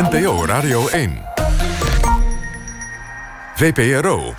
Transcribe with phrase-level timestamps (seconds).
[0.00, 1.22] NPO Radio 1.
[3.54, 4.34] VPRO.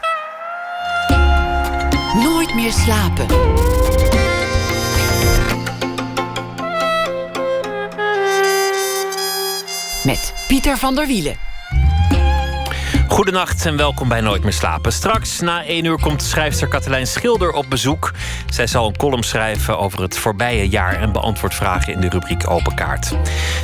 [2.24, 3.26] Nooit meer slapen.
[10.04, 11.50] Met Pieter van der Wielen.
[13.12, 14.93] Goedenacht en welkom bij Nooit meer slapen.
[14.93, 18.12] Straks na één uur komt schrijfster Katelijn Schilder op bezoek.
[18.50, 22.50] Zij zal een column schrijven over het voorbije jaar en beantwoordt vragen in de rubriek
[22.50, 23.16] Open Kaart.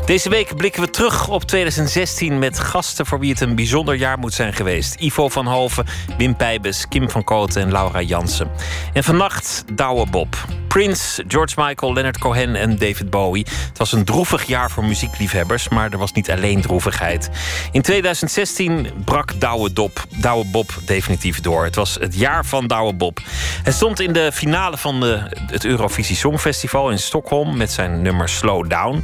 [0.05, 4.19] Deze week blikken we terug op 2016 met gasten voor wie het een bijzonder jaar
[4.19, 4.96] moet zijn geweest.
[5.00, 5.86] Ivo van Hoven,
[6.18, 8.51] Wim Pijbes, Kim van Kooten en Laura Jansen.
[8.93, 10.46] En vannacht Douwe Bob.
[10.68, 13.46] Prince, George Michael, Leonard Cohen en David Bowie.
[13.68, 17.29] Het was een droevig jaar voor muziekliefhebbers, maar er was niet alleen droevigheid.
[17.71, 20.06] In 2016 brak Douwe, Dop,
[20.51, 21.64] Bob definitief door.
[21.64, 23.20] Het was het jaar van Douwe Bob.
[23.64, 28.29] Hij stond in de finale van de, het Eurovisie Songfestival in Stockholm met zijn nummer
[28.29, 29.04] Slow Down.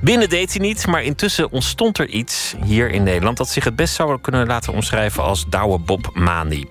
[0.00, 3.76] Binnen deed hij niet, maar intussen ontstond er iets hier in Nederland dat zich het
[3.76, 6.64] best zou kunnen laten omschrijven als Douwe Bob Mani.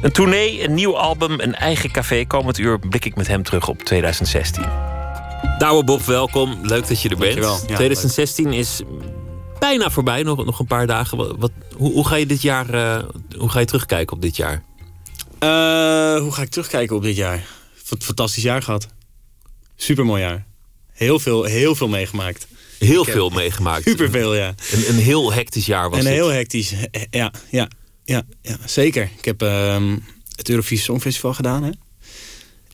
[0.00, 2.26] Een tournee, een nieuw album, een eigen café.
[2.26, 4.64] Komend uur blik ik met hem terug op 2016.
[5.58, 6.58] Douwe Bob, welkom.
[6.62, 7.66] Leuk dat je er bent.
[7.66, 8.82] 2016 is
[9.58, 11.38] bijna voorbij, nog, nog een paar dagen.
[11.38, 13.02] Wat, hoe, hoe, ga je dit jaar, uh,
[13.36, 14.62] hoe ga je terugkijken op dit jaar?
[15.40, 17.46] Uh, hoe ga ik terugkijken op dit jaar?
[17.98, 18.88] Fantastisch jaar gehad.
[19.76, 20.44] Supermooi jaar.
[20.92, 22.46] Heel veel, heel veel meegemaakt.
[22.78, 23.88] Heel veel meegemaakt.
[23.88, 24.54] Superveel, ja.
[24.72, 26.06] Een, een heel hectisch jaar was het.
[26.06, 26.74] Een heel hectisch,
[27.10, 27.68] ja, ja,
[28.04, 29.10] ja, ja zeker.
[29.18, 29.92] Ik heb uh,
[30.36, 31.62] het Eurovisie Songfestival gedaan.
[31.62, 31.70] Hè?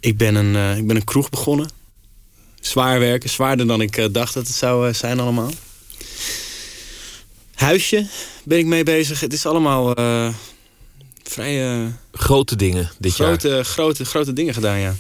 [0.00, 1.70] Ik, ben een, uh, ik ben een kroeg begonnen.
[2.61, 5.50] Zwaar werken, zwaarder dan ik uh, dacht dat het zou zijn allemaal
[7.55, 8.06] huisje
[8.45, 9.20] ben ik mee bezig.
[9.20, 9.95] Het is allemaal
[11.23, 11.92] vrij...
[12.12, 13.64] Grote dingen dit grote, jaar.
[13.64, 14.95] Grote, grote dingen gedaan, ja.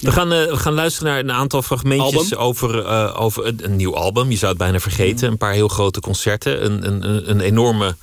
[0.00, 3.76] We gaan, uh, we gaan luisteren naar een aantal fragmentjes over, uh, over een, een,
[3.76, 4.30] nieuw album.
[4.30, 5.28] Je zou het bijna vergeten.
[5.28, 6.64] Een paar heel grote concerten.
[6.64, 7.96] Een, een, een enorme, nou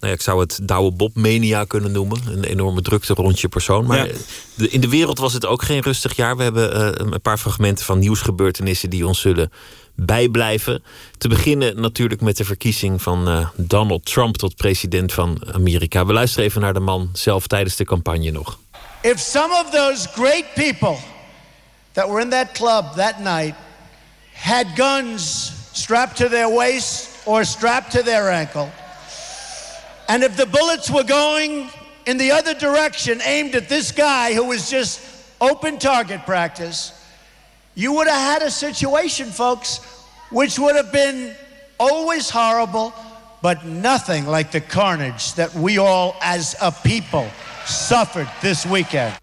[0.00, 2.20] ja, ik zou het Douwe Bob Mania kunnen noemen.
[2.26, 3.86] Een enorme drukte rond je persoon.
[3.86, 4.12] Maar ja.
[4.54, 6.36] de, in de wereld was het ook geen rustig jaar.
[6.36, 9.52] We hebben uh, een paar fragmenten van nieuwsgebeurtenissen die ons zullen
[9.94, 10.82] bijblijven.
[11.18, 16.06] Te beginnen natuurlijk met de verkiezing van uh, Donald Trump tot president van Amerika.
[16.06, 18.58] We luisteren even naar de man zelf tijdens de campagne nog.
[19.02, 20.96] If some of those great people
[21.94, 23.54] that were in that club that night
[24.34, 25.24] had guns
[25.72, 28.70] strapped to their waist or strapped to their ankle,
[30.08, 31.70] and if the bullets were going
[32.06, 35.00] in the other direction aimed at this guy who was just
[35.40, 36.92] open target practice,
[37.74, 39.80] you would have had a situation, folks,
[40.30, 41.34] which would have been
[41.80, 42.92] always horrible,
[43.42, 47.26] but nothing like the carnage that we all as a people
[47.64, 49.14] suffered this weekend.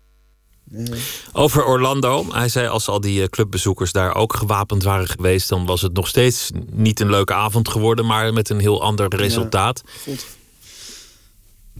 [1.33, 2.25] Over Orlando.
[2.31, 6.07] Hij zei als al die clubbezoekers daar ook gewapend waren geweest, dan was het nog
[6.07, 9.83] steeds niet een leuke avond geworden, maar met een heel ander resultaat.
[10.05, 10.13] Ja,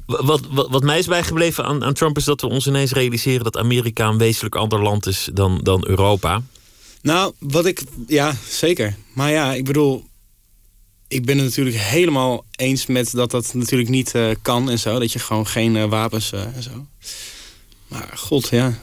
[0.06, 3.44] wat, wat, wat, mij is bijgebleven aan, aan, Trump is dat we ons ineens realiseren
[3.44, 6.42] dat Amerika een wezenlijk ander land is dan, dan Europa.
[7.02, 7.84] Nou, wat ik.
[8.08, 8.96] Ja, zeker.
[9.14, 10.10] Maar ja, ik bedoel.
[11.08, 15.00] Ik ben het natuurlijk helemaal eens met dat dat natuurlijk niet uh, kan en zo.
[15.00, 16.86] Dat je gewoon geen uh, wapens uh, en zo.
[17.92, 18.78] Maar god, ja.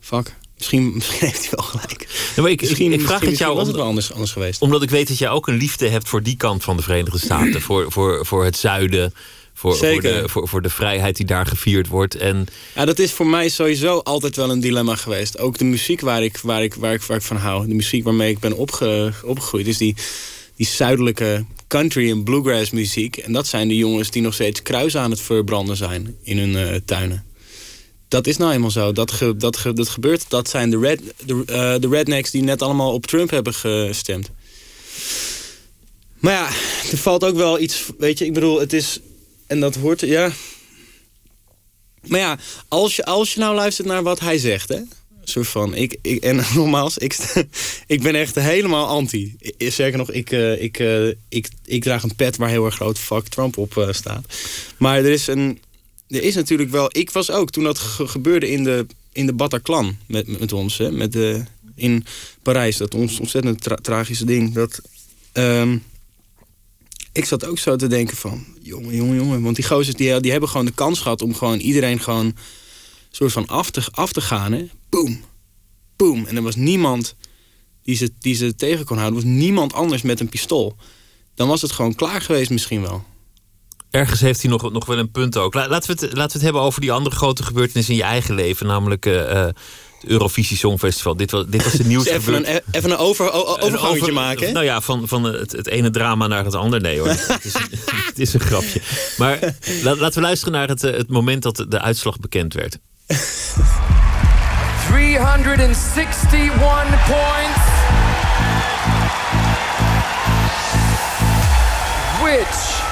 [0.00, 0.34] Fuck.
[0.56, 2.06] Misschien, misschien heeft hij wel gelijk.
[2.36, 4.60] Ja, maar ik, misschien, ik, ik vraag het jou was het wel anders, anders geweest.
[4.60, 7.18] Omdat ik weet dat jij ook een liefde hebt voor die kant van de Verenigde
[7.18, 7.60] Staten.
[7.68, 9.14] voor, voor, voor het zuiden.
[9.56, 12.14] Voor, voor, de, voor, voor, de vrijheid die daar gevierd wordt.
[12.16, 12.46] En...
[12.74, 15.38] Ja, dat is voor mij sowieso altijd wel een dilemma geweest.
[15.38, 17.66] Ook de muziek waar ik, waar ik, waar ik, waar ik van hou.
[17.66, 19.66] De muziek waarmee ik ben opge, opgegroeid.
[19.66, 19.94] is die,
[20.56, 23.16] die zuidelijke country en bluegrass muziek.
[23.16, 26.52] En dat zijn de jongens die nog steeds kruis aan het verbranden zijn in hun
[26.52, 27.24] uh, tuinen.
[28.08, 28.92] Dat is nou eenmaal zo.
[28.92, 30.24] Dat, dat, dat gebeurt.
[30.28, 31.44] Dat zijn de, red, de, uh,
[31.80, 34.30] de rednecks die net allemaal op Trump hebben gestemd.
[36.18, 36.46] Maar ja,
[36.90, 37.84] er valt ook wel iets...
[37.98, 39.00] Weet je, ik bedoel, het is...
[39.46, 40.32] En dat hoort, ja.
[42.06, 42.38] Maar ja,
[42.68, 44.80] als je, als je nou luistert naar wat hij zegt, hè.
[45.24, 47.16] Soort van, ik, ik, en nogmaals, ik,
[47.86, 49.36] ik ben echt helemaal anti.
[49.58, 52.98] Zeker nog, ik, uh, ik, uh, ik, ik draag een pet waar heel erg groot
[52.98, 54.24] fuck Trump op staat.
[54.76, 55.58] Maar er is een,
[56.08, 59.32] er is natuurlijk wel, ik was ook toen dat ge gebeurde in de, in de
[59.32, 62.04] Bataclan met, met, ons, hè, met de, in
[62.42, 62.76] Parijs.
[62.76, 64.52] Dat ons ontzettend tra tragische ding.
[64.52, 64.80] Dat,
[65.32, 65.82] um,
[67.12, 69.42] ik zat ook zo te denken van, jongen, jongen, jongen.
[69.42, 72.36] Want die gozers die, die hebben gewoon de kans gehad om gewoon iedereen gewoon
[73.10, 74.52] soort van af te, af te gaan.
[74.52, 74.66] Hè?
[74.88, 75.24] Boom,
[75.96, 76.26] boom.
[76.26, 77.14] En er was niemand
[77.82, 79.18] die ze, die ze tegen kon houden.
[79.18, 80.76] Er was niemand anders met een pistool.
[81.34, 83.04] Dan was het gewoon klaar geweest misschien wel.
[83.94, 85.54] Ergens heeft hij nog, nog wel een punt ook.
[85.54, 88.34] Laten we, het, laten we het hebben over die andere grote gebeurtenis in je eigen
[88.34, 88.66] leven.
[88.66, 89.56] Namelijk uh, het
[90.02, 91.16] Eurovisie Songfestival.
[91.16, 92.06] Dit was, dit was de nieuws.
[92.06, 94.52] even, een, even een over, overgangetje over, maken.
[94.52, 96.82] Nou ja, van, van het, het, ene drama naar het andere.
[96.82, 97.08] Nee hoor,
[97.38, 97.54] het, is,
[98.06, 98.80] het is een grapje.
[99.16, 99.38] Maar
[99.82, 102.78] laten we luisteren naar het, het moment dat de uitslag bekend werd.
[104.88, 107.58] 361 points.
[112.22, 112.83] Which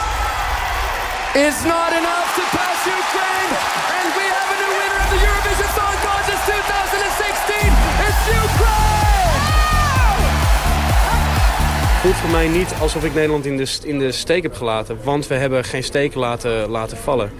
[1.35, 3.53] is not enough to pass Ukraine.
[3.97, 7.73] And we have a new winner of the Eurovision Song Contest 2016.
[8.07, 8.83] It's Ukraine!
[12.03, 14.99] voelt voor mij niet alsof ik Nederland in de, in de steek heb gelaten.
[15.05, 17.33] Want we hebben geen steek laten, laten vallen.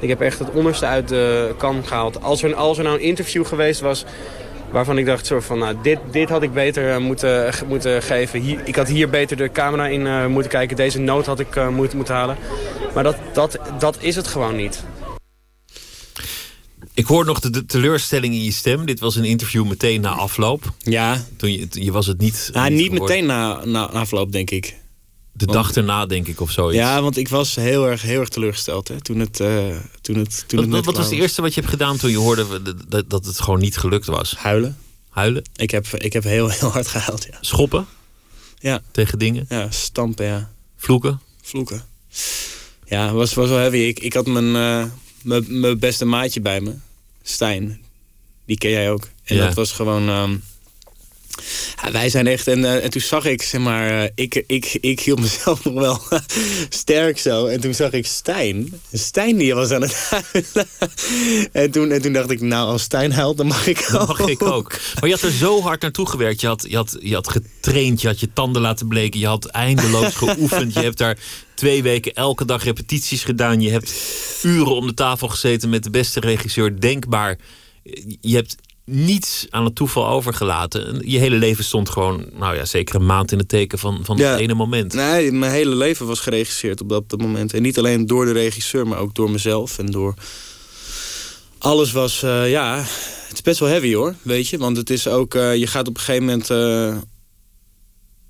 [0.00, 2.22] Ik heb echt het onderste uit de kan gehaald.
[2.22, 4.04] Als er, als er nou een interview geweest was
[4.72, 8.40] waarvan ik dacht zo van, nou, dit, dit had ik beter uh, moeten, moeten geven.
[8.40, 10.76] Hier, ik had hier beter de camera in uh, moeten kijken.
[10.76, 12.36] Deze noot had ik uh, moeten, moeten halen.
[12.94, 14.84] Maar dat, dat, dat is het gewoon niet.
[16.94, 18.86] Ik hoor nog de, teleurstelling in je stem.
[18.86, 20.72] Dit was een interview meteen na afloop.
[20.78, 21.24] Ja.
[21.36, 22.50] Toen je, je was het niet.
[22.52, 24.79] Ah, niet, meteen na, na afloop, denk ik.
[25.32, 26.78] De dag erna, denk ik, of zoiets.
[26.78, 29.40] Ja, want ik was heel erg, heel erg teleurgesteld hè, toen het.
[29.40, 32.10] Uh, toen het, toen wat het wat was het eerste wat je hebt gedaan toen
[32.10, 32.46] je hoorde
[32.88, 34.34] dat, dat het gewoon niet gelukt was?
[34.36, 34.78] Huilen.
[35.08, 35.44] Huilen?
[35.56, 37.38] Ik heb, ik heb heel, heel hard gehuild, ja.
[37.40, 37.86] Schoppen?
[38.58, 38.82] Ja.
[38.90, 39.46] Tegen dingen?
[39.48, 40.50] Ja, stampen, ja.
[40.76, 41.20] Vloeken?
[41.42, 41.84] Vloeken.
[42.86, 43.76] Ja, was, was wel heavy.
[43.76, 44.54] Ik, ik had mijn,
[45.24, 46.74] uh, mijn beste maatje bij me,
[47.22, 47.80] Stijn.
[48.44, 49.08] Die ken jij ook.
[49.24, 49.46] En ja.
[49.46, 50.08] dat was gewoon...
[50.08, 50.42] Um,
[51.82, 54.78] ja, wij zijn echt, en, uh, en toen zag ik, zeg maar, uh, ik, ik,
[54.80, 56.20] ik hield mezelf nog wel
[56.68, 57.46] sterk zo.
[57.46, 58.80] En toen zag ik Stijn.
[58.92, 60.68] Stijn die was aan het huilen.
[61.52, 64.18] en, toen, en toen dacht ik, nou, als Stijn huilt, dan mag ik ook.
[64.18, 64.70] Mag ik ook.
[65.00, 66.40] Maar je had er zo hard naartoe gewerkt.
[66.40, 69.20] Je had, je, had, je had getraind, je had je tanden laten bleken.
[69.20, 70.74] Je had eindeloos geoefend.
[70.74, 71.18] Je hebt daar
[71.54, 73.60] twee weken elke dag repetities gedaan.
[73.60, 73.92] Je hebt
[74.42, 77.38] uren om de tafel gezeten met de beste regisseur denkbaar.
[78.20, 81.02] Je hebt niets aan het toeval overgelaten.
[81.04, 84.20] Je hele leven stond gewoon, nou ja, zeker een maand in het teken van, van
[84.20, 84.92] het ene moment.
[84.92, 87.54] Nee, mijn hele leven was geregisseerd op dat, moment.
[87.54, 90.14] En niet alleen door de regisseur, maar ook door mezelf en door.
[91.58, 92.76] Alles was, uh, ja,
[93.28, 94.58] het is best wel heavy hoor, weet je.
[94.58, 96.50] Want het is ook, uh, je gaat op een gegeven moment.
[96.50, 96.96] Uh,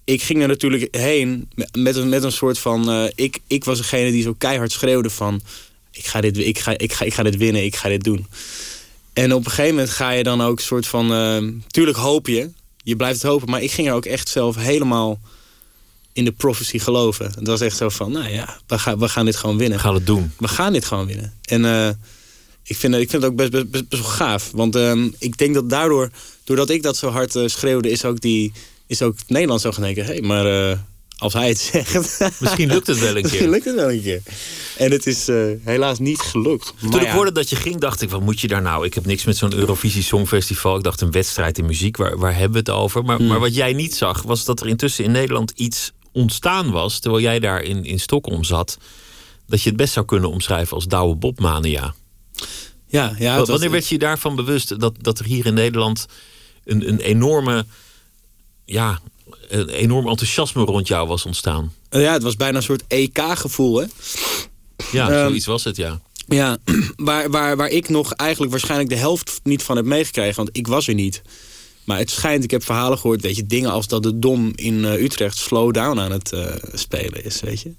[0.04, 3.10] ik ging er natuurlijk heen met een, met een soort van.
[3.14, 5.40] ik, ik was degene die zo keihard schreeuwde van.
[5.92, 8.26] Ik ga, dit, ik, ga, ik, ga, ik ga dit winnen, ik ga dit doen.
[9.20, 11.12] En op een gegeven moment ga je dan ook een soort van...
[11.12, 12.50] Uh, tuurlijk hoop je,
[12.82, 13.50] je blijft het hopen.
[13.50, 15.20] Maar ik ging er ook echt zelf helemaal
[16.12, 17.26] in de prophecy geloven.
[17.26, 19.78] Het was echt zo van, nou ja, we gaan, we gaan dit gewoon winnen.
[19.78, 20.32] We gaan het doen.
[20.38, 21.32] We gaan dit gewoon winnen.
[21.44, 21.88] En uh,
[22.62, 24.50] ik, vind, ik vind het ook best, best, best, best wel gaaf.
[24.50, 26.10] Want uh, ik denk dat daardoor,
[26.44, 27.90] doordat ik dat zo hard uh, schreeuwde...
[27.90, 28.52] is ook, die,
[28.86, 30.04] is ook Nederland zo gaan denken...
[30.04, 30.78] hé, hey, maar
[31.20, 32.40] als hij het zegt.
[32.40, 33.22] Misschien lukt het wel een keer.
[33.22, 34.22] Misschien lukt het wel een keer.
[34.76, 36.72] En het is uh, helaas niet gelukt.
[36.80, 38.84] Maar Toen ik hoorde dat je ging, dacht ik: wat moet je daar nou?
[38.84, 40.76] Ik heb niks met zo'n Eurovisie Songfestival.
[40.76, 43.04] Ik dacht een wedstrijd in muziek, waar, waar hebben we het over?
[43.04, 43.26] Maar, hmm.
[43.26, 46.98] maar wat jij niet zag, was dat er intussen in Nederland iets ontstaan was.
[46.98, 48.78] terwijl jij daar in, in Stockholm zat.
[49.46, 51.94] dat je het best zou kunnen omschrijven als Douwe Bobmania.
[52.86, 53.44] Ja, ja.
[53.44, 56.06] Wanneer werd je daarvan bewust dat, dat er hier in Nederland
[56.64, 57.66] een, een enorme
[58.64, 59.00] ja,
[59.48, 61.72] een enorm enthousiasme rond jou was ontstaan.
[61.90, 63.86] Ja, het was bijna een soort EK-gevoel, hè?
[64.92, 66.00] Ja, um, zoiets was het, ja.
[66.26, 66.58] Ja,
[66.96, 70.36] waar, waar, waar ik nog eigenlijk waarschijnlijk de helft niet van heb meegekregen.
[70.36, 71.22] Want ik was er niet.
[71.84, 74.74] Maar het schijnt, ik heb verhalen gehoord, weet je, dingen als dat de Dom in
[74.74, 77.72] uh, Utrecht slow down aan het uh, spelen is, weet je.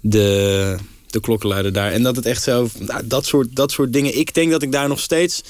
[0.00, 0.76] De,
[1.06, 1.92] de klokkenluider daar.
[1.92, 4.18] En dat het echt zo, nou, dat, soort, dat soort dingen.
[4.18, 5.42] Ik denk dat ik daar nog steeds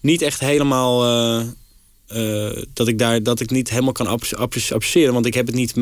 [0.00, 1.46] niet echt helemaal uh,
[2.16, 5.76] uh, dat ik daar dat ik niet helemaal kan appreciëren, want ik heb het niet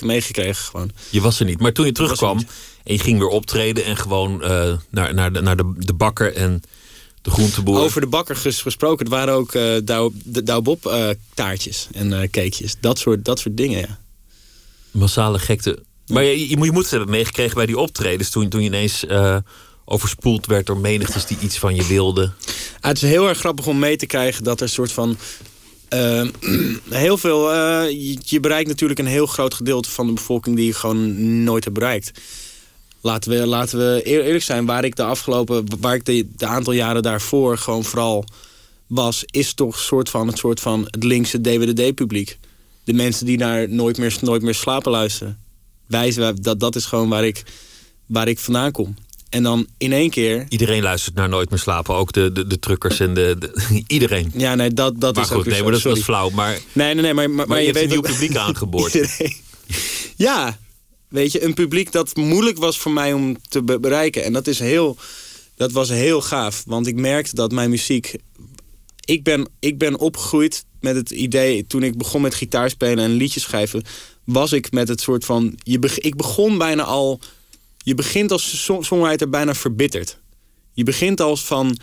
[0.00, 0.90] meegekregen gewoon.
[1.10, 2.38] Je was er niet, maar toen je terugkwam
[2.84, 6.34] en je ging weer optreden en gewoon uh, naar, naar, de, naar de, de bakker
[6.34, 6.62] en
[7.22, 7.78] de groenteboer.
[7.78, 9.62] Over de bakker gesproken, het waren ook uh,
[10.24, 13.98] de Douwbob uh, taartjes en cakejes, dat soort, dat soort dingen, ja.
[14.90, 15.82] Massale gekte.
[16.06, 19.04] Maar je, je, je moet het hebben meegekregen bij die optredens toen, toen je ineens
[19.84, 22.34] overspoeld werd door menigtes die iets van je wilden.
[22.80, 25.16] Ah, het is heel erg grappig om mee te krijgen dat er een soort van
[25.90, 26.28] uh,
[27.04, 27.54] heel veel.
[27.54, 27.90] Uh,
[28.22, 31.78] je, bereikt natuurlijk een heel groot gedeelte van de bevolking die je gewoon nooit hebt
[31.78, 32.20] bereikt.
[33.00, 37.02] Laten we, laten we eerlijk zijn, waar ik de afgelopen, waar ik de, aantal jaren
[37.02, 38.24] daarvoor gewoon vooral
[38.86, 42.38] was, is toch soort van het soort van het linkse DWDD-publiek.
[42.84, 45.38] De mensen die naar nooit meer, nooit meer slapen luisteren.
[45.86, 47.42] Wijzen, dat, dat is gewoon waar ik,
[48.06, 48.94] waar ik vandaan kom.
[49.34, 50.46] En dan in één keer.
[50.48, 51.94] Iedereen luistert naar Nooit meer slapen.
[51.94, 54.32] Ook de, de, de truckers en de, de iedereen.
[54.36, 56.30] Ja, nee, dat, dat maar is goed, ook nee, maar dat, is flauw.
[56.30, 58.98] Maar, nee, nee, nee, maar, maar, maar je, je weet een nieuw publiek aangeboord.
[60.16, 60.58] ja,
[61.08, 64.24] Weet je, een publiek dat moeilijk was voor mij om te be- bereiken.
[64.24, 64.96] En dat, is heel,
[65.56, 66.62] dat was heel gaaf.
[66.66, 68.14] Want ik merkte dat mijn muziek...
[69.04, 71.66] Ik ben, ik ben opgegroeid met het idee...
[71.66, 73.82] toen ik begon met gitaarspelen en liedjes schrijven...
[74.24, 75.58] was ik met het soort van...
[75.62, 77.20] Je beg- ik begon bijna al...
[77.84, 80.18] Je begint als song- songwriter bijna verbitterd.
[80.72, 81.78] Je begint als van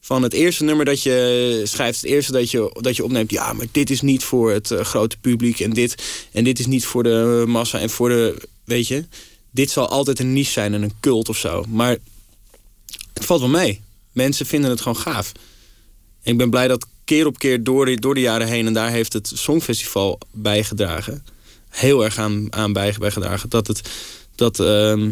[0.00, 3.52] van het eerste nummer dat je schrijft, het eerste dat je, dat je opneemt, ja,
[3.52, 6.02] maar dit is niet voor het eh, grote publiek en dit,
[6.32, 9.04] en dit is niet voor de massa en voor de, weet je,
[9.50, 11.64] dit zal altijd een niche zijn en een cult of zo.
[11.68, 11.96] Maar
[13.12, 13.80] het valt wel mee.
[14.12, 15.32] Mensen vinden het gewoon gaaf.
[16.22, 18.90] Ik ben blij dat keer op keer door de, door de jaren heen, en daar
[18.90, 21.24] heeft het Songfestival bijgedragen,
[21.68, 23.80] heel erg aan, aan bij- bijgedragen, dat, het,
[24.34, 25.10] dat, ehm,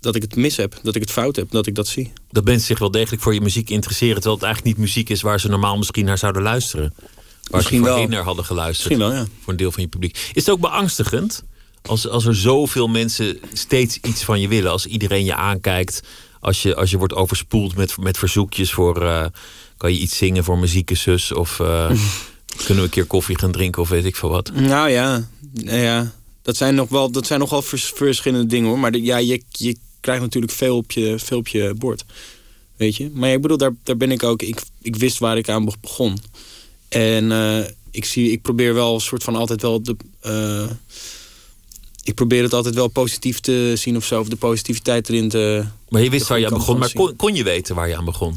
[0.00, 2.12] dat ik het mis heb, dat ik het fout heb, dat ik dat zie.
[2.30, 4.14] Dat mensen zich wel degelijk voor je muziek interesseren.
[4.14, 6.94] Terwijl het eigenlijk niet muziek is waar ze normaal misschien naar zouden luisteren.
[6.96, 7.10] Waar
[7.50, 7.92] Misschien ze wel.
[7.92, 8.88] voorheen naar hadden geluisterd.
[8.88, 9.26] Misschien wel, ja.
[9.42, 10.16] Voor een deel van je publiek.
[10.32, 11.42] Is het ook beangstigend?
[11.82, 14.70] Als, als er zoveel mensen steeds iets van je willen.
[14.70, 16.00] Als iedereen je aankijkt.
[16.40, 19.02] Als je, als je wordt overspoeld met, met verzoekjes voor...
[19.02, 19.26] eh,
[19.76, 21.32] kan je iets zingen voor muziekzus?
[21.32, 21.86] Of eh,
[22.64, 23.82] kunnen we een keer koffie gaan drinken?
[23.82, 24.50] Of weet ik veel wat.
[24.54, 26.12] Nou ja, nou ja.
[26.42, 28.78] Dat zijn nog wel, dat zijn nogal vers- verschillende dingen hoor.
[28.78, 29.76] Maar de- ja, je, je
[30.06, 32.04] krijgt natuurlijk veel op je, veel op je bord.
[32.76, 33.10] Weet je?
[33.14, 34.42] Maar ja, ik bedoel, daar, daar ben ik ook.
[34.42, 36.18] Ik, ik wist waar ik aan be- begon.
[36.88, 39.96] En eh, ik, zie, ik probeer wel een soort van altijd wel de.
[40.20, 40.70] eh,
[42.02, 44.20] ik probeer het altijd wel positief te zien of zo.
[44.20, 45.64] Of de positiviteit erin te.
[45.88, 46.78] Maar je wist waar je aan begon.
[46.78, 48.36] Maar kon, kon je weten waar je aan begon?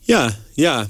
[0.00, 0.88] Ja, ja.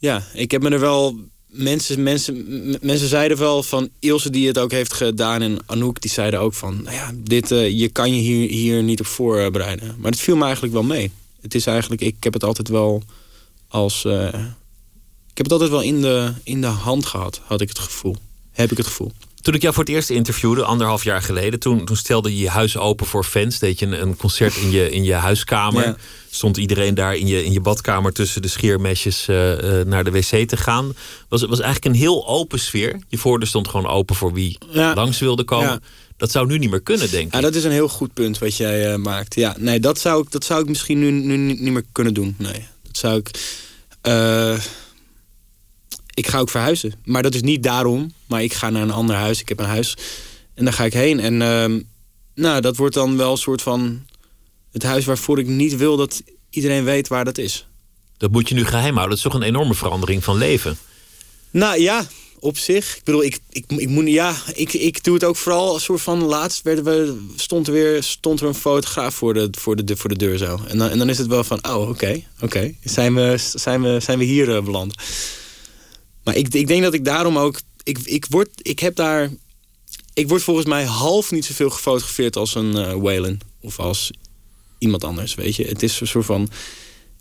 [0.00, 1.18] Ja, ik heb me er wel...
[1.50, 2.46] Mensen, mensen,
[2.80, 3.88] mensen zeiden wel van...
[3.98, 6.82] Ilse die het ook heeft gedaan en Anouk die zeiden ook van...
[6.82, 9.94] Nou ja, dit, eh, je kan je hier, hier niet op voorbereiden.
[9.98, 11.10] Maar het viel me eigenlijk wel mee.
[11.40, 12.00] Het is eigenlijk...
[12.00, 13.02] Ik heb het altijd wel
[13.68, 14.04] als...
[14.04, 14.26] eh,
[15.30, 18.16] ik heb het altijd wel in de, in de hand gehad, had ik het gevoel.
[18.52, 19.12] Heb ik het gevoel.
[19.40, 22.48] Toen ik jou voor het eerst interviewde, anderhalf jaar geleden, toen, toen stelde je je
[22.48, 23.58] huis open voor fans.
[23.58, 25.84] Deed je een, een concert in je, in je huiskamer.
[25.84, 25.96] Ja.
[26.30, 30.10] Stond iedereen daar in je, in je badkamer tussen de scheermesjes eh, eh, naar de
[30.10, 30.92] wc te gaan.
[31.28, 32.98] Was, was eigenlijk een heel open sfeer.
[33.08, 34.94] Je voordeur stond gewoon open voor wie Ja.
[34.94, 35.68] langs wilde komen.
[35.68, 35.78] Ja.
[36.16, 37.34] Dat zou nu niet meer kunnen, denk ik.
[37.34, 39.34] Ja, dat is een heel goed punt wat jij eh, maakt.
[39.34, 42.14] Ja, nee, dat zou ik, dat zou ik misschien nu, nu niet niet meer kunnen
[42.14, 42.34] doen.
[42.38, 43.30] Nee, dat zou ik.
[46.18, 46.92] Ik ga ook verhuizen.
[47.04, 48.12] Maar dat is niet daarom.
[48.26, 49.40] Maar ik ga naar een ander huis.
[49.40, 49.96] Ik heb een huis.
[50.54, 51.20] En daar ga ik heen.
[51.20, 51.80] En ehm,
[52.34, 54.06] nou, dat wordt dan wel een soort van.
[54.72, 57.66] Het huis waarvoor ik niet wil dat iedereen weet waar dat is.
[58.16, 59.08] Dat moet je nu geheim houden.
[59.08, 60.78] Dat is toch een enorme verandering van leven.
[61.50, 62.06] Nou ja,
[62.40, 62.96] op zich.
[62.96, 66.00] Ik bedoel, ik, ik, ik moet ja, ik, ik doe het ook vooral als soort
[66.00, 69.96] van laatst werden we, stond er weer stond er een fotograaf voor de, voor de,
[69.96, 70.58] voor de deur zo.
[70.68, 74.00] En dan, en dan is het wel van, oh oké, oké, zijn, we, zijn, we,
[74.00, 74.94] zijn we hier eh, beland.
[76.28, 79.30] Maar ik, ik denk dat ik daarom ook, ik, ik word, ik heb daar,
[80.14, 84.10] ik word volgens mij half niet zoveel gefotografeerd als een eh Waylon of als
[84.78, 85.64] iemand anders, weet je.
[85.64, 86.50] Het is een soort van,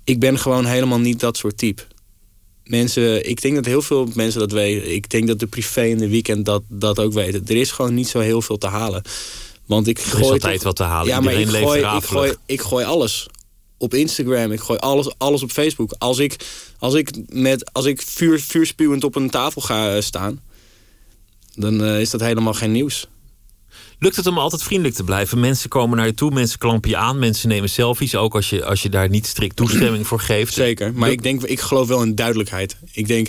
[0.03, 1.81] ik ben gewoon helemaal niet dat soort type
[2.63, 4.93] mensen, ik denk dat heel veel mensen dat weten.
[4.93, 7.43] Ik denk dat de privé en de weekend dat, dat ook weten.
[7.47, 9.01] Er is gewoon niet zo heel veel te halen.
[9.65, 11.07] Want ik Er is gooi altijd toch- wat te halen.
[11.07, 13.27] Ja, maar ik Iedereen gooi, gooi, ik gooi alles
[13.77, 14.51] op Instagram.
[14.51, 15.95] Ik gooi alles, alles op Facebook.
[15.97, 16.35] Als ik,
[16.79, 20.41] als ik, met, als ik vuur, vuurspuwend op een tafel ga eh, staan...
[21.55, 23.07] dan eh, is dat helemaal geen nieuws.
[23.99, 25.39] Lukt het om altijd vriendelijk te blijven?
[25.39, 28.15] Mensen komen naar je toe, mensen klampen je aan, mensen nemen selfies.
[28.15, 30.53] Ook als je, als je daar niet strikt toestemming voor geeft.
[30.53, 30.93] Zeker.
[30.93, 32.77] Maar ik, denk, ik geloof wel in duidelijkheid.
[32.91, 33.27] Ik denk...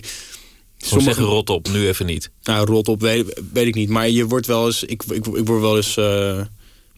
[0.81, 2.31] Sommige zeggen rot op, nu even niet.
[2.43, 3.89] Nou, rot op, weet, weet ik niet.
[3.89, 4.85] Maar je wordt wel eens.
[4.85, 5.97] Ik, ik, ik word wel eens.
[5.97, 6.41] eh,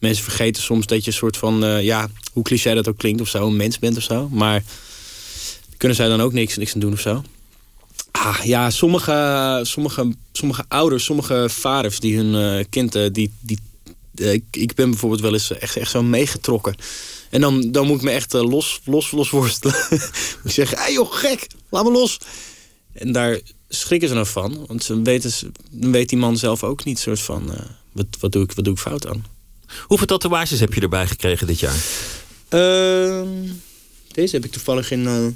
[0.00, 1.64] mensen vergeten soms dat je een soort van.
[1.64, 3.46] eh, ja, hoe cliché dat ook klinkt of zo.
[3.46, 4.28] Een mens bent of zo.
[4.28, 4.62] Maar
[5.76, 7.22] kunnen zij dan ook niks, niks aan doen of zo?
[8.10, 12.94] Ah, ja, sommige, sommige, sommige ouders, sommige vaders die hun eh, kind.
[12.94, 13.58] eh, die, die,
[14.50, 16.74] ik, ben bijvoorbeeld wel eens echt, echt zo meegetrokken.
[17.30, 19.74] En dan, dan moet ik me echt los, los, los worstelen.
[20.44, 22.18] ik zeggen: hé hey joh, gek, laat me los.
[22.92, 24.64] En daar schrikken ze dan van.
[24.66, 27.50] Want ze weten, dan weet die man zelf ook niet soort van...
[27.92, 29.24] wat, wat, doe ik, wat doe ik fout aan?
[29.80, 31.76] Hoeveel tatoeages heb je erbij gekregen dit jaar?
[32.48, 33.28] Ehm,
[34.12, 35.26] deze heb ik toevallig in, eh,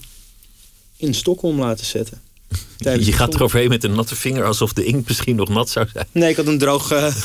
[0.97, 2.21] in Stockholm laten zetten.
[2.79, 5.71] Tijdens Je de gaat eroverheen met een natte vinger alsof de inkt misschien nog nat
[5.71, 6.07] zou zijn.
[6.13, 7.15] Nee, ik had een droog, eh,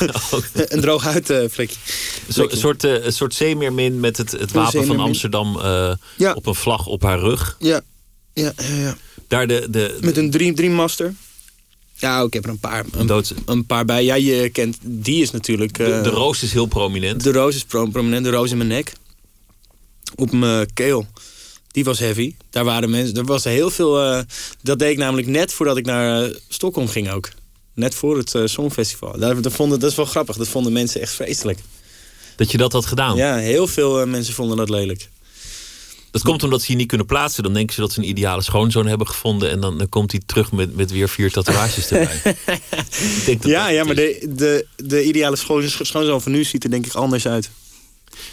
[0.68, 1.76] een droog huidvlekje.
[2.28, 5.00] Soort, een soort, eh, een soort zeemeermin met het, het wapen van.
[5.00, 5.58] Amsterdam
[6.16, 6.32] Ja.
[6.34, 7.56] op een vlag op haar rug.
[7.58, 7.80] Ja,
[8.32, 8.96] ja, ja, ja.
[9.28, 11.14] Daar de, de, Met een drie, drie master.
[12.00, 12.84] Ja, ik heb er een paar,
[13.46, 14.04] een, paar bij.
[14.04, 15.76] Ja, je kent, die is natuurlijk...
[15.76, 17.22] de, eh, de roos is heel prominent.
[17.22, 18.92] De roos is pro- prominent, de roos in mijn nek.
[20.14, 21.06] Op mijn keel.
[21.68, 22.34] Die was heavy.
[22.50, 23.16] Daar waren mensen.
[23.16, 24.02] Er was heel veel.
[24.02, 24.20] eh,
[24.62, 27.28] dat deed ik namelijk net voordat ik naar eh, Stockholm ging ook.
[27.74, 29.18] Net voor het Songfestival.
[29.18, 30.36] Dat, vonden, dat is wel grappig.
[30.36, 31.58] Dat vonden mensen echt vreselijk.
[32.36, 33.16] Dat je dat had gedaan?
[33.16, 35.08] Ja, heel veel mensen vonden dat lelijk.
[36.10, 37.42] Dat komt omdat ze je niet kunnen plaatsen.
[37.42, 39.50] Dan denken ze dat ze een ideale schoonzoon hebben gevonden.
[39.50, 42.20] En dan, dan komt hij terug met, met weer vier tatoeages erbij.
[43.16, 46.70] ik denk dat ja, ja, maar de, de, de ideale schoonzoon van nu ziet er
[46.70, 47.50] denk ik anders uit.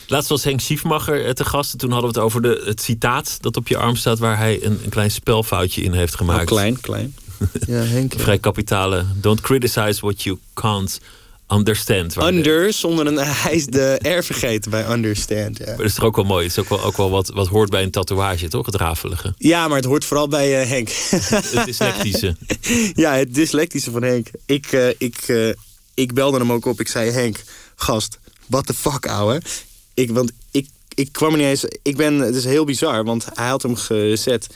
[0.08, 1.72] Laatst was Henk Schiefmacher eh, te gast.
[1.72, 4.20] En toen hadden we het over de, het citaat dat op je arm staat...
[4.20, 6.42] waar hij een, een klein spelfoutje in heeft gemaakt.
[6.42, 7.16] Oh, klein, klein.
[7.68, 8.14] ja, Henk.
[8.18, 9.06] Vrij kapitale.
[9.16, 11.00] Don't criticize what you can't
[11.48, 12.16] understand.
[12.24, 15.58] Under, zonder een hij is de R vergeten bij understand.
[15.58, 15.66] Ja.
[15.66, 16.48] Maar dat is toch ook wel mooi.
[16.48, 18.66] Het is ook wel, ook wel wat, wat hoort bij een tatoeage, toch?
[18.66, 19.34] Het rafelige.
[19.38, 20.90] Ja, maar het hoort vooral bij uh, Henk.
[21.54, 22.36] het dyslectische.
[23.04, 24.28] ja, het dyslectische van Henk.
[24.46, 25.54] Ik, uh, ik, uh,
[25.94, 26.80] ik belde hem ook op.
[26.80, 27.44] Ik zei, Henk,
[27.76, 29.42] gast, what the fuck, ouwe.
[29.94, 31.66] Ik, want ik, ik kwam er niet eens...
[31.82, 34.48] Ik ben, het is heel bizar, want hij had hem gezet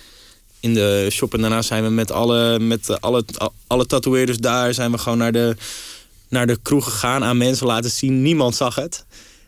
[0.60, 1.34] in de shop.
[1.34, 3.26] En daarna zijn we met alle, met alle,
[3.68, 4.74] alle tatoeëerders daar...
[4.74, 5.56] zijn we gewoon naar de
[6.32, 8.22] naar de kroeg gegaan, aan mensen laten zien.
[8.22, 9.06] Niemand zag het.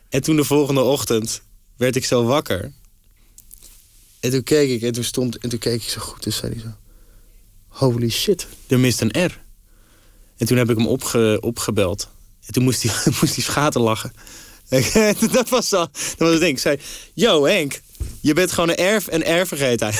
[0.09, 1.41] En toen de volgende ochtend
[1.77, 2.71] werd ik zo wakker.
[4.19, 6.23] En toen keek ik en toen stond en toen keek ik zo goed.
[6.23, 6.67] Dus zei hij zo:
[7.67, 9.41] Holy shit, er mist een R.
[10.37, 12.09] En toen heb ik hem opge, opgebeld.
[12.45, 14.13] En toen moest hij, moest hij schaten lachen.
[15.31, 15.69] dat was.
[15.69, 16.51] Dat was het ding.
[16.51, 16.79] Ik zei:
[17.13, 17.81] Yo, Henk,
[18.21, 19.93] je bent gewoon een R, een R vergeten.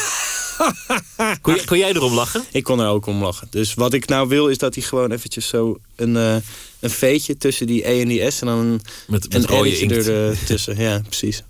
[1.41, 2.43] kon, kon, jij erom lachen?
[2.51, 3.47] Ik kon er ook om lachen.
[3.49, 6.35] Dus wat ik nou wil is dat hij gewoon eventjes zo een, uh,
[6.79, 10.07] een veetje tussen die E en die S en dan een, met, met een inkt.
[10.07, 10.77] er tussen.
[10.77, 11.43] ja, precies.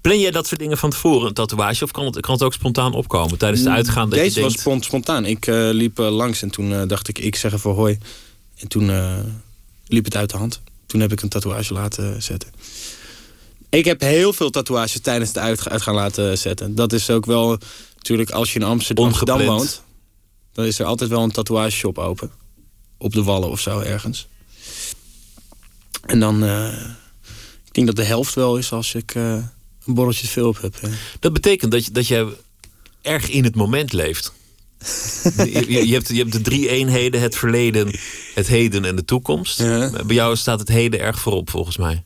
[0.00, 1.84] Plan jij dat soort dingen van tevoren, een tatoeage?
[1.84, 4.10] Of kan het, kan het ook spontaan opkomen tijdens het uitgaan?
[4.10, 5.24] Dat Deze je was spontaan.
[5.24, 7.98] Ik uh, liep langs en toen dacht ik, ik zeg even hoi.
[8.58, 8.90] En toen
[9.86, 10.60] liep het uit de hand.
[10.86, 12.50] Toen heb ik een tatoeage laten zetten.
[13.68, 16.74] Ik heb heel veel tatoeages tijdens de uitgaan laten zetten.
[16.74, 17.58] Dat is ook wel
[17.96, 19.82] natuurlijk als je in Amsterdam woont.
[20.52, 22.30] Dan is er altijd wel een tatoeageshop open.
[22.98, 24.28] Op de wallen of zo ergens.
[26.06, 26.68] En dan, uh,
[27.64, 29.32] ik denk dat de helft wel is als ik uh,
[29.84, 30.74] een borreltje veel op heb.
[31.20, 32.36] Dat betekent dat je, dat je
[33.02, 34.32] erg in het moment leeft.
[35.36, 37.98] je, je, hebt, je hebt de drie eenheden, het verleden,
[38.34, 39.58] het heden en de toekomst.
[40.06, 42.04] Bij jou staat het heden erg voorop volgens mij.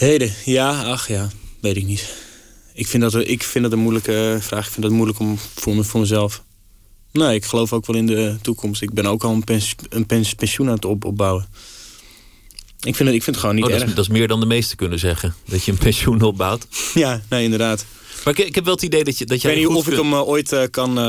[0.00, 1.30] Het heden, ja, ach ja,
[1.60, 2.14] weet ik niet.
[2.74, 4.66] Ik vind dat, ik vind dat een moeilijke vraag.
[4.66, 6.42] Ik vind dat moeilijk om voor, me, voor mezelf.
[7.12, 8.82] Nee, ik geloof ook wel in de toekomst.
[8.82, 11.46] Ik ben ook al een, pens, een pens, pensioen aan het op, opbouwen.
[12.80, 13.88] Ik vind, het, ik vind het gewoon niet oh, dat erg.
[13.88, 15.34] Is, dat is meer dan de meesten kunnen zeggen.
[15.44, 16.66] Dat je een pensioen opbouwt.
[16.94, 17.84] Ja, nee, inderdaad.
[18.24, 19.50] Maar ik, ik heb wel het idee dat, je, dat jij.
[19.50, 20.90] Ik weet niet of ik hem uh, ooit uh, kan.
[20.90, 21.04] Uh...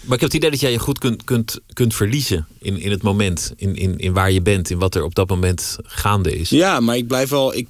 [0.00, 2.90] Maar ik heb het idee dat jij je goed kunt, kunt, kunt verliezen in, in
[2.90, 3.52] het moment.
[3.56, 6.50] In, in, in waar je bent, in wat er op dat moment gaande is.
[6.50, 7.54] Ja, maar ik blijf wel.
[7.54, 7.68] Ik,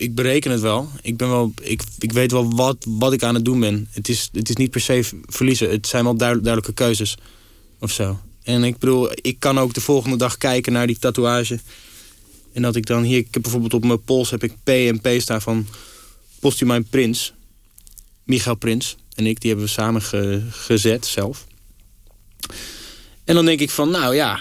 [0.00, 0.88] ik bereken het wel.
[1.02, 3.88] Ik, ben wel ik, ik weet wel wat, wat ik aan het doen ben.
[3.90, 5.70] Het is, het is niet per se verliezen.
[5.70, 7.16] Het zijn wel duidelijke keuzes.
[7.80, 8.20] Of zo.
[8.42, 11.58] En ik bedoel, ik kan ook de volgende dag kijken naar die tatoeage.
[12.52, 13.18] En dat ik dan hier...
[13.18, 15.66] Ik heb bijvoorbeeld op mijn pols heb ik P en P staan van...
[16.38, 17.32] Postumijn Prins.
[18.24, 20.02] Michael Prins en ik, die hebben we samen
[20.50, 21.46] gezet zelf.
[23.24, 24.40] En dan denk ik van, nou ja...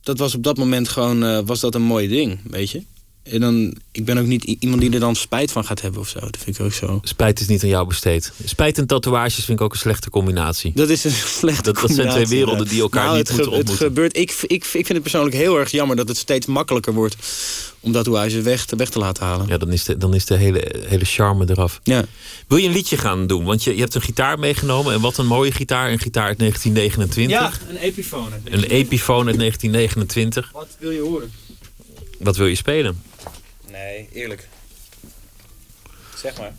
[0.00, 1.24] Dat was op dat moment gewoon...
[1.24, 2.82] Uh, was dat een mooi ding, weet je?
[3.30, 6.08] En dan, ik ben ook niet iemand die er dan spijt van gaat hebben of
[6.08, 6.20] zo.
[6.20, 7.00] Dat vind ik ook zo.
[7.02, 8.32] Spijt is niet aan jou besteed.
[8.44, 10.72] Spijt en tatoeages vind ik ook een slechte combinatie.
[10.74, 11.10] Dat is een
[11.40, 12.04] slechte dat, combinatie.
[12.04, 13.74] Dat zijn twee werelden die elkaar nou, niet moeten ontmoeten.
[13.74, 16.92] Het gebeurt, ik, ik, ik vind het persoonlijk heel erg jammer dat het steeds makkelijker
[16.92, 17.16] wordt
[17.80, 19.46] om tatoeages weg te, weg te laten halen.
[19.46, 21.80] Ja, dan is de, dan is de hele, hele charme eraf.
[21.82, 22.04] Ja.
[22.46, 23.44] Wil je een liedje gaan doen?
[23.44, 24.92] Want je, je hebt een gitaar meegenomen.
[24.92, 25.92] En wat een mooie gitaar.
[25.92, 27.60] Een gitaar uit 1929.
[27.60, 28.36] Ja, een Epiphone.
[28.44, 30.50] Een Epiphone uit 1929.
[30.52, 31.32] Wat wil je horen?
[32.18, 33.02] Wat wil je spelen?
[33.70, 34.48] Nee, eerlijk.
[36.16, 36.52] Zeg maar.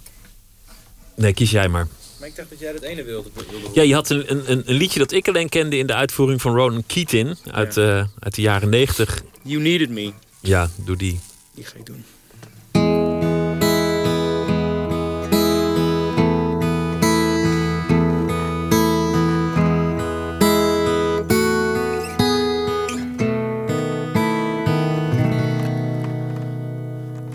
[1.16, 1.88] Nee, kies jij maar.
[2.20, 3.30] Maar ik dacht dat jij het ene wilde.
[3.50, 6.42] wilde ja, je had een, een, een liedje dat ik alleen kende in de uitvoering
[6.42, 8.00] van Ronan Keating uit, ja.
[8.00, 9.22] uh, uit de jaren 90.
[9.42, 10.14] You Needed Me.
[10.40, 11.20] Ja, doe die.
[11.54, 12.06] Die ga ik doen.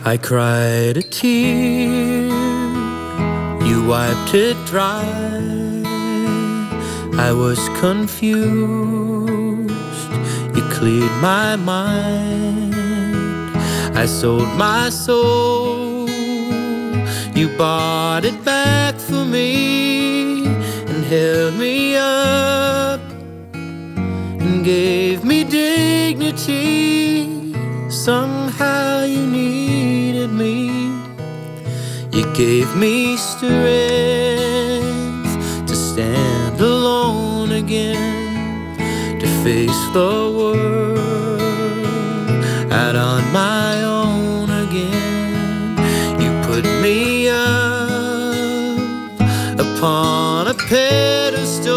[0.07, 2.29] I cried a tear,
[3.67, 5.03] you wiped it dry.
[7.17, 9.71] I was confused,
[10.55, 12.75] you cleared my mind.
[13.97, 16.07] I sold my soul,
[17.35, 23.01] you bought it back for me and held me up
[24.39, 27.25] and gave me dignity.
[27.89, 29.84] Somehow you needed
[30.37, 30.91] me.
[32.13, 33.55] You gave me strength
[35.69, 38.77] to stand alone again,
[39.21, 41.01] to face the world
[42.73, 45.77] out on my own again.
[46.21, 47.39] You put me up
[49.59, 51.73] upon a pedestal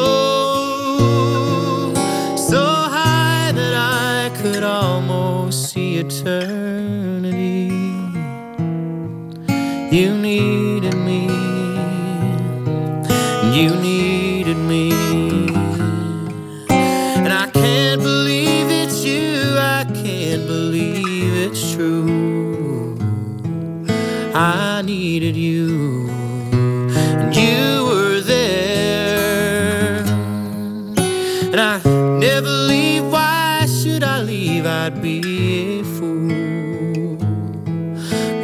[2.35, 2.63] so
[2.97, 6.56] high that I could almost see eternity.
[9.97, 11.25] You needed me,
[13.57, 13.96] you needed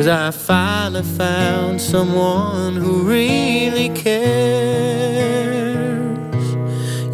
[0.04, 4.18] Cause I finally found someone who really cares.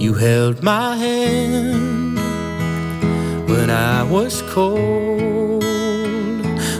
[0.01, 2.17] You held my hand
[3.47, 5.63] when I was cold,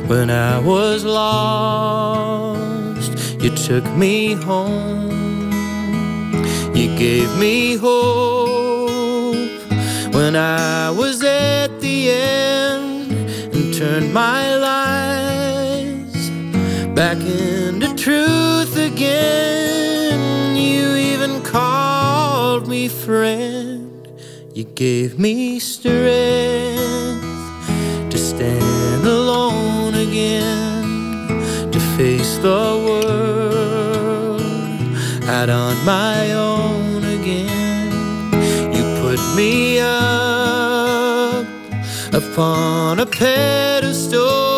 [0.10, 3.12] when I was lost.
[3.40, 5.52] You took me home,
[6.74, 9.36] you gave me hope
[10.16, 13.12] when I was at the end
[13.54, 14.89] and turned my lies
[17.00, 20.54] back into truth again.
[20.58, 24.06] You even called me friend.
[24.54, 27.24] You gave me strength
[28.12, 34.42] to stand alone again, to face the world
[35.30, 37.94] out on my own again.
[38.76, 41.48] You put me up
[42.12, 44.49] upon a pedestal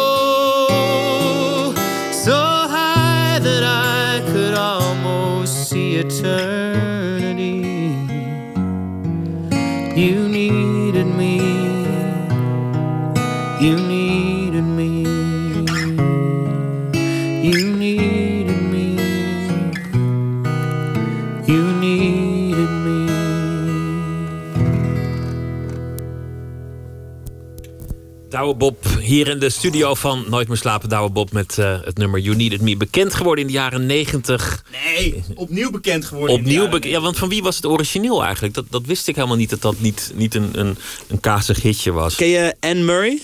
[28.42, 30.90] Douwe Bob hier in de studio van Nooit meer slapen.
[30.90, 32.78] Douwe Bob met eh, het nummer You Needed Me.
[32.78, 34.66] Bekend geworden in de jaren 90.
[34.96, 36.36] Nee, opnieuw bekend geworden.
[36.38, 38.54] in de Opnieuw jaren bek- ja, want van wie was het origineel eigenlijk?
[38.54, 40.78] Dat, dat wist ik helemaal niet, dat dat niet, niet een, een,
[41.08, 42.16] een kazig hitje was.
[42.16, 43.22] Ken je Anne Murray?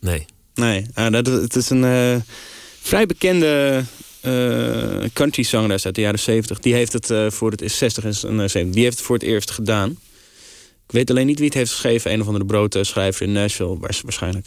[0.00, 0.24] Nee.
[0.54, 2.16] Nee, ah, dat, het is een eh,
[2.80, 3.82] vrij bekende
[4.20, 6.58] eh country zangeres uit de jaren 70.
[6.58, 8.70] Die heeft het eh, voor het is 60 en eh, 70.
[8.70, 9.96] Die heeft het voor het eerst gedaan.
[10.86, 12.12] Ik weet alleen niet wie het heeft geschreven.
[12.12, 14.46] Een of andere broodschrijver in Nashville waars- waarschijnlijk.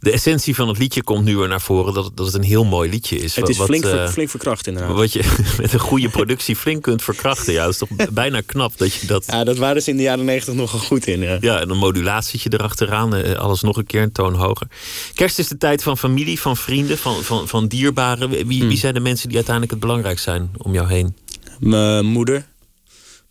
[0.00, 1.94] De essentie van het liedje komt nu weer naar voren.
[1.94, 3.36] Dat, het- dat het een heel mooi liedje is.
[3.36, 4.96] Het is Wat, flink, eh, flink verkracht inderdaad.
[4.96, 7.52] Wat je met een goede productie flink kunt verkrachten.
[7.52, 9.24] Ja, dat is toch bijna knap dat je dat...
[9.26, 11.20] Ja, dat waren ze in de jaren 90 nogal goed in.
[11.20, 11.36] Ja.
[11.40, 13.14] Ja, en een modulatietje erachteraan.
[13.14, 14.66] eh, Alles nog een keer een toon hoger.
[15.14, 18.30] Kerst is de tijd van familie, van vrienden, van, van, van dierbaren.
[18.30, 18.68] Wie, Hmm.
[18.68, 21.16] wie zijn de mensen die uiteindelijk het belangrijkst zijn om jou heen?
[21.58, 22.46] Mijn moeder,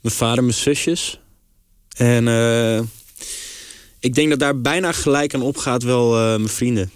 [0.01, 1.18] mijn vader, mijn zusjes.
[1.99, 2.79] En eh,
[3.99, 6.91] ik denk dat daar bijna gelijk aan opgaat wel eh, mijn vrienden.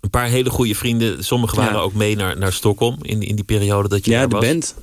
[0.00, 1.24] Een paar hele goede vrienden.
[1.24, 1.80] Sommigen waren Ja.
[1.80, 4.44] ook mee naar, naar Stockholm in, in die periode dat je Ja, daar de was.
[4.44, 4.74] band.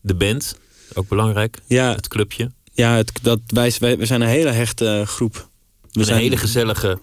[0.00, 0.58] De band,
[0.94, 1.58] ook belangrijk.
[1.66, 2.50] Ja, Het clubje.
[2.72, 5.48] ja het, dat, wij, wij, we zijn een hele hechte eh, groep.
[5.92, 6.98] We een hele gezellige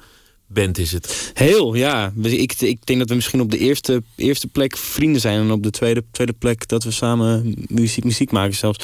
[0.47, 1.31] band is het.
[1.33, 2.13] Heel, ja.
[2.21, 5.39] Ik, ik denk dat we misschien op de eerste, eerste plek vrienden zijn.
[5.39, 8.79] En op de tweede, tweede plek dat we samen muziek, muziek maken zelfs.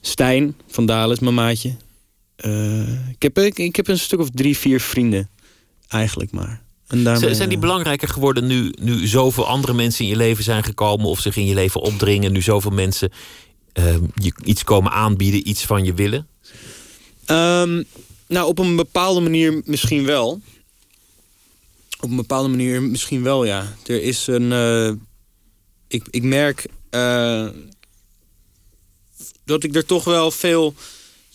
[0.00, 1.74] Stijn van Dalen is mijn maatje.
[2.38, 5.28] Eh, ik, heb, ik, ik heb een stuk of drie, vier vrienden.
[5.88, 6.62] Eigenlijk maar.
[6.86, 10.44] En daarmee, Zijn die eh, belangrijker geworden nu, nu zoveel andere mensen in je leven
[10.44, 12.32] zijn gekomen of zich in je leven opdringen?
[12.32, 13.12] Nu zoveel mensen
[13.72, 16.28] eh, je iets komen aanbieden, iets van je willen?
[17.24, 17.82] Ehm,
[18.26, 20.40] nou, op een bepaalde manier misschien wel.
[22.00, 23.74] Op een bepaalde manier misschien wel, ja.
[23.86, 24.52] Er is een.
[24.52, 24.92] eh,
[25.88, 26.66] ik, ik merk
[29.44, 30.74] dat ik er toch wel veel.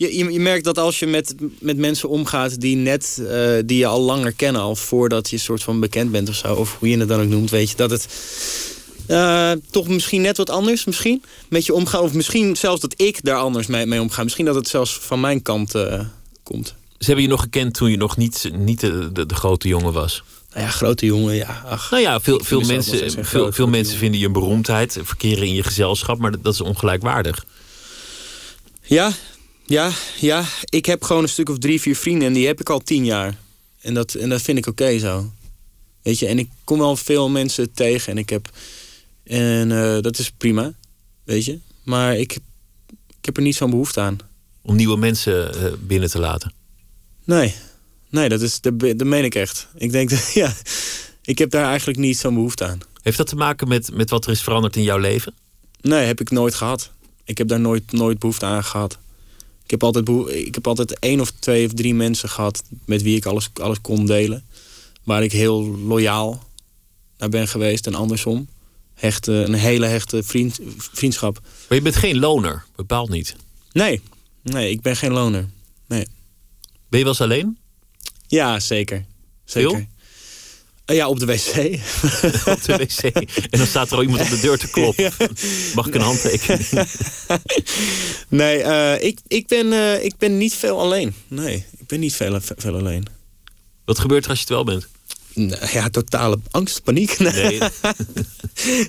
[0.04, 3.78] Je, je, je merkt dat als je met, met mensen omgaat die net eh, die
[3.78, 6.88] je al langer kennen, al voordat je soort van bekend bent of zo, of hoe
[6.88, 8.06] je het dan ook noemt, weet je, dat het
[9.06, 12.00] eh, toch misschien net wat anders misschien met je omgaan.
[12.00, 14.22] Of misschien zelfs dat ik daar anders mee, mee omga.
[14.22, 16.00] Misschien dat het zelfs van mijn kant eh,
[16.42, 16.74] komt.
[16.98, 19.92] Ze hebben je nog gekend toen je nog niet, niet de, de, de grote jongen
[19.92, 20.22] was.
[20.52, 21.62] Nou ja, grote jongen, ja.
[21.66, 25.54] Ach, Nou ja, veel, veel mensen, veel, veel mensen vinden je een beroemdheid, verkeren in
[25.54, 27.44] je gezelschap, maar dat, dat is ongelijkwaardig.
[28.82, 29.12] Ja,
[29.66, 30.44] ja, ja.
[30.64, 33.04] Ik heb gewoon een stuk of drie, vier vrienden en die heb ik al tien
[33.04, 33.38] jaar.
[33.80, 35.32] En dat, en dat vind ik oké zo.
[36.02, 38.50] Weet je, en ik kom wel veel mensen tegen en ik heb.
[39.24, 40.72] En eh, dat is prima,
[41.24, 41.58] weet je.
[41.82, 42.32] Maar ik,
[43.08, 44.18] ik heb er niet zo'n behoefte aan.
[44.62, 46.52] Om nieuwe mensen eh, binnen te laten.
[47.24, 47.54] Nee,
[48.10, 49.68] nee dat, is, dat, dat meen ik echt.
[49.74, 50.54] Ik denk, dat, ja,
[51.22, 52.78] ik heb daar eigenlijk niet zo'n behoefte aan.
[53.02, 55.34] Heeft dat te maken met, met wat er is veranderd in jouw leven?
[55.80, 56.90] Nee, heb ik nooit gehad.
[57.24, 58.98] Ik heb daar nooit, nooit behoefte aan gehad.
[59.64, 63.16] Ik heb, altijd ik heb altijd één of twee of drie mensen gehad met wie
[63.16, 64.44] ik alles, alles kon delen.
[65.02, 66.44] Waar ik heel loyaal
[67.18, 68.48] naar ben geweest en andersom.
[68.94, 71.40] Hechte, een hele hechte vriend, vriendschap.
[71.68, 73.36] Maar je bent geen loner, bepaald niet.
[73.72, 74.00] Nee,
[74.42, 75.48] nee, ik ben geen loner.
[75.86, 76.06] Nee.
[76.88, 77.58] Ben je wel eens alleen?
[78.26, 79.04] Ja, zeker.
[79.44, 79.70] zeker.
[79.70, 79.86] Veel?
[80.84, 81.56] Eh, Ja, op de wc.
[82.54, 83.02] op de wc.
[83.50, 85.12] En dan staat er al iemand op de deur te kloppen.
[85.74, 86.68] Mag ik een handtekening?
[88.28, 91.14] Nee, eh, ik, ik, ben, eh, ik ben niet veel alleen.
[91.28, 93.06] Nee, ik ben niet veel, veel alleen.
[93.84, 94.86] Wat gebeurt er als je het wel bent?
[95.34, 97.18] Nou ja, totale angst, paniek.
[97.18, 97.58] Nee.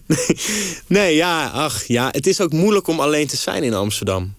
[0.06, 0.38] Nee.
[0.88, 1.16] nee.
[1.16, 2.10] ja, ach, ja.
[2.12, 4.34] Het is ook moeilijk om alleen te zijn in Amsterdam.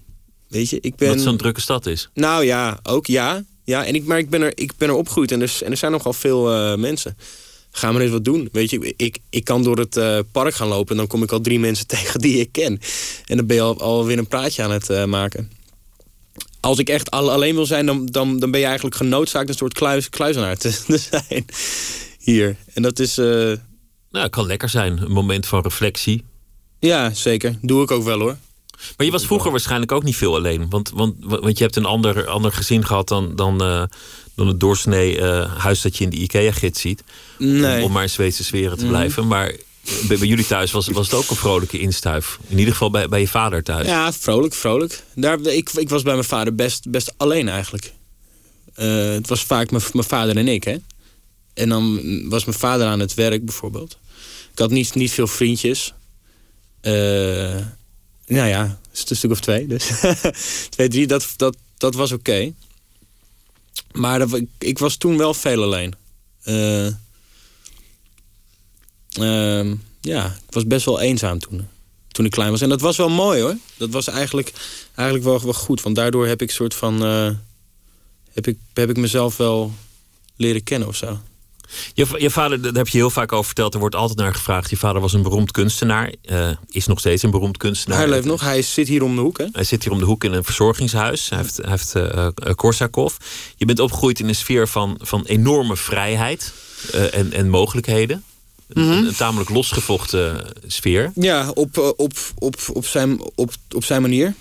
[0.48, 1.08] Weet je, ik ben...
[1.08, 2.08] Wat zo'n drukke stad is.
[2.14, 3.44] Nou ja, ook ja.
[3.64, 5.76] ja en ik, maar ik ben er, ik ben er opgegroeid en er, en er
[5.76, 7.16] zijn nogal veel eh, mensen.
[7.76, 8.48] Ga maar eens wat doen.
[8.52, 11.32] Weet je, ik, ik kan door het eh, park gaan lopen en dan kom ik
[11.32, 12.80] al drie mensen tegen die ik ken.
[13.26, 15.50] En dan ben je al, alweer een praatje aan het eh, maken.
[16.60, 19.54] Als ik echt al- alleen wil zijn, dan, dan, dan ben je eigenlijk genoodzaakt een
[19.54, 21.44] soort kluis, kluizenaar te, te zijn.
[22.18, 22.56] Hier.
[22.74, 23.18] En dat is.
[23.18, 23.24] eh,
[24.10, 25.02] Nou, het kan lekker zijn.
[25.02, 26.24] Een moment van reflectie.
[26.80, 27.58] ja, zeker.
[27.62, 28.36] Doe ik ook wel hoor.
[28.96, 30.66] Maar je was vroeger waarschijnlijk ook niet veel alleen.
[30.70, 33.82] Want, want, want je hebt een ander, ander gezin gehad dan, dan, eh,
[34.34, 37.02] dan het doorsnee eh, huis dat je in de IKEA-gids ziet.
[37.38, 37.78] Nee.
[37.78, 38.92] Om, om maar in Zweedse sferen te Mhm.
[38.92, 39.26] blijven.
[39.26, 39.54] Maar
[40.08, 42.38] bij, bij jullie thuis was, was het ook een vrolijke instuif.
[42.48, 43.86] In ieder geval bij, bij je vader thuis.
[43.86, 45.02] Ja, vrolijk, vrolijk.
[45.14, 47.92] Daar, ik, ik was bij mijn vader best, best alleen eigenlijk.
[48.74, 50.76] Eh, het was vaak mijn, mijn vader en ik, hè.
[51.54, 53.98] En dan was mijn vader aan het werk bijvoorbeeld.
[54.52, 55.94] Ik had niet, niet veel vriendjes.
[56.80, 57.54] Eh,
[58.26, 59.66] nou ja, een stuk of twee.
[59.66, 59.90] Dus
[60.74, 62.52] twee, drie, dat, dat, dat was oké.
[63.92, 65.94] Maar ik, ik was toen wel veel alleen.
[66.42, 66.86] Eh,
[69.12, 71.68] ehm, ja, ik was best wel eenzaam toen
[72.16, 72.60] toen ik klein was.
[72.60, 73.56] En dat was wel mooi hoor.
[73.76, 74.52] Dat was eigenlijk,
[74.94, 75.82] eigenlijk wel, wel goed.
[75.82, 77.04] Want daardoor heb ik soort van.
[77.04, 77.30] eh,
[78.32, 79.72] heb, ik, heb ik mezelf wel
[80.36, 81.20] leren kennen of zo.
[81.94, 83.74] Je, je vader, daar heb je heel vaak over verteld.
[83.74, 84.70] Er wordt altijd naar gevraagd.
[84.70, 86.12] Je vader was een beroemd kunstenaar.
[86.22, 87.98] eh, is nog steeds een beroemd kunstenaar.
[87.98, 89.46] hij leeft nog, hij zit hier om de hoek hè.
[89.52, 91.28] Hij zit hier om de hoek in een verzorgingshuis.
[91.28, 93.14] Hij heeft, hij heeft eh, eh, Korsakov.
[93.56, 96.52] Je bent opgegroeid in een sfeer van, van enorme vrijheid
[97.12, 98.24] en, en mogelijkheden.
[98.68, 99.06] Een- Mhm.
[99.06, 101.12] Een, tamelijk losgevochten sfeer.
[101.14, 104.34] Ja, op, op, op, op, zijn, op, op zijn manier.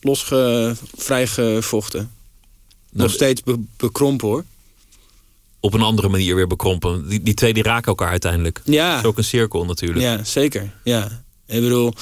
[0.00, 1.98] Losge, vrijgevochten.
[2.90, 4.44] Nou, Nog steeds be- bekrompen hoor.
[5.64, 7.08] Op een andere manier weer bekrompen.
[7.08, 8.60] Die, die twee die raken elkaar uiteindelijk.
[8.64, 8.98] Ja.
[8.98, 10.00] Is ook een cirkel natuurlijk.
[10.00, 10.70] Ja, zeker.
[10.84, 11.22] Ja.
[11.46, 11.92] Ik bedoel,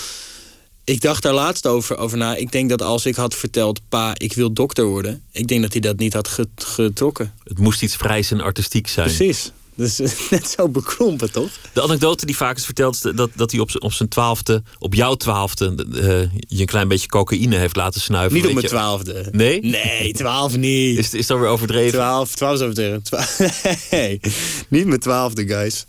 [0.84, 2.36] ik dacht daar laatst over, over na.
[2.36, 5.22] Ik denk dat als ik had verteld, pa, ik wil dokter worden.
[5.32, 7.34] Ik denk dat hij dat niet had ge- getrokken.
[7.44, 9.06] Het moest iets vrijs en artistiek zijn.
[9.06, 9.52] Precies.
[9.80, 9.98] Dus
[10.30, 11.50] net zo bekrompen, toch?
[11.72, 14.94] De anekdote die vaak is verteld, is dat, dat hij op, op zijn twaalfde, op
[14.94, 18.36] jouw twaalfde, eh, je een klein beetje cocaïne heeft laten snuiven.
[18.36, 19.28] Niet op mijn twaalfde.
[19.32, 19.60] Nee?
[19.60, 20.98] Nee, twaalf niet.
[20.98, 21.92] Is, is dat weer overdreven?
[21.92, 23.02] Twaalf, twaalf is overdreven.
[23.02, 23.26] Twa-
[23.90, 24.20] Nee,
[24.68, 25.86] niet mijn twaalfde, guys.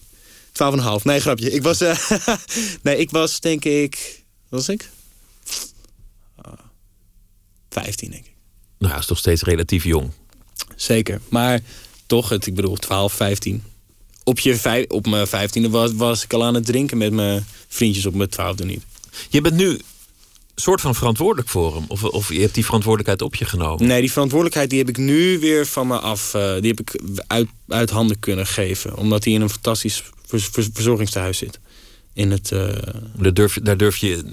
[0.52, 1.04] Twaalf en een half.
[1.04, 1.52] Nee, grapje.
[1.52, 1.98] Ik was, eh,
[2.84, 4.24] nee, ik was denk ik...
[4.50, 4.90] Wat was ik?
[6.42, 6.54] Ah,
[7.70, 8.34] Vijftien, denk ik.
[8.78, 10.12] Nou, is toch steeds relatief jong.
[10.76, 11.22] Zeker.
[11.30, 11.60] Maar
[12.06, 13.64] toch, het, ik bedoel, 12, 15.
[14.24, 17.46] Op, je vijf, op mijn vijftiende was, was ik al aan het drinken met mijn
[17.68, 18.84] vriendjes op mijn twaalfde niet.
[19.30, 19.80] Je bent nu
[20.56, 21.86] soort van verantwoordelijk voor hem.
[21.88, 23.88] Of, of je hebt die verantwoordelijkheid op je genomen.
[23.88, 26.34] Nee, die verantwoordelijkheid die heb ik nu weer van me af.
[26.34, 28.98] eh, die heb ik uit, uit handen kunnen geven.
[28.98, 31.60] Omdat hij in een fantastisch vers- vers- verzorgingstehuis zit.
[32.14, 32.78] In het, eh,
[33.16, 34.24] Daar, durf, je- daar durf je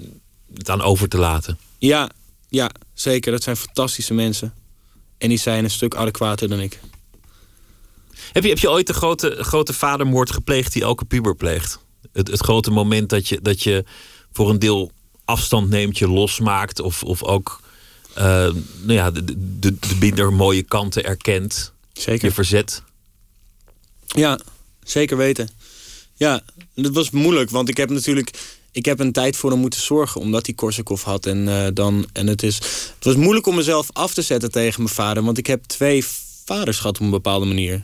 [0.53, 1.57] het aan over te laten.
[1.77, 2.09] ja,
[2.49, 3.31] ja, zeker.
[3.31, 4.53] Dat zijn fantastische mensen.
[5.17, 6.79] En die zijn een stuk adequater dan ik.
[8.31, 11.79] Heb je, heb je ooit de grote, grote vadermoord gepleegd die elke puber pleegt?
[12.13, 13.85] Het, het grote moment dat je, dat je
[14.31, 14.91] voor een deel
[15.25, 16.79] afstand neemt, je losmaakt.
[16.79, 17.61] Of, of ook
[18.13, 18.23] eh,
[18.81, 19.23] nou ja, de,
[19.59, 21.73] de, de minder mooie kanten erkent.
[21.93, 22.27] Zeker.
[22.27, 22.83] Je verzet.
[24.05, 24.39] Ja,
[24.83, 25.49] zeker weten.
[26.13, 26.41] Ja,
[26.75, 28.57] dat was moeilijk, want ik heb natuurlijk...
[28.71, 31.25] Ik heb een tijd voor hem moeten zorgen, omdat hij Korsakoff had.
[31.25, 32.55] En, eh, dan, en het, is,
[32.95, 35.23] het was moeilijk om mezelf af te zetten tegen mijn vader...
[35.23, 36.05] want ik heb twee
[36.45, 37.83] vaders gehad op een bepaalde manier.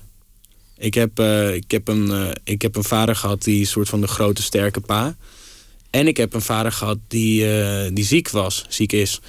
[0.77, 3.89] Ik heb, eh, ik heb, een, eh, ik heb een vader gehad die een soort
[3.89, 5.15] van de grote sterke pa.
[5.89, 9.19] En ik heb een vader gehad die, eh, die ziek was, ziek is.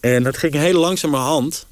[0.00, 1.66] En dat ging heel langzamerhand.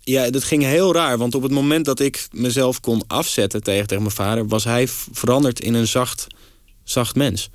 [0.00, 1.18] Ja, dat ging heel raar.
[1.18, 4.46] Want op het moment dat ik mezelf kon afzetten tegen, tegen mijn vader...
[4.46, 6.26] was hij veranderd in een zacht,
[6.84, 7.50] zacht mens.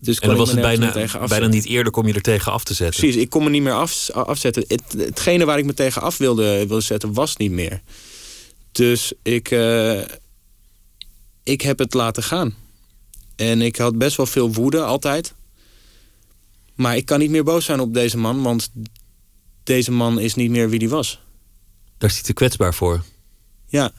[0.00, 2.64] Dus En dan kon was het bijna, bijna niet eerder om je er tegen af
[2.64, 3.00] te zetten.
[3.00, 4.64] Precies, ik kon me niet meer af, afzetten.
[4.68, 7.80] Het, hetgene waar ik me tegen af wilde, wilde zetten was niet meer.
[8.72, 9.50] Dus ik,
[11.42, 12.54] ik heb het laten gaan.
[13.36, 15.34] En ik had best wel veel woede altijd.
[16.74, 18.70] Maar ik kan niet meer boos zijn op deze man, want
[19.62, 21.20] deze man is niet meer wie die was.
[21.98, 23.04] Daar is hij te kwetsbaar voor.
[23.66, 23.92] Ja,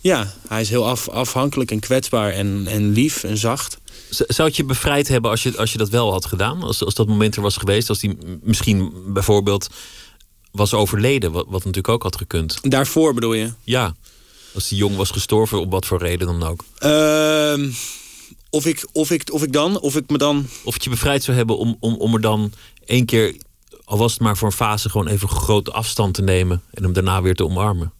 [0.00, 3.78] ja hij is heel af, afhankelijk en kwetsbaar en, en lief en zacht.
[4.08, 6.62] Zou het je bevrijd hebben als je, als je dat wel had gedaan?
[6.62, 7.88] Als, als dat moment er was geweest?
[7.88, 9.68] Als hij m- misschien bijvoorbeeld
[10.50, 12.58] was overleden, wat, wat natuurlijk ook had gekund.
[12.62, 13.52] Daarvoor bedoel je?
[13.64, 13.94] Ja,
[14.54, 16.64] als die jong was gestorven, op wat voor reden dan ook.
[16.78, 17.70] Ehm,
[18.50, 20.46] of, ik, of, ik, of ik dan, of ik me dan...
[20.64, 22.52] Of het je bevrijd zou hebben om, om, om er dan
[22.84, 23.36] één keer,
[23.84, 26.92] al was het maar voor een fase, gewoon even grote afstand te nemen en hem
[26.92, 27.92] daarna weer te omarmen.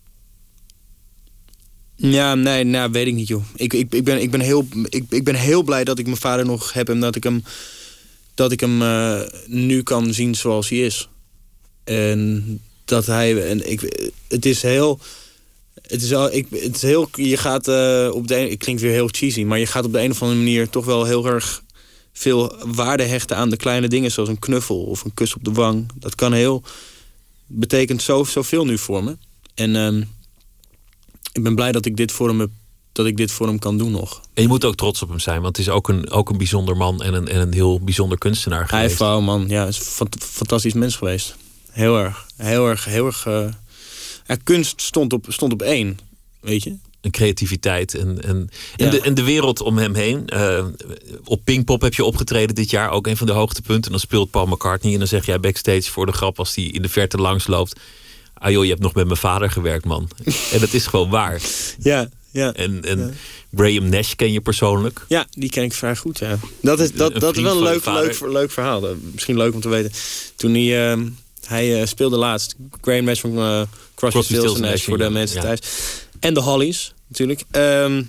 [1.97, 3.45] Ja, nee, nou, weet ik niet, joh.
[3.57, 6.17] Ik, ik, ik, ben, ik, ben heel, ik, ik ben heel blij dat ik mijn
[6.17, 7.45] vader nog heb en dat ik hem,
[8.35, 11.09] dat ik hem eh, nu kan zien zoals hij is.
[11.85, 13.49] En dat hij.
[13.49, 15.01] En ik, het is heel.
[15.87, 17.09] Het is, al, ik, het is heel.
[17.13, 18.35] Je gaat eh, op de.
[18.35, 20.85] Het klinkt weer heel cheesy, maar je gaat op de een of andere manier toch
[20.85, 21.63] wel heel erg
[22.13, 25.53] veel waarde hechten aan de kleine dingen, zoals een knuffel of een kus op de
[25.53, 25.91] wang.
[25.95, 26.63] Dat kan heel.
[27.47, 29.17] betekent zo, zoveel nu voor me.
[29.55, 29.77] En.
[29.77, 30.03] ehm,
[31.33, 32.51] ik ben blij dat ik dit voor hem heb,
[32.93, 34.21] dat ik dit voor hem kan doen nog.
[34.35, 36.37] En je moet ook trots op hem zijn, want het is ook een, ook een
[36.39, 38.97] bijzonder man en een, en een heel bijzonder kunstenaar Hij geweest.
[38.97, 41.37] vrouw man, ja, is een fant- fantastisch mens geweest.
[41.71, 43.27] Heel erg, heel erg, heel erg.
[43.27, 43.47] eh,
[44.27, 45.99] ja, kunst stond op, stond op één,
[46.41, 46.77] weet je.
[47.01, 50.27] Een creativiteit en, en, en, de, en de wereld om hem heen.
[50.27, 50.65] Eh,
[51.25, 53.85] op Pinkpop heb je opgetreden dit jaar, ook een van de hoogtepunten.
[53.85, 56.65] En dan speelt Paul McCartney en dan zeg jij backstage voor de grap als hij
[56.65, 57.81] in de verte langs loopt.
[58.35, 60.09] Ah joh, je hebt nog met mijn vader gewerkt, man.
[60.53, 61.41] en dat is gewoon waar.
[61.79, 62.53] Ja, ja.
[62.53, 63.15] En, en
[63.55, 65.05] Graham Nash ken je persoonlijk.
[65.09, 66.39] Ja, die ken ik vrij goed, ja.
[66.61, 68.97] Dat is, dat, Een dat is wel een leuk, leuk, leuk verhaal.
[69.13, 69.93] Misschien leuk om te weten.
[70.37, 71.09] Toen hij, ehm,
[71.47, 73.63] hij eh, speelde laatst Nash van eh
[73.95, 75.61] Crosby, Stills Nash voor de mensen thuis.
[76.21, 77.45] En de Hollies, natuurlijk.
[77.51, 78.03] Ehm,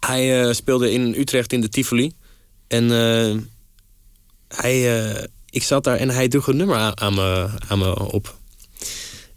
[0.00, 2.12] hij eh, speelde in Utrecht in de Tivoli.
[2.66, 2.90] En
[4.48, 8.36] hij, ik zat daar en hij droeg een nummer aan, aan, me, aan me op.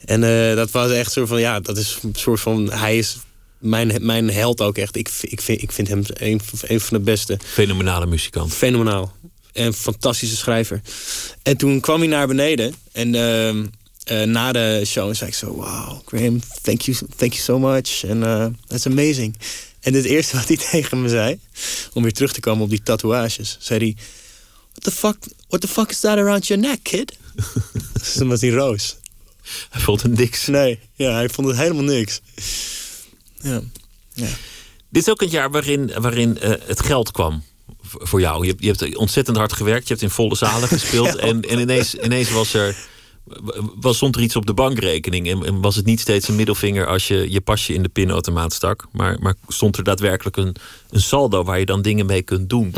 [0.05, 0.21] En
[0.55, 2.71] dat was echt zo van, ja, dat is een soort van...
[2.71, 3.17] Hij is
[3.61, 4.95] mijn, mijn held ook echt.
[4.95, 7.39] Ik, ik, vind, ik vind hem een, een van de beste.
[7.43, 8.53] Fenomenale muzikant.
[8.53, 9.15] Fenomenaal.
[9.53, 10.81] En een fantastische schrijver.
[11.43, 12.75] En toen kwam hij naar beneden.
[12.91, 13.65] En ehm,
[14.03, 15.53] eh, na de show zei ik zo...
[15.55, 18.03] Wow, Graham, thank you, thank you so much.
[18.03, 19.37] En eh that's amazing.
[19.79, 21.39] En het eerste wat hij tegen me zei...
[21.93, 23.57] om weer terug te komen op die tatoeages...
[23.59, 23.95] zei hij...
[24.71, 27.17] What the fuck, what the fuck is that around your neck, kid?
[27.93, 28.97] dus was hij roos.
[29.69, 30.47] Hij vond het niks.
[30.47, 32.21] Nee, ja, hij vond het helemaal niks.
[33.41, 33.61] Ja.
[34.13, 34.27] ja.
[34.89, 37.43] Dit is ook het jaar waarin, waarin eh, het geld kwam
[37.97, 38.45] voor jou.
[38.45, 39.87] Je hebt, je hebt ontzettend hard gewerkt.
[39.87, 41.15] Je hebt in volle zalen gespeeld.
[41.15, 42.75] En, en ineens, ineens was er,
[43.79, 45.29] was, stond er iets op de bankrekening.
[45.29, 48.53] En, en was het niet steeds een middelvinger als je je pasje in de pinautomaat
[48.53, 48.87] stak.
[48.91, 50.55] Maar, maar stond er daadwerkelijk een,
[50.89, 52.71] een saldo waar je dan dingen mee kunt doen.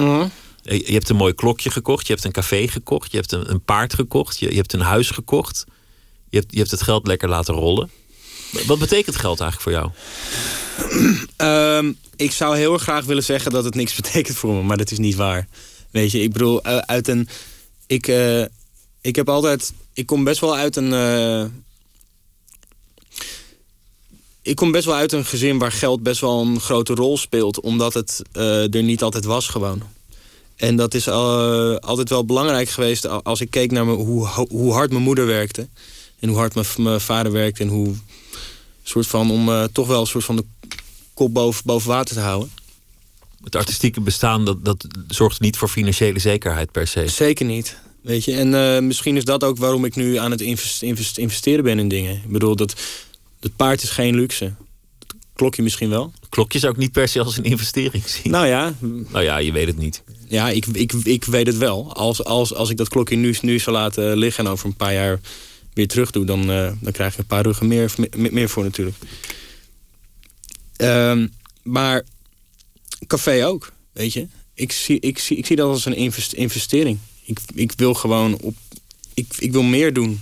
[0.64, 2.08] Eh, Je je hebt een mooi klokje gekocht.
[2.08, 3.12] Je hebt een café gekocht.
[3.12, 4.40] Je hebt een, een paard gekocht.
[4.40, 5.66] Je, je hebt een huis gekocht.
[6.30, 7.90] Je hebt, je hebt het geld lekker laten rollen.
[8.66, 9.92] Wat betekent geld eigenlijk voor jou?
[11.36, 11.92] Ehm,
[12.24, 14.92] ik zou heel erg graag willen zeggen dat het niks betekent voor me, maar dat
[14.92, 15.48] is niet waar.
[15.92, 17.28] Weet je, ik bedoel, eh, uit een.
[17.88, 18.42] Ik, eh,
[19.02, 19.74] ik heb altijd.
[19.94, 20.94] Ik kom best wel uit een.
[20.94, 21.46] eh,
[24.42, 27.60] ik kom best wel uit een gezin waar geld best wel een grote rol speelt,
[27.60, 29.84] omdat het er niet altijd was gewoon.
[30.56, 34.92] En dat is altijd wel belangrijk geweest als ik keek naar me, hoe, hoe hard
[34.92, 35.68] mijn moeder werkte.
[36.20, 37.64] En hoe hard mijn, vader werkte.
[37.64, 37.96] En hoe
[38.84, 40.46] soort van om toch wel een soort van de
[41.14, 42.52] kop boven, boven water te houden.
[43.44, 47.08] Het artistieke bestaan, dat, dat zorgt niet voor financiële zekerheid per se.
[47.08, 47.78] Zeker niet.
[48.02, 51.18] Weet je, en eh, misschien is dat ook waarom ik nu aan het invest- invest-
[51.18, 52.16] investeren ben in dingen.
[52.16, 52.76] Ik bedoel, dat,
[53.40, 54.54] het paard is geen luxe.
[55.34, 56.14] Klokje misschien wel.
[56.30, 58.32] Klokje zou ik niet per se als een investering zien.
[58.32, 58.74] Nou ja,
[59.10, 60.04] Nou ja, je weet het niet.
[60.28, 61.94] ja ik, ik, ik weet het wel.
[61.96, 64.94] Als, als, als ik dat klokje nu, nu zou laten liggen en over een paar
[64.94, 65.20] jaar
[65.74, 68.64] weer terug doe, dan, eh, dan krijg je een paar ruggen meer, meer, meer voor
[68.64, 68.98] natuurlijk.
[70.76, 71.28] Ehm,
[71.64, 72.04] maar
[73.08, 74.28] café ook, weet je.
[74.54, 76.98] Ik zie, ik zie, ik zie dat als een invest- investering.
[77.26, 78.56] Ik, ik wil gewoon op.
[79.14, 80.22] Ik, ik wil meer doen.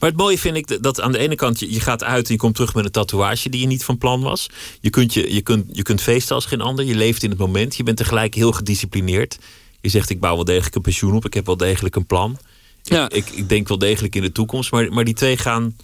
[0.00, 2.32] Maar het mooie vind ik dat aan de ene kant je, je gaat uit en
[2.32, 4.46] je komt terug met een tatoeage die je niet van plan was.
[4.80, 6.84] Je kunt, je, je, kunt, je kunt feesten als geen ander.
[6.84, 7.76] Je leeft in het moment.
[7.76, 9.38] Je bent tegelijk heel gedisciplineerd.
[9.80, 11.24] Je zegt ik bouw wel degelijk een pensioen op.
[11.24, 12.38] Ik heb wel degelijk een plan.
[12.82, 13.10] Ja.
[13.10, 14.70] Ik, ik denk wel degelijk in de toekomst.
[14.70, 15.76] Maar, maar die twee gaan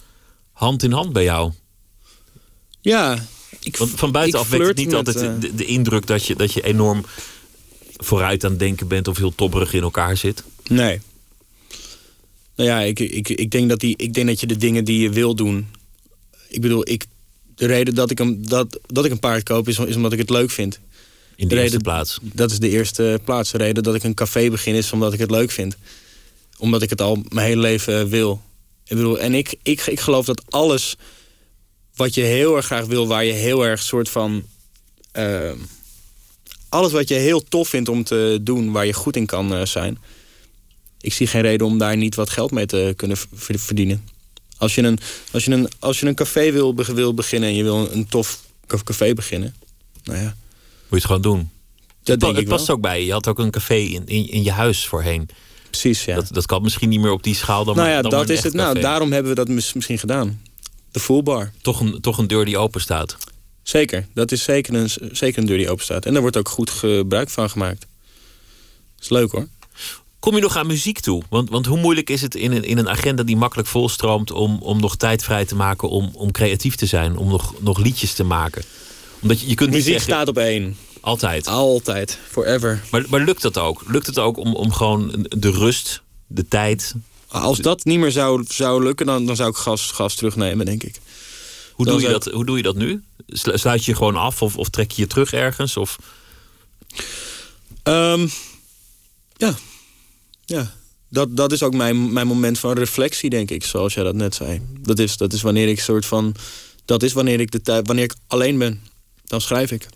[0.51, 1.51] hand in hand bij jou.
[2.81, 3.25] Ja.
[3.59, 6.25] Ik, Want van buitenaf ik wekt het niet met, altijd eh, de, de indruk dat
[6.25, 7.05] je, dat je enorm
[7.97, 10.43] vooruit aan het denken bent of heel tobberig in elkaar zit.
[10.67, 11.01] Nee.
[12.55, 15.01] Nou ja, ik, ik, ik, denk dat die, ik denk dat je de dingen die
[15.01, 15.67] je wil doen.
[16.47, 17.05] Ik bedoel, ik
[17.55, 20.19] De reden dat ik, hem, dat, dat ik een paard koop is, is omdat ik
[20.19, 20.79] het leuk vind.
[21.35, 22.19] In de, De eerste reden- plaats.
[22.21, 23.51] Dat is de eerste plaats.
[23.51, 25.77] De reden dat ik een café begin is omdat ik het leuk vind.
[26.57, 28.41] Omdat ik het al mijn hele leven wil.
[28.85, 30.95] Ik bedoel, en ik, ik, ik geloof dat alles
[31.99, 34.43] wat je heel erg graag wil, waar je heel erg soort van.
[35.11, 35.51] eh,
[36.69, 39.65] alles wat je heel tof vindt om te doen, waar je goed in kan eh,
[39.65, 39.97] zijn.
[41.01, 44.07] Ik zie geen reden om daar niet wat geld mee te kunnen ver- verdienen.
[44.57, 44.99] Als je een,
[45.31, 48.41] als je een, als je een café wil, wil beginnen en je wil een, tof
[48.67, 49.55] ca- café beginnen.
[50.03, 50.35] Nou ja, Moet
[50.89, 51.49] je het gewoon doen.
[52.03, 52.57] dat denk het ik wel.
[52.57, 53.11] past ook bij je.
[53.11, 55.29] Had ook een café in, in, in je huis voorheen.
[55.69, 56.15] Precies, ja.
[56.15, 58.29] Dat, dat kan misschien niet meer op die schaal dan nou maar- ja, dan dat
[58.29, 58.53] is het.
[58.53, 60.41] Nou, daarom hebben we dat mis- misschien gedaan.
[60.91, 61.51] De full bar.
[61.61, 63.17] Toch een, toch een deur die open staat.
[63.63, 64.07] Zeker.
[64.13, 66.05] Dat is zeker een, zeker een deur die open staat.
[66.05, 67.85] En daar wordt ook goed gebruik van gemaakt.
[68.99, 69.47] is leuk hoor.
[70.19, 71.23] Kom je nog aan muziek toe?
[71.29, 74.57] Want, want hoe moeilijk is het in een, in een agenda die makkelijk volstroomt om,
[74.61, 78.13] om nog tijd vrij te maken om, om creatief te zijn, om nog, nog liedjes
[78.13, 78.63] te maken?
[79.21, 80.77] Omdat je, je kunt Muziek zeggen, staat op één.
[81.01, 81.47] altijd.
[81.47, 82.19] Altijd.
[82.29, 82.83] Forever.
[82.91, 83.83] Maar, maar lukt dat ook?
[83.87, 86.95] Lukt het ook om, om gewoon de rust, de tijd?
[87.29, 90.83] Als dat niet meer zou, zou lukken, dan, dan zou ik gas, gas terugnemen, denk
[90.83, 90.99] ik.
[91.73, 93.03] Hoe Dan doe, je dat, hoe doe je dat nu?
[93.27, 95.77] Slu- Sluit je gewoon af of, of trek je je terug ergens?
[95.77, 95.97] Of,
[97.83, 98.27] Ehm,
[99.37, 99.55] ja.
[100.45, 100.73] Ja.
[101.09, 104.35] Dat, dat is ook mijn, mijn moment van reflectie, denk ik, zoals jij dat net
[104.35, 104.61] zei.
[104.79, 106.35] Dat is, dat is wanneer ik soort van.
[106.85, 107.87] Dat is wanneer ik de tijd.
[107.87, 108.81] Wanneer ik alleen ben.
[109.25, 109.87] Dan schrijf ik.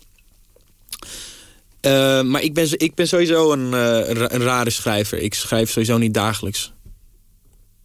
[1.80, 5.18] Eh, maar ik ben, ik ben sowieso een, eh, een rare schrijver.
[5.18, 6.72] Ik schrijf sowieso niet dagelijks.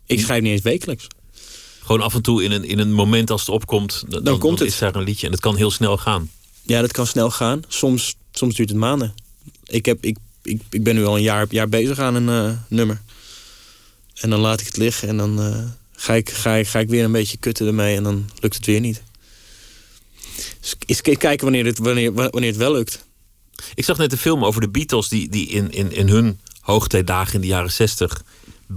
[0.09, 1.07] Ik schrijf niet eens wekelijks.
[1.79, 4.57] gewoon af en toe in een, in een moment als het opkomt, dan, dan, komt
[4.57, 4.73] dan het.
[4.73, 5.25] is daar een liedje.
[5.25, 6.31] En het kan heel snel gaan.
[6.61, 7.61] Ja, dat kan snel gaan.
[7.67, 9.13] Soms, soms duurt het maanden.
[9.65, 12.57] Ik, heb, ik, ik, ik ben nu al een jaar, jaar bezig aan een eh,
[12.67, 13.01] nummer.
[14.13, 16.89] En dan laat ik het liggen en dan eh, ga, ik, ga, ik, ga ik
[16.89, 19.01] weer een beetje kutten ermee en dan lukt het weer niet.
[20.59, 23.05] Dus eens kijken wanneer het, wanneer, wanneer het wel lukt.
[23.73, 27.33] Ik zag net een film over de Beatles die, die in, in, in hun hoogtijdagen
[27.33, 28.23] in de jaren zestig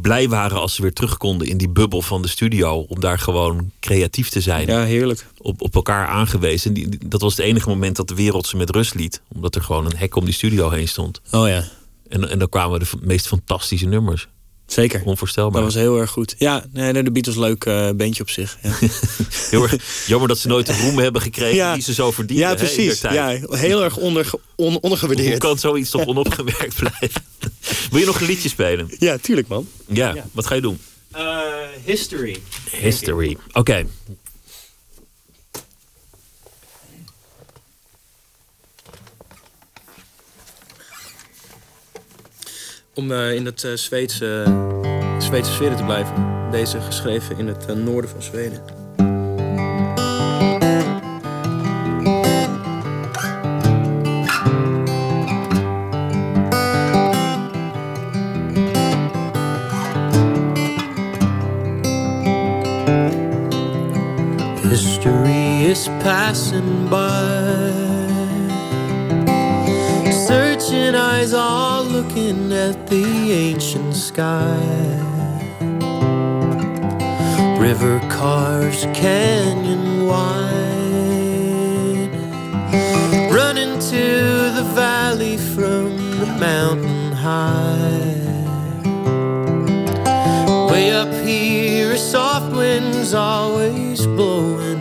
[0.00, 2.78] blij waren als ze weer terug konden in die bubbel van de studio.
[2.88, 4.66] Om daar gewoon creatief te zijn.
[4.66, 5.26] Ja, heerlijk.
[5.38, 6.72] Op, op elkaar aangewezen.
[6.72, 9.22] Die, die- dat was het enige moment dat de wereld ze met rust liet.
[9.34, 11.20] Omdat er gewoon een hek om die studio heen stond.
[11.30, 11.64] Oh ja,
[12.08, 14.28] En, en dan kwamen de meest fantastische nummers.
[14.66, 15.02] Zeker.
[15.04, 15.62] Onvoorstelbaar.
[15.62, 16.34] Dat was heel erg goed.
[16.38, 18.58] Ja, nee, de Beatles leuk eh bandje op zich.
[18.62, 18.72] Ja,
[19.50, 21.74] Heel erg jammer dat ze nooit de roem hebben gekregen Ja.
[21.74, 22.48] die ze zo verdienen.
[22.48, 23.00] ja precies.
[23.00, 25.38] Ja, heel erg onder, on, Hoe ondergewaardeerd.
[25.38, 27.22] kan zoiets toch onopgemerkt blijven?
[27.90, 28.90] Wil je nog een liedje spelen?
[28.98, 29.68] Ja, tuurlijk man.
[29.86, 30.78] Ja, wat ga je doen?
[31.84, 32.36] history.
[32.70, 33.36] History.
[33.52, 33.84] Oké.
[42.94, 44.44] Om eh, in het eh, Zweedse,
[45.18, 46.14] Zweedse sfeer te blijven.
[46.50, 48.81] Deze geschreven in het eh, noorden van Zweden.
[72.72, 74.58] At the ancient sky.
[77.58, 80.52] River carves a canyon wide.
[83.38, 84.06] Run into
[84.58, 85.86] the valley from
[86.20, 88.20] the mountain high.
[90.72, 94.80] Way up here, a soft wind's always blowing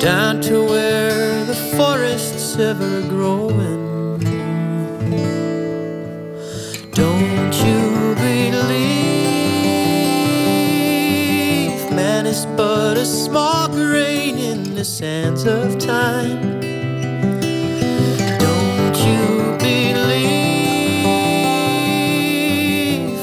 [0.00, 3.71] down to where the forest's ever growing.
[13.02, 16.60] A small grain in the sands of time?
[18.38, 20.22] Don't you believe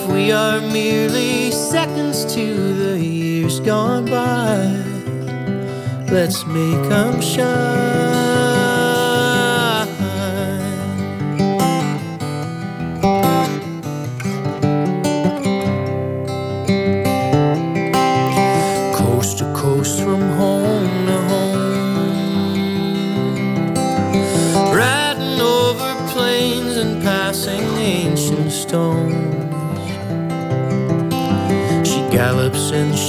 [0.09, 4.57] we are merely seconds to the years gone by?
[6.11, 8.18] Let's make them shine.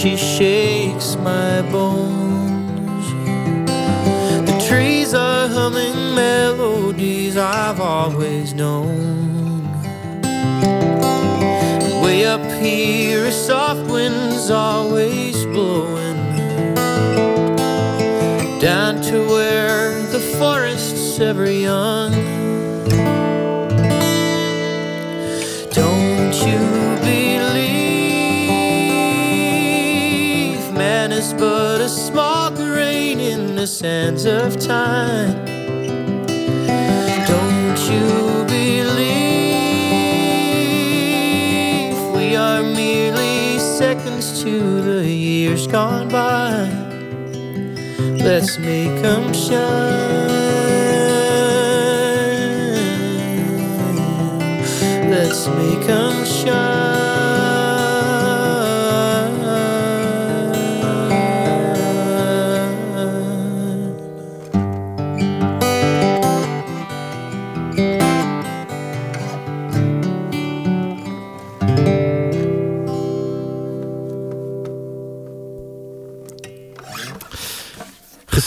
[0.01, 3.07] She shakes my bones.
[4.49, 9.71] The trees are humming melodies I've always known.
[12.03, 16.17] Way up here, a soft wind's always blowing
[18.59, 22.20] down to where the forest's ever young.
[33.61, 35.45] The sands of time?
[37.27, 39.13] Don't you believe
[42.17, 46.71] we are merely seconds to the years gone by?
[48.25, 49.61] Let's make them shine.
[55.11, 56.80] Let's make them shine.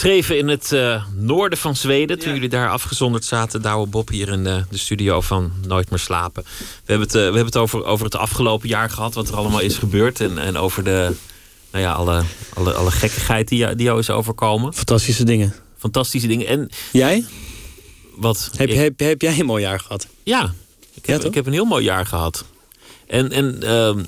[0.03, 3.61] Geschreven in het eh, noorden van Zweden, toen jullie daar afgezonderd zaten.
[3.61, 6.43] Douwe Bob hier in de, de studio van Nooit meer slapen.
[6.43, 9.35] We hebben het, eh, we hebben het over, over het afgelopen jaar gehad, wat er
[9.35, 10.19] allemaal is gebeurd.
[10.19, 11.15] En, en over de,
[11.71, 12.23] nou ja, alle,
[12.53, 14.73] alle, alle gekkigheid die, jou- die jou is overkomen.
[14.73, 15.53] Fantastische dingen.
[15.77, 16.47] Fantastische dingen.
[16.47, 17.25] En Jij?
[18.15, 18.49] wat.
[18.57, 20.07] Heb, ik- heb, heb jij een mooi jaar gehad?
[20.23, 20.53] Ja,
[20.93, 21.27] ik heb, toch?
[21.29, 22.45] ik heb een heel mooi jaar gehad.
[23.07, 24.03] En, en ehm,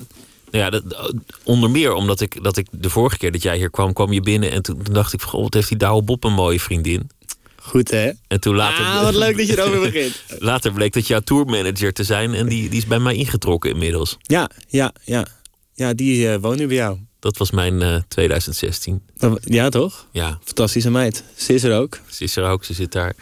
[0.56, 3.92] ja, dat, onder meer omdat ik, dat ik de vorige keer dat jij hier kwam,
[3.92, 4.50] kwam je binnen.
[4.50, 7.10] En toen, dacht ik, van, wat heeft die Douwe Bob een mooie vriendin.
[7.56, 8.10] Goed hè?
[8.28, 10.22] En toen later, Ah, wat leuk dat je erover begint.
[10.38, 12.34] later bleek dat jouw tourmanager te zijn.
[12.34, 14.16] En die, die is bij mij ingetrokken inmiddels.
[14.22, 15.26] Ja, ja, ja.
[15.74, 16.98] Ja, die eh, woont nu bij jou.
[17.18, 19.02] Dat was mijn eh, 2016.
[19.18, 20.06] Dat- Ja, toch?
[20.12, 21.24] Ja, Fantastische meid.
[21.36, 22.00] Ze is er ook.
[22.10, 22.64] ze is er ook.
[22.64, 23.14] Ze zit daar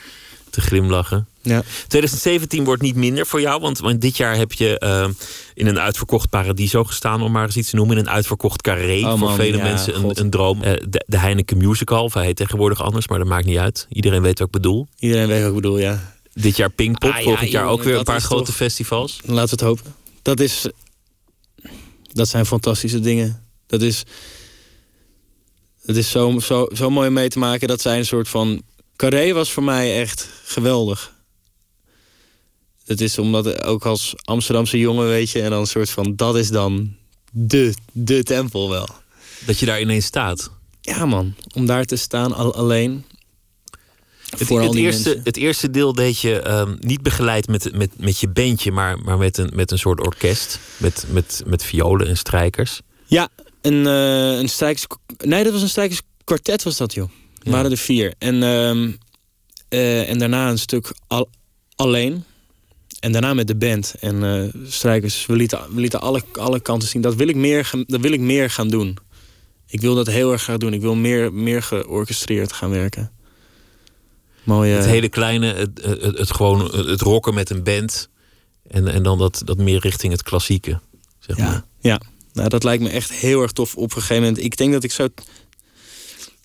[0.51, 1.27] te glimlachen.
[1.45, 1.63] Ja.
[1.89, 5.09] 2017 wordt niet minder voor jou, want, dit jaar heb je eh,
[5.55, 7.97] in een uitverkocht Paradiso gestaan, om maar eens iets te noemen.
[7.97, 9.07] In een uitverkocht Carré.
[9.07, 10.63] Oh, voor vele ja, mensen een, een droom.
[10.63, 13.87] Eh, de, de Heineken Musical, of hij heet tegenwoordig anders, maar dat maakt niet uit.
[13.91, 14.87] Iedereen weet wat ik bedoel.
[14.99, 16.13] Iedereen weet wat ik bedoel, ja.
[16.33, 19.21] Dit jaar Pinkpop, Ah, ja, volgend jaar ook weer een paar grote toch- festivals.
[19.25, 19.95] Laten we het hopen.
[20.23, 20.67] Dat is...
[22.13, 23.45] Dat zijn fantastische dingen.
[23.67, 24.03] Dat is...
[25.83, 27.69] Het is zo, zo, zo mooi om mee te maken.
[27.69, 28.63] Dat zij een soort van...
[28.97, 31.15] Carré was voor mij echt geweldig.
[32.85, 35.43] Het is omdat ook als Amsterdamse jongen, weet je...
[35.43, 36.17] en dan een soort van...
[36.17, 36.95] Dat is dan
[37.33, 38.89] de, de tempel wel.
[39.47, 40.51] Dat je daar ineens staat.
[40.81, 43.05] Ja man, om daar te staan al, alleen.
[44.29, 45.25] Het, Voor het eerste, mensen.
[45.25, 49.19] het eerste deel deed je ehm, niet begeleid met, met, met je bandje, maar, maar
[49.19, 50.59] met, een, met een soort orkest.
[50.77, 52.81] Met, met, met violen en strijkers.
[53.07, 53.29] Ja,
[53.61, 54.87] een, eh een strijkers...
[55.25, 57.11] Nee, dat was een strijkerskwartet was dat, joh.
[57.39, 57.51] Ja.
[57.51, 58.15] waren er vier.
[58.19, 58.91] En, ehm,
[59.69, 61.29] eh, en daarna een stuk al,
[61.77, 62.25] alleen.
[63.05, 63.95] En daarna met de band.
[64.01, 67.03] En eh, strijkers, we lieten, we lieten alle, alle kanten zien.
[67.03, 68.97] Dat wil, ik meer, gaan- dat wil ik meer gaan doen.
[69.67, 70.73] Ik wil dat heel erg gaan doen.
[70.73, 73.11] Ik wil meer, meer georchestreerd gaan werken.
[74.43, 74.75] Mooie...
[74.75, 78.09] Het hele kleine, het, het, het, gewoon het rocken met een band.
[78.67, 80.81] En, en dan dat, dat meer richting het klassieke.
[81.19, 81.47] Zeg maar.
[81.47, 82.01] Ja, ja.
[82.33, 84.45] Nou, dat lijkt me echt heel erg tof op een gegeven moment.
[84.45, 85.09] Ik denk dat ik zo...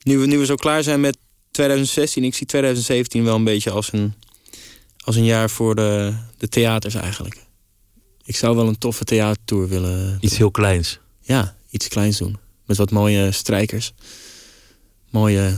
[0.03, 1.17] Nu we, nu we zo klaar zijn met
[1.51, 2.23] 2016...
[2.23, 4.13] ik zie 2017 wel een beetje als een,
[4.97, 7.45] als een jaar voor de, de theaters eigenlijk.
[8.25, 10.17] Ik zou wel een toffe theatertour willen...
[10.21, 10.99] Iets heel kleins.
[11.21, 12.37] Ja, iets kleins doen.
[12.65, 13.93] Met wat mooie strijkers.
[15.09, 15.57] Mooie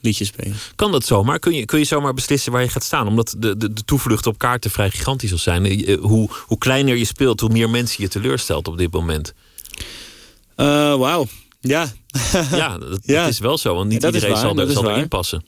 [0.00, 0.56] liedjes spelen.
[0.76, 1.38] Kan dat zomaar?
[1.38, 3.06] Kun je, kun je zomaar beslissen waar je gaat staan?
[3.06, 5.64] Omdat de, de, de toevlucht op kaarten vrij gigantisch zal zijn.
[5.66, 9.32] Eh, Hoe, hoe kleiner je speelt, hoe meer mensen je teleurstelt op dit moment.
[10.56, 10.66] Eh,
[10.96, 11.26] Wauw.
[11.60, 11.92] Ja.
[12.50, 13.20] Ja, dat, Ja.
[13.22, 13.74] dat is wel zo.
[13.74, 15.44] Want niet Ja, iedereen waar, zal, er, zal erin passen.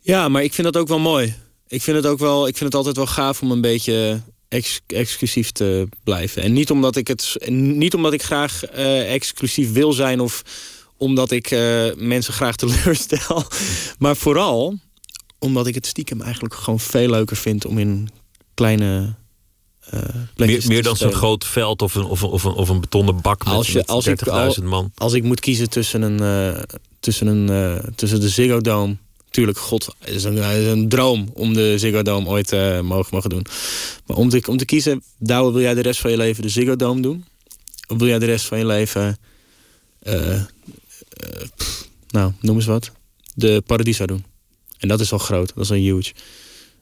[0.00, 1.34] Ja, maar ik vind dat ook wel mooi.
[1.68, 4.80] Ik vind het ook wel, ik vind het altijd wel gaaf om een beetje ex-
[4.86, 6.42] exclusief te blijven.
[6.42, 10.42] En niet omdat ik het niet omdat ik graag eh, exclusief wil zijn of
[10.96, 13.44] omdat ik eh, mensen graag teleurstel.
[13.98, 14.78] maar vooral
[15.38, 18.08] omdat ik het stiekem eigenlijk gewoon veel leuker vind om in
[18.54, 19.14] kleine
[19.80, 20.00] eh
[20.36, 23.20] Meer, meer dan zo'n groot veld of een, of een, of een, of een betonnen
[23.20, 24.20] bak met, Als je- met als ik
[24.58, 24.92] 30.000 man.
[24.94, 26.22] Als ik moet kiezen tussen een
[26.54, 26.62] uh,
[27.00, 28.96] tussen een uh, tussen de Ziggo Dome
[29.30, 33.46] Tuurlijk, god, is is een droom om de Ziggo Dome ooit uh, mogen mogen doen.
[34.06, 36.48] Maar om te, om te kiezen, Douwe, wil jij de rest van je leven de
[36.48, 37.24] Ziggo Dome doen?
[37.88, 39.18] Of wil jij de rest van je leven,
[40.02, 40.42] uh,
[41.56, 42.90] pff, nou, noem eens wat,
[43.34, 44.24] de Paradiso doen?
[44.78, 46.12] En dat is al groot, dat is al huge.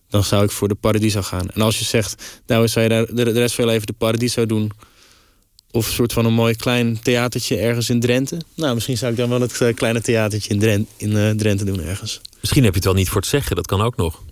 [0.09, 1.51] Dan zou ik voor de Paradiso gaan.
[1.51, 4.47] En als je zegt, Douwe, zou je de, de rest van je leven de Paradiso
[4.47, 4.71] doen...
[5.71, 8.41] Of een soort van een mooi klein theatertje ergens in Drenthe.
[8.55, 12.21] Nou, misschien zou ik dan wel het kleine theatertje in, in Drenthe doen ergens.
[12.47, 14.23] Misschien heb je het wel niet voor het zeggen, dat kan ook nog.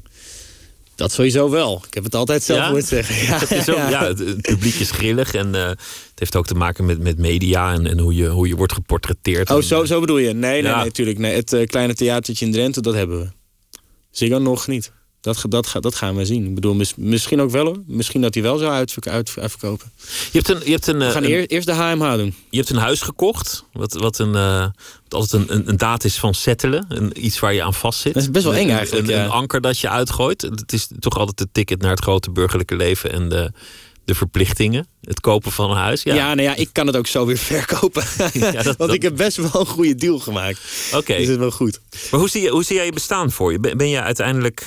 [0.95, 1.83] Dat sowieso wel.
[1.89, 2.81] Ik heb het altijd zelf Ja?
[2.81, 3.17] zeggen.
[3.27, 5.79] Ja, Het, is ook- ja, het, het publiek is grillig en eh, het
[6.15, 9.51] heeft ook te maken met, met media en, en hoe, je, hoe je wordt geportretteerd.
[9.51, 10.33] Oh, En, zo, zo bedoel je?
[10.33, 10.77] Nee, nee, Ja.
[10.77, 11.19] nee, natuurlijk.
[11.19, 13.29] Nee, het eh, kleine theatertje in Drenthe, dat hebben we.
[14.11, 14.93] Ziggo nog niet.
[15.25, 16.45] Dat, dat, dat gaan we zien.
[16.47, 17.79] Ik bedoel, mis- misschien ook wel hoor.
[17.87, 19.91] Misschien dat hij wel zou uitverk- uit- uitverkopen.
[20.33, 22.35] Je hebt een, je hebt een, We gaan een- eer- eerst de HMH doen.
[22.51, 24.61] je hebt een huis gekocht, wat, wat, een, eh,
[25.09, 26.85] wat altijd een, een, een daad is van settelen.
[26.89, 28.14] Een, iets waar je aan vastzit.
[28.14, 29.25] Dat is best wel eng eigenlijk, Een, ja.
[29.25, 30.43] een anker dat je uitgooit.
[30.43, 33.53] Het is toch altijd het ticket naar het grote burgerlijke leven en de,
[34.05, 34.87] de verplichtingen.
[35.01, 36.03] Het kopen van een huis.
[36.03, 38.05] Ja, Ja, nou ja, ik kan het ook zo weer verkopen.
[38.33, 40.61] Ja, dat- Want dat- ik heb best wel een goede deal gemaakt.
[40.95, 41.13] oké.
[41.17, 41.81] Dus het is wel goed.
[42.11, 43.59] Maar hoe zie, je, hoe zie jij je bestaan voor je?
[43.61, 44.65] Ben, ben je uiteindelijk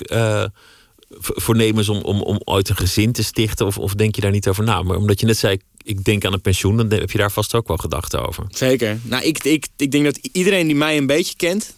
[1.09, 3.65] v- voornemens om, om, om ooit een gezin te stichten?
[3.65, 4.81] Of, of denk je daar niet over na?
[4.81, 7.55] Maar omdat je net zei, ik denk aan een pensioen, dan heb je daar vast
[7.55, 8.45] ook wel gedachten over.
[8.49, 8.99] Zeker.
[9.03, 11.73] Nou, ik, ik, ik denk dat iedereen die mij een beetje kent...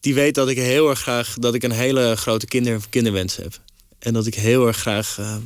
[0.00, 1.34] die weet dat ik heel erg graag...
[1.38, 3.58] dat ik een hele grote kinder, kinderwens heb.
[3.98, 5.16] En dat ik heel erg graag...
[5.18, 5.36] eh,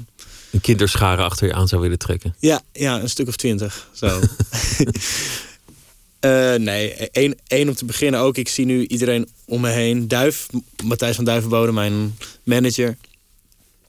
[0.51, 2.35] Een kinderschare achter je aan zou willen trekken.
[2.39, 3.89] Ja, ja, een stuk of twintig.
[3.93, 4.21] Zo.
[6.21, 8.37] Eh, nee, één, één om te beginnen ook.
[8.37, 10.09] Ik zie nu iedereen om me heen.
[10.09, 10.47] Duif,
[10.85, 12.97] Matthijs van Duivenbode, mijn manager.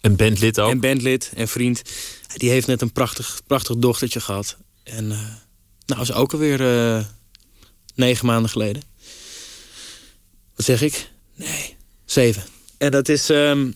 [0.02, 0.72] Een bandlid ook.
[0.72, 1.82] En bandlid en vriend.
[2.36, 4.58] Die heeft net een prachtig, prachtig dochtertje gehad.
[4.84, 5.20] En eh
[5.86, 7.06] nou, is ook alweer eh
[7.96, 8.82] negen maanden geleden.
[10.56, 11.10] Wat zeg ik?
[11.36, 12.44] Nee, zeven.
[12.78, 13.30] En dat is...
[13.30, 13.76] ehm, en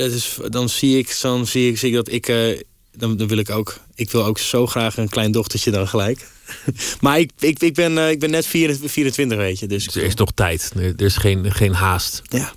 [0.00, 2.28] is dan zie ik, dan zie ik, zie ik dat ik...
[2.28, 2.60] eh,
[2.96, 3.78] dan, dan wil ik ook...
[3.94, 6.28] Ik wil ook zo graag een klein dochtertje dan gelijk.
[7.00, 9.66] maar ik, ik, ik, ben, eh, ik ben net 24, 24 weet je.
[9.66, 10.72] Dus Dus er is nog tijd.
[10.76, 12.22] Er is geen, geen haast.
[12.28, 12.52] ja.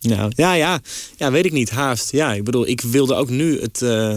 [0.00, 0.80] Ja, ja, ja.
[1.16, 1.70] Ja, weet ik niet.
[1.70, 2.12] Haast.
[2.12, 3.82] Ja, ik bedoel, ik wilde ook nu het...
[3.82, 4.16] eh,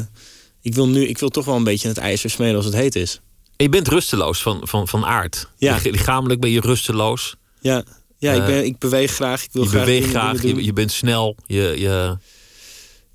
[0.61, 2.95] ik, wil nu, ik wil toch wel een beetje het ijs versmeden als het heet
[2.95, 3.19] is.
[3.55, 5.47] En je bent rusteloos van, van, van aard.
[5.57, 5.73] Ja.
[5.73, 7.35] Lich- Lichamelijk ben je rusteloos.
[7.61, 7.83] Ja,
[8.17, 9.43] ja ik, ben, ik beweeg graag.
[9.43, 10.41] Ik wil Je graag beweegt graag.
[10.41, 11.35] Je, je bent snel.
[11.45, 12.17] Je, je,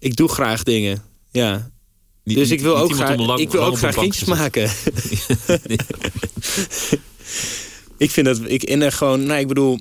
[0.07, 1.03] Ik doe graag dingen.
[1.31, 1.71] Ja.
[2.25, 4.63] niet- Dus ik wil ook graag, lang- ik wil ook graag kindjes maken.
[7.99, 9.79] ik vind dat ik in gewoon, nou ik bedoel,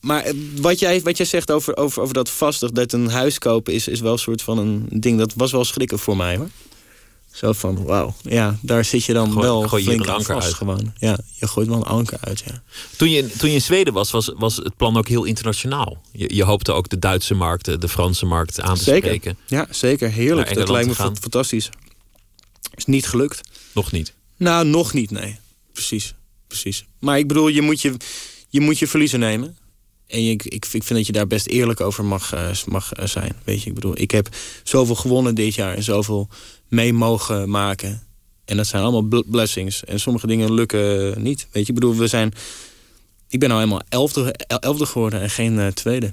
[0.00, 3.38] maar eh, wat jij, wat jij zegt over, over, over dat vastig, dat een huis
[3.38, 5.18] kopen is, is wel een soort van een ding.
[5.18, 6.48] Dat was wel schrikken voor mij hoor.
[7.36, 10.22] Zo van, wauw, ja, daar zit je dan Gooi- wel gooi je flink een aan
[10.22, 10.54] vast uit.
[10.54, 10.92] gewoon.
[10.98, 12.62] Ja, je gooit wel een anker uit, ja.
[12.96, 16.02] Toen je, toen je in Zweden was, was, was het plan ook heel internationaal.
[16.12, 19.02] Je, je hoopte ook de Duitse markt, de, Franse markt aan te Zeker.
[19.02, 19.38] spreken.
[19.46, 20.10] Ja, zeker.
[20.10, 20.54] Heerlijk.
[20.54, 21.70] Dat lijkt me fantastisch.
[22.74, 23.40] Is niet gelukt.
[23.74, 24.12] Nog niet.
[24.36, 25.38] Nou, nog niet, nee.
[25.72, 26.14] Precies,
[26.46, 26.84] precies.
[26.98, 27.94] Maar ik bedoel, je moet je,
[28.48, 29.56] je, moet je verliezen nemen.
[30.06, 33.32] En ik, ik vind dat je daar best eerlijk over mag, eh, mag eh, zijn.
[33.44, 34.28] Weet je, ik bedoel, ik heb
[34.62, 36.28] zoveel gewonnen dit jaar en zoveel
[36.68, 38.02] mee mogen maken.
[38.44, 39.84] En dat zijn allemaal bl- blessings.
[39.84, 41.46] En sommige dingen lukken niet.
[41.50, 42.32] Weet je, ik bedoel, we zijn.
[43.28, 46.12] Ik ben nou helemaal elfde, el- elfde geworden en geen eh, tweede.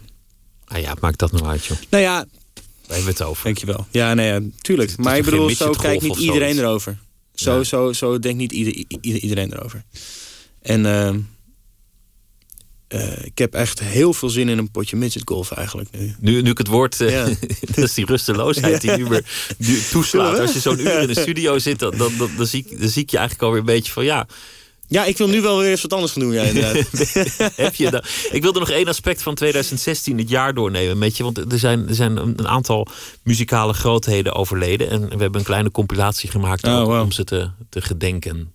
[0.65, 1.77] Ah ja, maakt dat nou uit, joh.
[1.89, 2.15] Nou ja,
[2.53, 2.65] Daar
[2.97, 3.43] hebben we het over.
[3.43, 3.87] Dankjewel.
[3.91, 4.97] Ja, nee, ja, tuurlijk.
[4.97, 6.97] maar ik bedoel, zo kijkt niet iedereen erover.
[7.33, 7.63] Zo, Ja.
[7.63, 9.83] zo, zo denkt niet ieder, ieder- iedereen erover.
[10.61, 11.19] En ehm,
[12.93, 16.15] eh, ik heb echt heel veel zin in een potje midgetgolf eigenlijk nu.
[16.19, 17.25] Nu, nu ik het woord, eh, Ja.
[17.75, 19.25] dat is die rusteloosheid die nu weer
[19.57, 20.39] nu toeslaat.
[20.39, 22.89] Als je zo'n uur in de studio zit, dan, dan, dan, dan zie, ik, dan
[22.89, 24.27] zie ik je eigenlijk alweer een beetje van ja.
[24.87, 26.87] Ja, ik wil nu wel weer eens wat anders gaan doen, ja, inderdaad.
[27.55, 28.07] Heb je dat?
[28.31, 31.23] Ik wilde nog één aspect van 2016, het jaar doornemen met je.
[31.23, 32.87] Want er zijn, er zijn een aantal
[33.23, 34.89] muzikale grootheden overleden.
[34.89, 37.01] En we hebben een kleine compilatie gemaakt Oh, wow.
[37.01, 38.51] om ze te, te gedenken.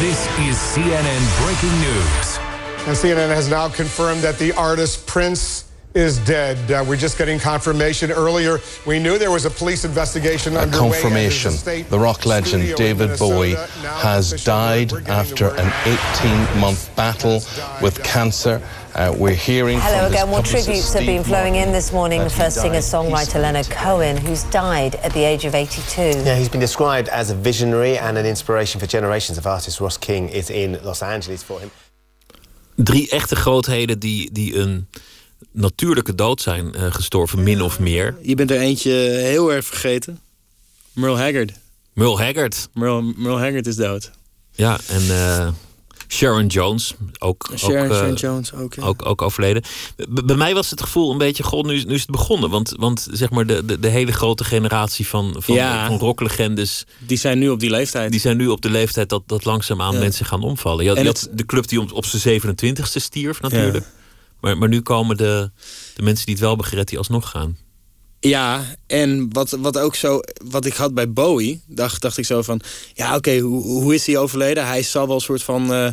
[0.00, 0.18] This
[0.48, 2.51] is CNN breaking news.
[2.84, 6.58] And CNN has now confirmed that the artist Prince is dead.
[6.68, 8.10] Uh, we're just getting confirmation.
[8.10, 10.88] Earlier, we knew there was a police investigation A underway.
[10.88, 11.52] at confirmation.
[11.52, 17.40] his The rock legend David Bowie has died after an 18 month battle
[17.80, 18.60] with cancer.
[18.96, 20.26] Uh, we're hearing Hello from again.
[20.26, 23.42] Well, publicist, tributes have been Steve flowing in this morning that for singer-songwriter peacefully.
[23.42, 26.02] Leonard Cohen, who's died at the age of 82.
[26.02, 29.80] Yeah, he's been described as a visionary and an inspiration for generations of artists.
[29.80, 31.70] Ross King is in Los Angeles for him.
[32.84, 34.86] Drie echte grootheden die, die een
[35.50, 38.16] natuurlijke dood zijn eh, gestorven, min of meer.
[38.22, 40.20] Je bent er eentje heel erg vergeten.
[40.92, 41.52] Merle Haggard.
[41.92, 44.10] Merle Haggard, Merle, Merle Haggard is dood.
[44.50, 45.48] ja, en eh,
[46.12, 48.74] Sharon Jones, ook, Sharon, ook, eh, Sharon Jones ook.
[48.74, 48.82] ja.
[48.82, 49.62] ook, ook overleden.
[49.96, 52.50] B- bij mij was het gevoel een beetje, god, nu, is- nu is het begonnen.
[52.50, 55.86] Want, want zeg maar, de, de, de hele grote generatie van, van, Ja.
[55.86, 56.84] van rocklegendes...
[56.98, 58.10] Die zijn nu op die leeftijd.
[58.10, 59.98] die zijn nu op de leeftijd dat, dat langzaamaan Ja.
[59.98, 60.82] mensen gaan omvallen.
[60.82, 63.86] Je had, En je het- had de club die op, op zijn 27ste stierf natuurlijk.
[64.40, 65.50] Maar, maar nu komen de,
[65.94, 67.56] de mensen die het wel gered, die alsnog gaan.
[68.28, 72.42] Ja, en wat, wat ook zo, wat ik had bij Bowie, dacht, dacht ik zo
[72.42, 72.60] van,
[72.94, 74.66] ja oké, hoe, hoe is hij overleden?
[74.66, 75.88] Hij zal wel een soort van, eh,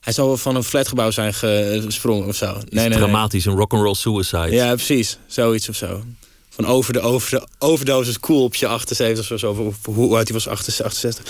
[0.00, 2.52] Hij zal wel van een flatgebouw zijn gesprongen of zo.
[2.52, 2.98] Nee, nee, nee.
[2.98, 4.50] Dramatisch, een rock'n'roll suicide.
[4.50, 5.18] Ja, precies.
[5.26, 6.02] Zoiets of zo.
[6.50, 9.50] Van over de, over de overdosis cool op je 78 of zo.
[9.52, 11.24] Of hoe oud hij was, 68.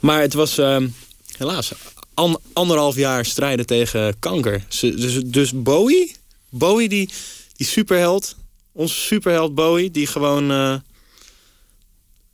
[0.00, 0.88] Maar het was ehm,
[1.36, 1.72] helaas
[2.14, 4.64] an- anderhalf jaar strijden tegen kanker.
[4.80, 6.14] Dus, dus Bowie,
[6.50, 7.10] Bowie die,
[7.56, 8.36] die superheld,
[8.76, 10.50] onze superheld Bowie, die gewoon...
[10.50, 10.76] eh,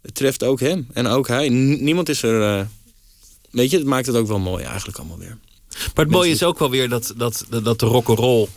[0.02, 1.48] het treft ook hem en ook hij.
[1.48, 2.58] N- niemand is er...
[2.58, 2.66] eh,
[3.50, 5.38] weet je, het maakt het ook wel mooi eigenlijk allemaal weer.
[5.94, 8.48] Maar het mooie is ook wel weer dat, dat, dat de rock'n'roll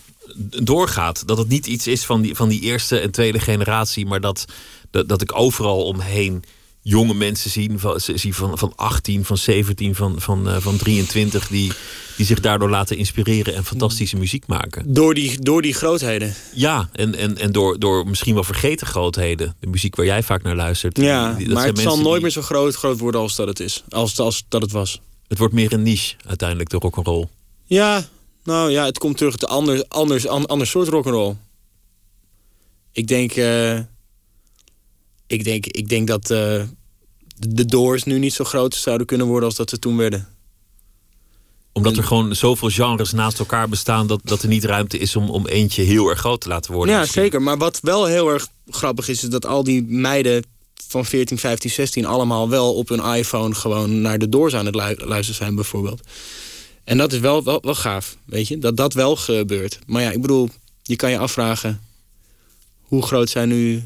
[0.63, 1.27] doorgaat.
[1.27, 4.45] Dat het niet iets is van die, van die eerste en tweede generatie, maar dat,
[4.91, 6.43] dat, dat ik overal omheen
[6.87, 11.47] jonge mensen zie van, zie van, van 18, van 17, van, van, eh, van 23,
[11.47, 11.71] die,
[12.17, 14.93] die zich daardoor laten inspireren en fantastische muziek maken.
[14.93, 16.33] Door die, door die grootheden.
[16.53, 19.55] Ja, en, en, en door, door misschien wel vergeten grootheden.
[19.59, 20.97] De muziek waar jij vaak naar luistert.
[20.97, 23.47] Ja, die- dat maar het zal nooit die- meer zo groot, groot worden als dat
[23.47, 23.83] het is.
[23.89, 25.01] Als, als dat het was.
[25.27, 27.27] Het wordt meer een niche uiteindelijk, de rock'n'roll.
[27.65, 28.07] Ja,
[28.43, 31.35] nou ja, het komt terug ander, anders, an, ander soort rock'n'roll.
[32.91, 33.79] Ik denk, eh,
[35.27, 36.63] ik denk, ik denk dat eh,
[37.37, 40.27] de Doors nu niet zo groot zouden kunnen worden als dat ze toen werden.
[41.73, 44.07] Omdat er gewoon zoveel genres naast elkaar bestaan...
[44.07, 46.95] dat, dat er niet ruimte is om, om eentje heel erg groot te laten worden.
[46.95, 47.41] Ja, zeker.
[47.41, 50.43] Maar wat wel heel erg grappig is, is dat al die meiden
[50.87, 54.75] van 14, 15, 16 allemaal wel op hun iPhone gewoon naar de Doors aan het
[54.75, 56.01] lu- luisteren zijn, bijvoorbeeld.
[56.83, 59.79] En dat is wel, wel, wel gaaf, weet je, dat dat wel gebeurt.
[59.85, 60.49] Maar ja, ik bedoel,
[60.81, 61.81] je kan je afvragen
[62.81, 63.83] hoe groot zij nu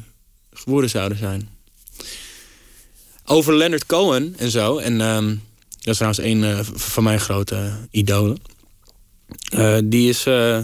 [0.60, 1.48] geworden zouden zijn.
[3.24, 5.36] Over Leonard Cohen en zo, en ehm,
[5.80, 8.38] dat is trouwens een eh, van mijn grote idolen.
[9.50, 10.58] Eh, die is eh,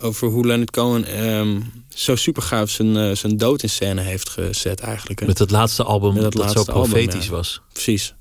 [0.00, 4.80] over hoe Leonard Cohen ehm, zo super gaaf zijn, zijn dood in scène heeft gezet
[4.80, 5.20] eigenlijk.
[5.20, 5.26] hè.
[5.26, 7.30] Met het laatste album dat, zo album, profetisch ja.
[7.30, 7.60] was.
[7.72, 8.14] Precies.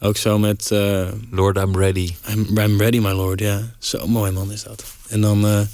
[0.00, 0.70] Ook zo met...
[1.30, 2.14] Lord, I'm ready.
[2.30, 3.74] I'm, I'm ready, my lord, ja.
[3.78, 4.84] Zo mooi man is dat.
[5.08, 5.66] En dan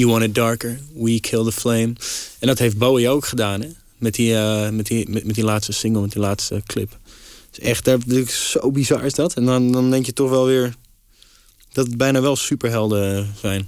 [0.00, 1.92] You Want It Darker, We Kill the Flame.
[2.38, 3.68] En dat heeft Bowie ook gedaan, hè.
[3.96, 6.98] Met die, eh, met die, met, met die laatste single, met die laatste clip.
[7.50, 9.34] Het is echt, is zo bizar is dat.
[9.34, 10.74] En dan, dan denk je toch wel weer
[11.72, 13.66] dat het bijna wel superhelden zijn.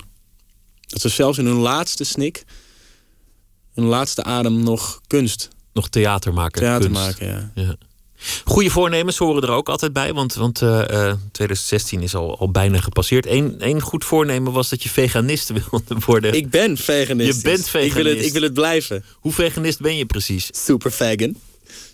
[0.86, 2.44] Dat ze zelfs in hun laatste snik,
[3.74, 5.48] hun laatste adem nog kunst.
[5.72, 6.60] Nog theater maken.
[6.60, 7.02] Theater kunst.
[7.02, 7.52] maken, ja.
[7.54, 7.76] ja.
[8.44, 12.50] Goede voornemens horen er ook altijd bij, want, want eh, eh, 2016 is al, al
[12.50, 13.26] bijna gepasseerd.
[13.26, 16.32] Eén één goed voornemen was dat je veganist wilde worden.
[16.34, 17.36] Ik ben veganist.
[17.36, 17.96] Je bent veganist.
[17.96, 19.04] Ik wil het, ik wil het blijven.
[19.14, 20.48] Hoe veganist ben je precies?
[20.52, 21.36] Super vegan.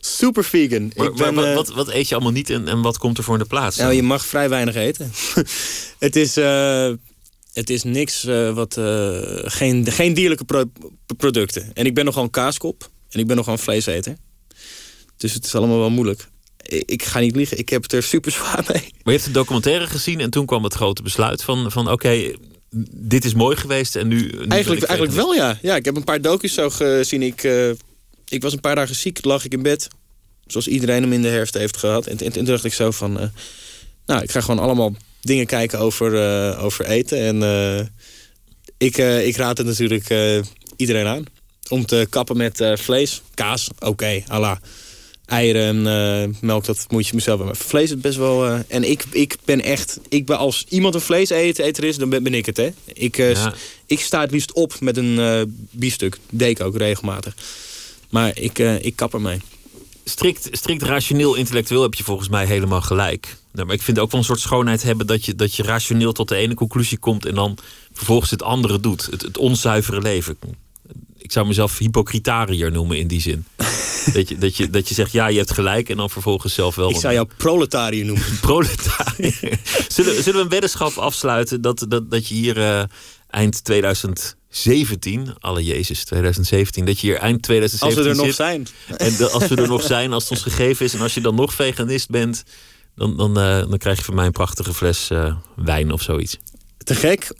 [0.01, 0.93] Super vegan.
[0.97, 3.19] Maar, ik ben, maar eh, wat, wat, eet je allemaal niet en, en wat komt
[3.19, 3.77] er voor in de plaats?
[3.77, 5.13] Nou, je mag vrij weinig eten.
[5.99, 6.93] het, is, eh,
[7.53, 8.77] het is niks eh, wat.
[8.77, 10.71] eh, geen, geen dierlijke pro-
[11.17, 11.71] producten.
[11.75, 12.91] En ik ben nogal een kaaskop.
[13.11, 14.17] En ik ben nogal een vleeseter.
[15.19, 16.29] Dus het is allemaal wel moeilijk.
[16.63, 18.81] Ik, ik ga niet liegen, ik heb het er super zwaar mee.
[18.83, 22.33] Maar je hebt de documentaire gezien en toen kwam het grote besluit van, van oké,
[22.91, 24.17] dit is mooi geweest en nu...
[24.17, 25.59] nu Eigenlijk, eigenlijk wel, ja.
[25.63, 25.77] ja.
[25.77, 27.23] Ik heb een paar docu's zo gezien.
[27.23, 27.69] Ik, eh,
[28.29, 29.89] ik was een paar dagen ziek, lag ik in bed.
[30.47, 32.07] Zoals iedereen hem in de herfst heeft gehad.
[32.07, 33.21] En, en, en toen dacht ik zo van...
[33.21, 33.29] eh,
[34.07, 37.19] nou, ik ga gewoon allemaal dingen kijken over, eh, over eten.
[37.19, 37.87] En eh,
[38.79, 40.41] ik, eh, ik raad het natuurlijk eh,
[40.77, 41.25] iedereen aan.
[41.69, 43.23] Om te kappen met eh, vlees.
[43.35, 44.57] Kaas, oké, Allah.
[45.29, 45.87] Eieren en
[46.23, 47.41] eh, melk, dat moet je mezelf...
[47.45, 48.47] Maar vlees is best wel...
[48.47, 50.01] eh, en ik, ik ben echt...
[50.09, 52.69] Ik ben als iemand een vleeseter is, dan ben, ben ik het, hè.
[52.85, 53.55] Ik, eh, Ja.
[53.87, 55.19] ik sta het liefst op met een
[55.71, 56.19] biefstuk.
[56.31, 57.35] Deed ik ook regelmatig.
[58.09, 59.41] Maar ik, ik kap ermee.
[60.05, 63.37] Strikt, strikt rationeel intellectueel heb je volgens mij helemaal gelijk.
[63.53, 66.13] Nou, maar ik vind ook wel een soort schoonheid hebben dat je, dat je rationeel
[66.13, 67.59] tot de ene conclusie komt en dan
[67.93, 69.07] vervolgens het andere doet.
[69.11, 70.39] Het, het onzuivere leven.
[71.29, 73.45] Ik zou mezelf hypocritariër noemen in die zin.
[74.15, 76.75] dat, je, dat, je, dat je zegt, ja, je hebt gelijk en dan vervolgens zelf
[76.75, 76.91] wel.
[76.91, 78.25] Ik zou jou proletariër noemen.
[78.41, 79.61] Proletariër.
[79.89, 82.83] zullen, zullen we een weddenschap afsluiten dat, dat, dat je hier eh,
[83.31, 88.67] eind 2017, alle Jezus, 2017, dat je hier eind 2017 Als we er nog zijn.
[88.97, 91.21] En de- als we er nog zijn, als het ons gegeven is en als je
[91.21, 92.45] dan nog veganist bent,
[92.97, 96.39] dan, dan, eh, dan krijg je van mij een prachtige fles eh, wijn of zoiets.
[96.85, 97.33] Te gek?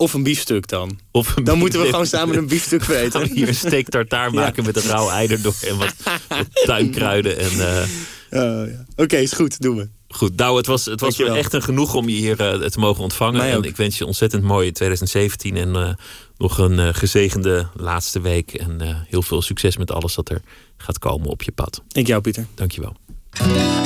[0.00, 0.98] Of een biefstuk dan?
[1.10, 3.32] Of een dan moeten we gewoon samen een biefstuk weten.
[3.32, 5.94] hier een steak tartaar maken met een rauw ei erdoor en wat,
[6.28, 7.38] wat tuinkruiden.
[7.38, 7.86] En, eh,
[8.30, 8.84] ja.
[8.96, 9.60] Oké, is goed.
[9.60, 9.88] Doen we.
[10.08, 12.78] Goed, Douwe, het was, het was me echt een genoeg om je hier eh, te
[12.78, 13.42] mogen ontvangen.
[13.42, 15.90] En ik wens je ontzettend mooie 2017 en eh,
[16.38, 18.54] nog een gezegende laatste week.
[18.54, 20.40] En eh, heel veel succes met alles dat er
[20.76, 21.82] gaat komen op je pad.
[21.92, 22.46] Ik jou, Pieter.
[22.54, 22.96] Dankjewel.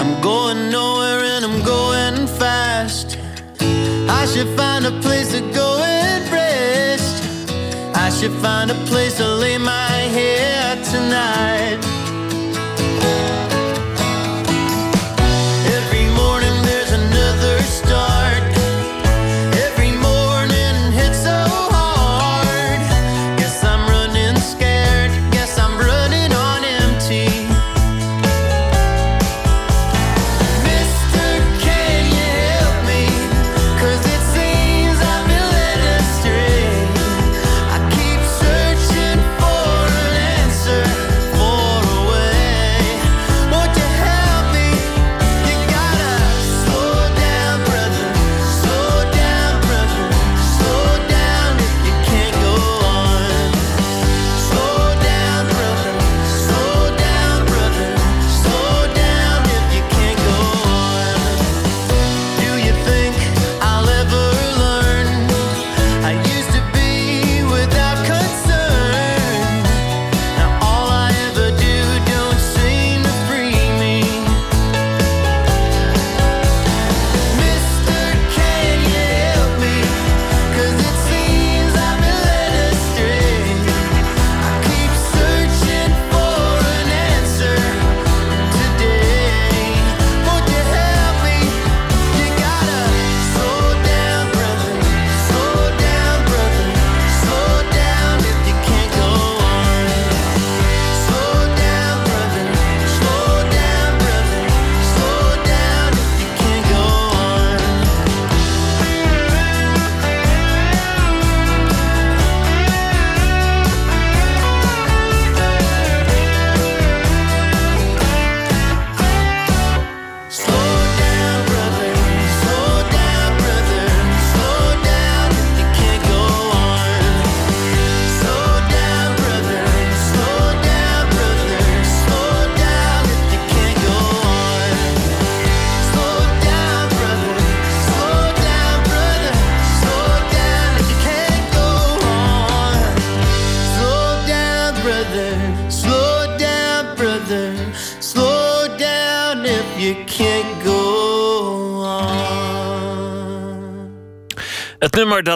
[0.01, 3.17] I'm going nowhere and I'm going fast.
[4.09, 5.62] I should find a place to go
[8.23, 11.62] should find a place to lay my head tonight.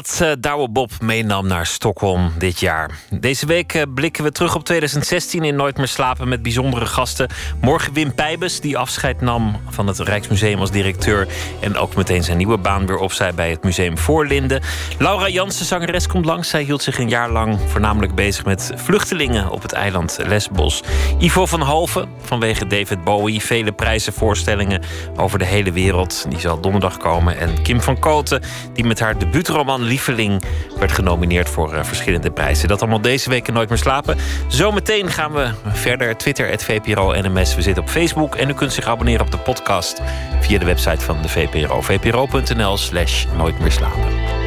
[0.06, 2.90] Dat uh, Douwe Bob meenam naar Stockholm dit jaar.
[3.10, 7.28] Deze week uh, blikken we terug op 2016 in Nooit meer slapen met bijzondere gasten.
[7.60, 11.26] Morgen Wim Pijbes, die afscheid nam van het Rijksmuseum als directeur.
[11.60, 14.62] En ook meteen zijn nieuwe baan weer opzij bij het Museum Voorlinden.
[14.98, 16.48] Laura Jansen, zangeres, komt langs.
[16.48, 20.82] Zij hield zich een jaar lang voornamelijk bezig met vluchtelingen op het eiland Lesbos.
[21.18, 24.82] Ivo van Halven, vanwege David Bowie, vele prijzenvoorstellingen
[25.16, 26.26] over de hele wereld.
[26.28, 27.38] Die zal donderdag komen.
[27.38, 28.42] En Kim van Koten,
[28.72, 30.42] die met haar debuut debuutroman Lieveling
[30.78, 32.68] werd genomineerd voor uh, verschillende prijzen.
[32.68, 34.16] Dat allemaal deze week Nooit meer slapen.
[34.48, 36.16] Zometeen gaan we verder.
[36.16, 37.54] Twitter, het VPRO NMS.
[37.54, 38.34] We zitten op Facebook.
[38.34, 40.00] En u kunt zich abonneren op de podcast
[40.40, 41.80] via de website van de VPRO.
[41.80, 44.45] vpro.nl slash Nooit meer slapen.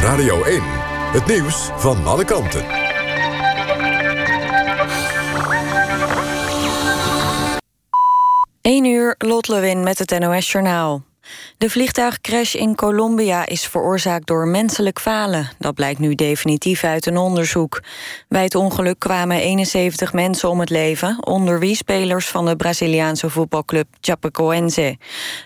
[0.00, 0.62] Radio 1.
[1.12, 2.64] Het nieuws van alle kanten.
[8.60, 11.02] 1 uur, Lot Lewin met het NOS Journaal.
[11.58, 15.50] De vliegtuigcrash in Colombia is veroorzaakt door menselijk falen.
[15.58, 17.82] Dat blijkt nu definitief uit een onderzoek.
[18.28, 21.26] Bij het ongeluk kwamen 71 mensen om het leven...
[21.26, 24.98] onder wie spelers van de Braziliaanse voetbalclub Chapecoense.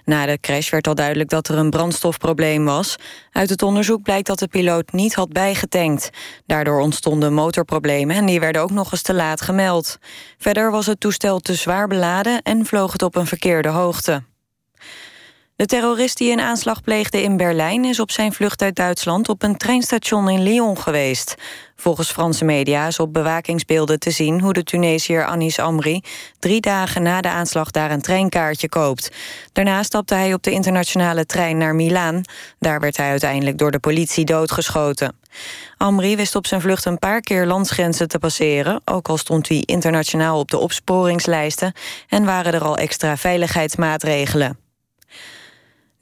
[0.05, 2.97] Na de crash werd al duidelijk dat er een brandstofprobleem was.
[3.33, 6.11] Uit het onderzoek blijkt dat de piloot niet had bijgetankt.
[6.47, 9.99] Daardoor ontstonden motorproblemen en die werden ook nog eens te laat gemeld.
[10.39, 14.23] Verder was het toestel te zwaar beladen en vloog het op een verkeerde hoogte.
[15.57, 17.85] De terrorist die een aanslag pleegde in Berlijn...
[17.85, 21.35] is op zijn vlucht uit Duitsland op een treinstation in Lyon geweest.
[21.77, 24.41] Volgens Franse media is op bewakingsbeelden te zien...
[24.41, 26.01] hoe de Tunesiër Anis Amri
[26.39, 29.11] drie dagen na de aanslag daar een treinkaartje koopt.
[29.53, 32.23] Daarna stapte hij op de internationale trein naar Milaan.
[32.59, 35.17] Daar werd hij uiteindelijk door de politie doodgeschoten.
[35.77, 38.81] Amri wist op zijn vlucht een paar keer landsgrenzen te passeren...
[38.85, 41.73] ook al stond hij internationaal op de opsporingslijsten...
[42.09, 44.62] en waren er al extra veiligheidsmaatregelen.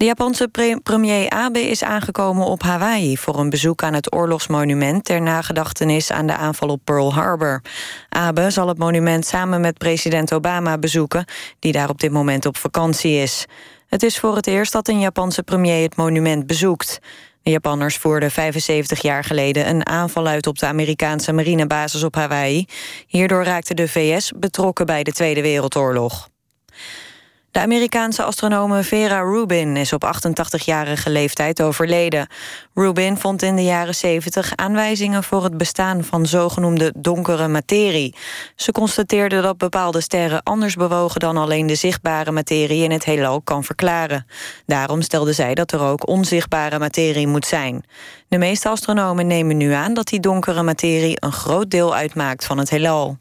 [0.00, 0.48] De Japanse
[0.82, 3.18] premier Abe is aangekomen op Hawaii...
[3.18, 5.04] voor een bezoek aan het oorlogsmonument...
[5.04, 7.62] ter nagedachtenis aan de aanval op Pearl Harbor.
[8.08, 11.24] Abe zal het monument samen met president Obama bezoeken...
[11.58, 13.46] die daar op dit moment op vakantie is.
[13.86, 16.98] Het is voor het eerst dat een Japanse premier het monument bezoekt.
[17.42, 20.46] De Japanners voerden 75 jaar geleden een aanval uit...
[20.46, 22.66] op de Amerikaanse marinebasis op Hawaii.
[23.06, 26.29] Hierdoor raakte de VS betrokken bij de Tweede Wereldoorlog.
[27.50, 32.26] De Amerikaanse astronome Vera Rubin is op 88-jarige leeftijd overleden.
[32.74, 38.14] Rubin vond in de jaren 70 aanwijzingen voor het bestaan van zogenoemde donkere materie.
[38.56, 43.42] Ze constateerde dat bepaalde sterren anders bewogen dan alleen de zichtbare materie in het heelal
[43.42, 44.26] kan verklaren.
[44.66, 47.84] Daarom stelde zij dat er ook onzichtbare materie moet zijn.
[48.28, 52.58] De meeste astronomen nemen nu aan dat die donkere materie een groot deel uitmaakt van
[52.58, 53.18] het heelal.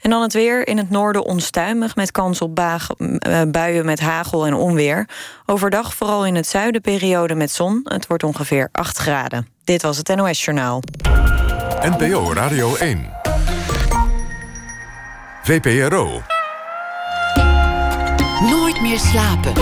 [0.00, 0.66] En dan het weer.
[0.66, 5.08] In het noorden onstuimig met kans op eh, buien met hagel en onweer.
[5.46, 7.80] Overdag vooral in het zuiden periode met zon.
[7.84, 9.48] Het wordt ongeveer 8 graden.
[9.64, 10.82] Dit was het NOS Journaal.
[11.80, 13.10] NPO Radio 1.
[15.42, 16.22] VPRO.
[18.50, 19.52] Nooit meer slapen.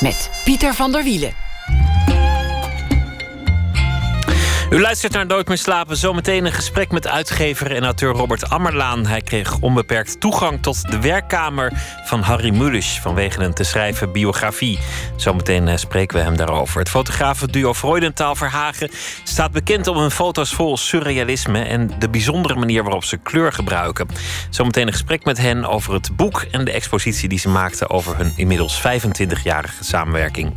[0.00, 1.47] Met Pieter van der Wielen.
[4.70, 5.96] U luistert naar Nooit meer slapen.
[5.96, 9.06] Zometeen een gesprek met uitgever en auteur Robert Ammerlaan.
[9.06, 11.72] Hij kreeg onbeperkt toegang tot de werkkamer
[12.04, 13.00] van Harry Mulisch...
[13.00, 14.78] vanwege een te schrijven biografie.
[15.16, 16.78] Zometeen eh, spreken we hem daarover.
[16.78, 18.90] Het fotografenduo Freudentaal Verhagen
[19.24, 21.62] staat bekend om hun foto's vol surrealisme...
[21.62, 24.08] en de bijzondere manier waarop ze kleur gebruiken.
[24.50, 26.44] Zometeen een gesprek met hen over het boek...
[26.50, 30.54] en de expositie die ze maakten over hun inmiddels 25-jarige samenwerking.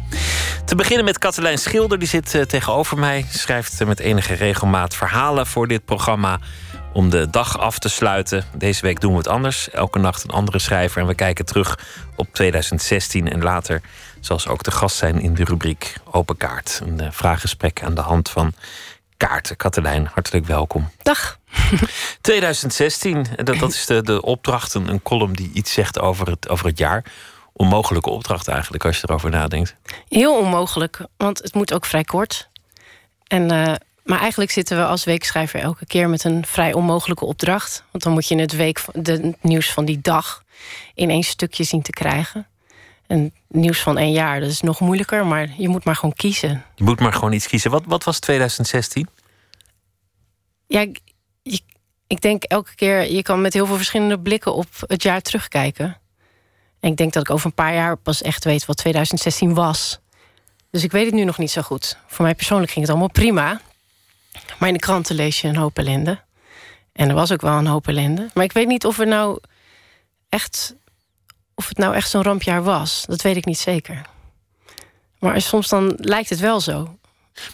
[0.66, 3.26] Te beginnen met Katelijn Schilder, die zit eh, tegenover mij.
[3.30, 6.39] Schrijft met enige regelmaat verhalen voor dit programma
[6.93, 8.45] om de dag af te sluiten.
[8.58, 9.70] Deze week doen we het anders.
[9.70, 11.02] Elke nacht een andere schrijver.
[11.02, 11.80] En we kijken terug
[12.16, 13.82] op 2016 en later
[14.20, 16.82] zal ze ook de gast zijn in de rubriek Open Kaart.
[16.84, 18.54] Een uh, vraaggesprek aan de hand van
[19.18, 19.56] kaarten.
[19.56, 20.89] Katelijn, hartelijk welkom.
[21.02, 21.39] Dag.
[22.22, 26.49] 2016, dat, dat is de, de opdracht, een, een column die iets zegt over het,
[26.49, 27.04] over het jaar.
[27.54, 29.76] Onmogelijke opdracht eigenlijk, als je erover nadenkt.
[30.10, 32.49] Heel onmogelijk, want het moet ook vrij kort.
[33.28, 33.74] En, uh,
[34.04, 37.84] maar eigenlijk zitten we als weekschrijver elke keer met een vrij onmogelijke opdracht.
[37.91, 40.43] Want dan moet je het, week, de, het nieuws van die dag
[40.93, 42.47] in één stukje zien te krijgen.
[43.08, 46.66] En nieuws van één jaar, dat is nog moeilijker, maar je moet maar gewoon kiezen.
[46.76, 47.72] Je moet maar gewoon iets kiezen.
[47.72, 49.08] Wat, wat was 2016?
[50.68, 50.99] Ja, ik,
[51.43, 51.62] ik,
[52.08, 55.97] ik denk elke keer, je kan met heel veel verschillende blikken op het jaar terugkijken.
[56.80, 59.99] En ik denk dat ik over een paar jaar pas echt weet wat 2016 was.
[60.72, 61.97] Dus ik weet het nu nog niet zo goed.
[62.08, 63.62] Voor mij persoonlijk ging het allemaal prima.
[64.59, 66.21] Maar in de kranten lees je een hoop ellende.
[66.93, 68.29] En er was ook wel een hoop ellende.
[68.34, 69.39] Maar ik weet niet of er nou
[70.29, 70.75] echt.
[71.55, 73.03] of het nou echt zo'n rampjaar was.
[73.07, 74.01] Dat weet ik niet zeker.
[75.19, 76.97] Maar soms dan lijkt het wel zo.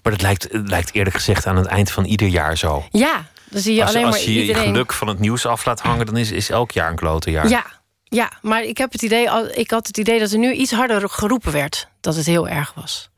[0.03, 2.85] Maar dat lijkt, het lijkt eerlijk gezegd aan het eind van ieder jaar zo.
[2.91, 4.63] Ja, dan zie je als, alleen als maar je je iedereen.
[4.63, 7.49] geluk van het nieuws af laat hangen, dan is, is elk jaar een klote jaar.
[7.49, 7.65] Ja,
[8.03, 11.09] ja, maar ik, heb het idee, ik had het idee dat er nu iets harder
[11.09, 11.87] geroepen werd.
[12.01, 13.09] Dat het heel erg was.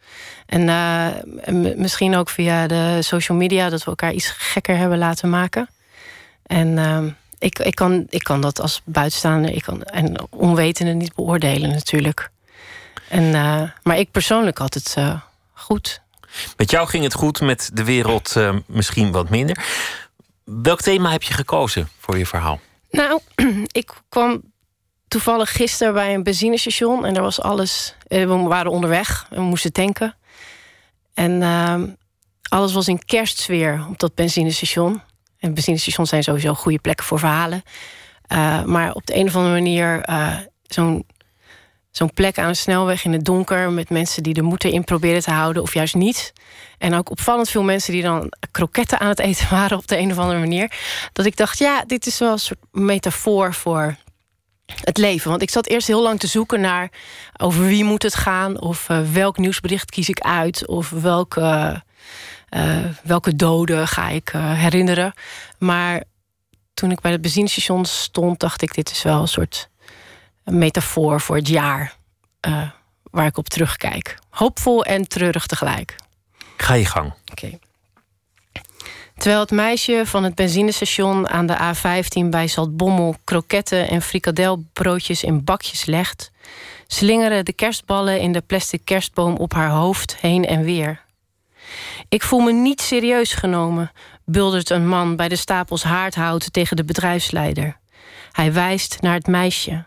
[0.50, 3.70] En eh, misschien ook via de social media...
[3.70, 5.70] dat we elkaar iets gekker hebben laten maken.
[6.46, 11.16] En ehm, ik, ik, kan, ik kan dat als buitenstaander ik kan, en onwetende niet
[11.16, 12.30] beoordelen natuurlijk.
[13.08, 15.22] En, eh, maar ik persoonlijk had het eh,
[15.54, 16.02] goed.
[16.58, 18.36] Met jou ging het goed, met de wereld
[18.66, 19.66] misschien wat minder.
[20.44, 22.60] Welk thema heb je gekozen voor je verhaal?
[22.92, 23.20] Nou,
[23.82, 24.42] ik kwam
[25.08, 27.96] toevallig gisteren bij een benzinestation en er was alles.
[28.08, 30.14] We waren onderweg en we moesten tanken.
[31.20, 31.88] En ehm,
[32.50, 35.02] alles was in kerstsfeer op dat benzinestation.
[35.40, 37.64] En benzinestations zijn sowieso goede plekken voor verhalen.
[38.28, 41.06] Eh, maar op de een of andere manier eh, zo'n
[41.92, 45.22] zo'n plek aan een snelweg in het donker met mensen die de moed erin proberen
[45.22, 46.34] te houden of juist niet.
[46.78, 50.12] En ook opvallend veel mensen die dan kroketten aan het eten waren op de een
[50.12, 50.72] of andere manier.
[51.14, 53.96] Dat ik dacht, ja, dit is wel een soort metafoor voor
[54.84, 55.30] het leven.
[55.30, 56.92] Want ik zat eerst heel lang te zoeken naar
[57.38, 61.84] over wie moet het gaan, of eh, welk nieuwsbericht kies ik uit, of welke,
[62.50, 65.14] eh, welke doden ga ik eh, herinneren.
[65.58, 66.04] Maar
[66.74, 69.70] toen ik bij het benzinestation stond, dacht ik, dit is wel een soort
[70.44, 71.96] metafoor voor het jaar
[72.40, 72.70] eh,
[73.04, 74.18] waar ik op terugkijk.
[74.30, 75.96] Hoopvol en treurig tegelijk.
[76.58, 77.14] Ga je gang.
[77.32, 77.60] Oké.
[79.20, 85.44] Terwijl het meisje van het benzinestation aan de A15 bij Zaltbommel kroketten en frikadelbroodjes in
[85.44, 86.32] bakjes legt,
[86.88, 91.06] slingeren de kerstballen in de plastic kerstboom op haar hoofd heen en weer.
[92.10, 93.92] Ik voel me niet serieus genomen,
[94.26, 97.78] buldert een man bij de stapels haardhout tegen de bedrijfsleider.
[98.32, 99.86] Hij wijst naar het meisje.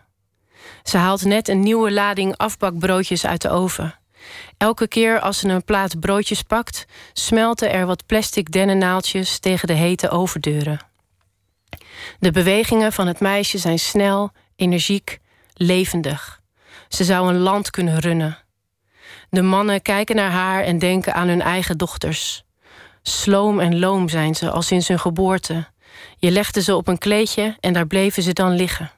[0.83, 3.95] Ze haalt net een nieuwe lading afbakbroodjes uit de oven.
[4.57, 9.73] Elke keer als ze een plaat broodjes pakt, smelten er wat plastic dennennaaltjes tegen de
[9.73, 10.79] hete overdeuren.
[12.19, 15.19] De bewegingen van het meisje zijn snel, energiek,
[15.53, 16.41] levendig.
[16.87, 18.37] Ze zou een land kunnen runnen.
[19.29, 22.43] De mannen kijken naar haar en denken aan hun eigen dochters.
[23.01, 25.67] Sloom en loom zijn ze al sinds hun geboorte.
[26.17, 28.91] Je legde ze op een kleedje en daar bleven ze dan liggen.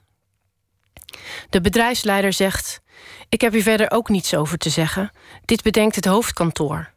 [1.50, 2.82] De bedrijfsleider zegt:
[3.36, 5.12] Ik heb hier verder ook niets over te zeggen.
[5.46, 6.92] Dit bedenkt het hoofdkantoor.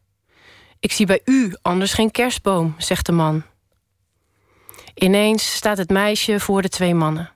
[0.80, 3.42] Ik zie bij u anders geen kerstboom, zegt de man.
[4.94, 7.30] Ineens staat het meisje voor de twee mannen.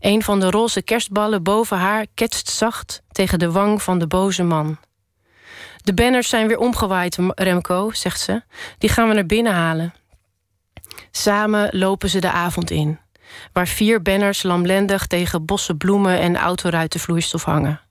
[0.00, 4.42] Een van de roze kerstballen boven haar ketst zacht tegen de wang van de boze
[4.42, 4.78] man.
[5.76, 8.42] De banners zijn weer omgewaaid, Remco, zegt ze.
[8.78, 9.94] Die gaan we naar binnen halen.
[11.10, 12.98] Samen lopen ze de avond in,
[13.52, 17.84] waar vier banners lamlendig tegen bossen bloemen en autoruitenvloeistof hangen.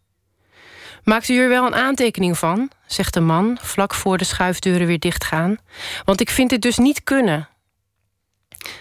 [1.05, 4.99] Maakt u er wel een aantekening van, zegt de man, vlak voor de schuifdeuren weer
[4.99, 5.57] dichtgaan,
[6.03, 7.49] want ik vind dit dus niet kunnen.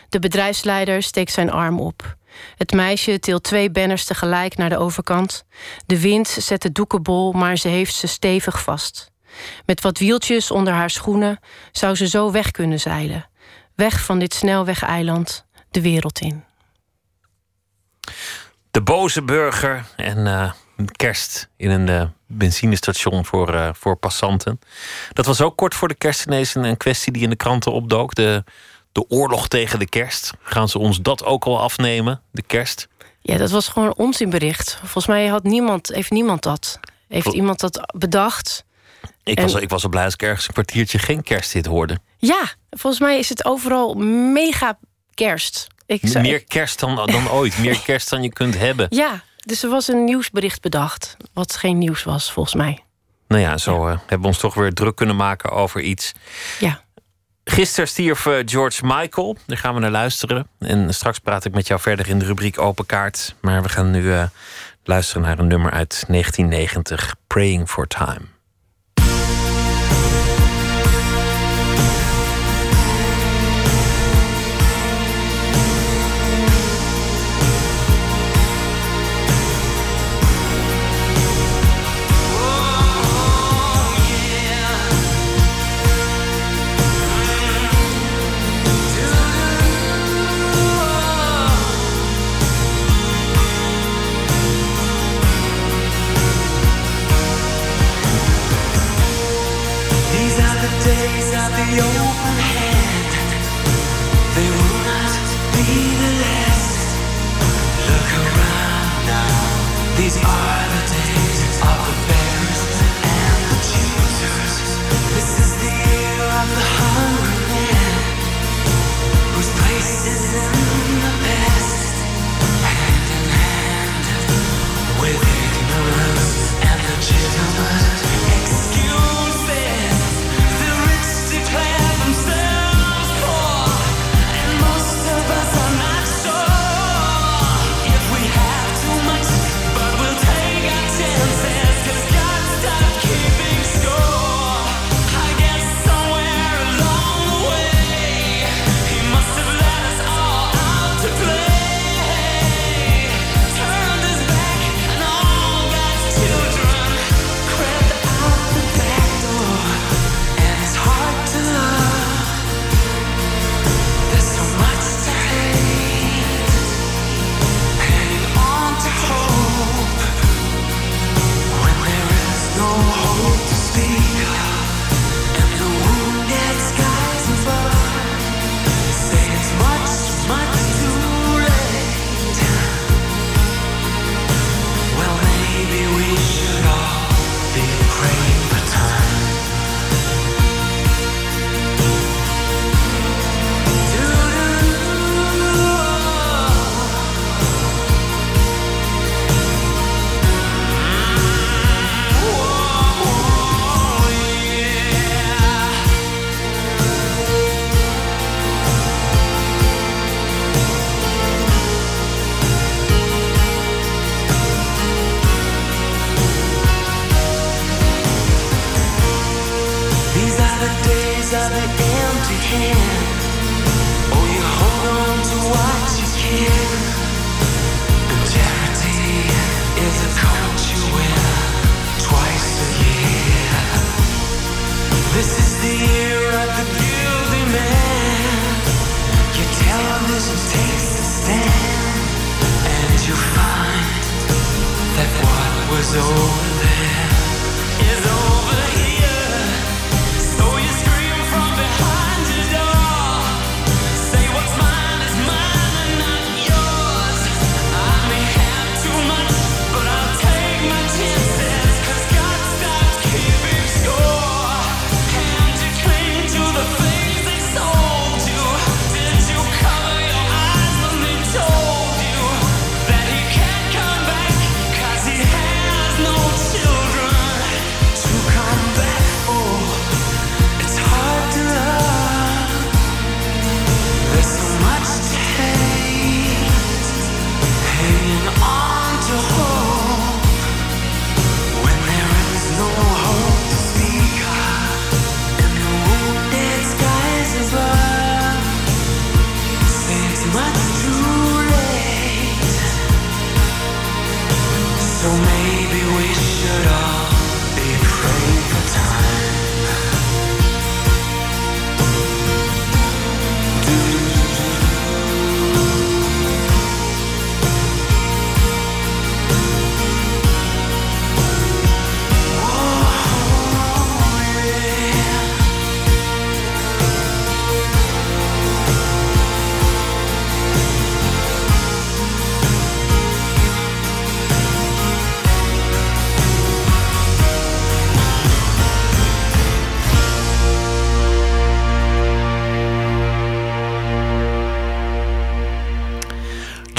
[0.09, 2.17] De bedrijfsleider steekt zijn arm op.
[2.57, 5.45] Het meisje tilt twee banners tegelijk naar de overkant.
[5.87, 9.11] De wind zet de doeken bol, maar ze heeft ze stevig vast.
[9.67, 11.39] Met wat wieltjes onder haar schoenen
[11.73, 13.29] zou ze zo weg kunnen zeilen.
[13.75, 16.45] Weg van dit snelwegeiland, de wereld in.
[18.71, 24.61] De boze burger en eh, kerst in een eh, benzinestation voor, eh, voor passanten.
[25.13, 27.73] Dat was ook kort voor de kerst ineens een, een kwestie die in de kranten
[27.73, 28.15] opdook.
[28.15, 28.45] De,
[28.93, 30.33] de oorlog tegen de kerst.
[30.43, 32.89] Gaan ze ons dat ook al afnemen, de kerst?
[33.21, 34.77] Ja, dat was gewoon een onzinbericht.
[34.81, 36.81] Volgens mij had niemand, heeft niemand dat.
[37.09, 38.65] Heeft Vol- iemand dat bedacht?
[39.23, 41.99] Ik, En- was, ik was al blij als ik ergens een kwartiertje geen kersthit hoorde.
[42.19, 43.95] Ja, volgens mij is het overal
[44.33, 44.79] mega
[45.15, 45.67] kerst.
[45.87, 47.59] Ik zou- Meer kerst dan, dan ooit.
[47.59, 48.87] Meer kerst dan je kunt hebben.
[48.91, 51.17] Ja, dus er was een nieuwsbericht bedacht.
[51.33, 52.85] Wat geen nieuws was, volgens mij.
[53.29, 56.13] Nou ja, zo eh, hebben we ons toch weer druk kunnen maken over iets.
[56.61, 56.83] Ja.
[57.45, 59.37] Gisteren stierf eh, George Michael.
[59.47, 60.47] Daar gaan we naar luisteren.
[60.59, 63.35] En straks praat ik met jou verder in de rubriek Open Kaart.
[63.41, 64.25] Maar we gaan nu eh,
[64.85, 67.15] luisteren naar een nummer uit 1990.
[67.27, 68.34] Praying for Time.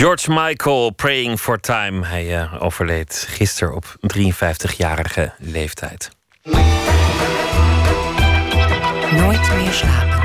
[0.06, 2.06] George Michael, Praying for Time.
[2.06, 3.86] Hij eh, overleed gisteren op
[4.18, 6.10] 53-jarige leeftijd.
[9.12, 10.25] Nooit meer slapen.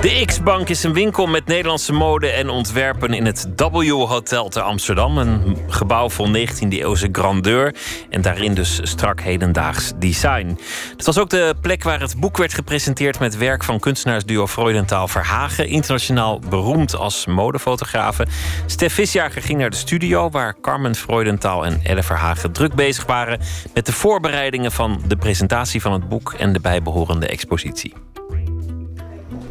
[0.00, 4.60] De X-Bank is een winkel met Nederlandse mode en ontwerpen in het W Hotel te
[4.60, 5.18] Amsterdam.
[5.18, 7.74] Een gebouw vol 19e-eeuwse grandeur
[8.10, 10.58] en daarin dus strak hedendaags design.
[10.96, 15.08] Het was ook de plek waar het boek werd gepresenteerd met werk van kunstenaarsduo Freudentaal
[15.08, 15.68] Verhagen.
[15.68, 18.28] Internationaal beroemd als modefotografen.
[18.66, 23.40] Stef Visjager ging naar de studio waar Carmen Freudentaal en Elle Verhagen druk bezig waren
[23.74, 27.92] met de voorbereidingen van de presentatie van het boek en de bijbehorende expositie.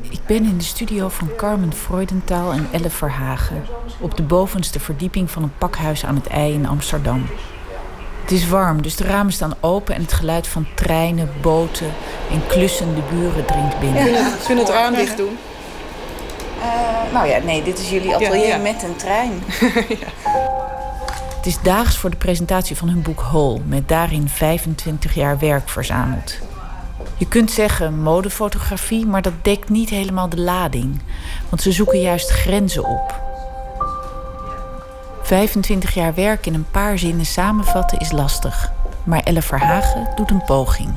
[0.10, 3.64] Ik ben in de studio van Carmen Freudentaal en Elle Verhagen.
[4.00, 7.26] Op de bovenste verdieping van een pakhuis aan het IJ in Amsterdam.
[8.22, 11.94] Het is warm, dus de ramen staan open en het geluid van treinen, boten
[12.32, 14.06] en klussende buren dringt binnen.
[14.06, 15.38] Ja, we het raam dicht doen?
[16.62, 19.32] Eh, nou ja, nee, dit is jullie atelier met een trein.
[21.36, 25.70] Het is daags voor de presentatie van hun boek Hol, met daarin 25 jaar werk
[25.70, 26.38] verzameld.
[27.18, 31.02] Je kunt zeggen modefotografie, maar dat dekt niet helemaal de lading.
[31.50, 33.24] Want ze zoeken juist grenzen op.
[35.22, 38.72] 25 jaar werk in een paar zinnen samenvatten is lastig.
[39.04, 40.94] Maar Elle Verhagen doet een poging.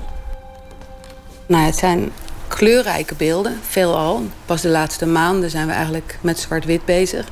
[1.46, 2.12] Nou, het zijn
[2.48, 4.22] kleurrijke beelden, veelal.
[4.44, 7.26] Pas de laatste maanden zijn we eigenlijk met zwart-wit bezig.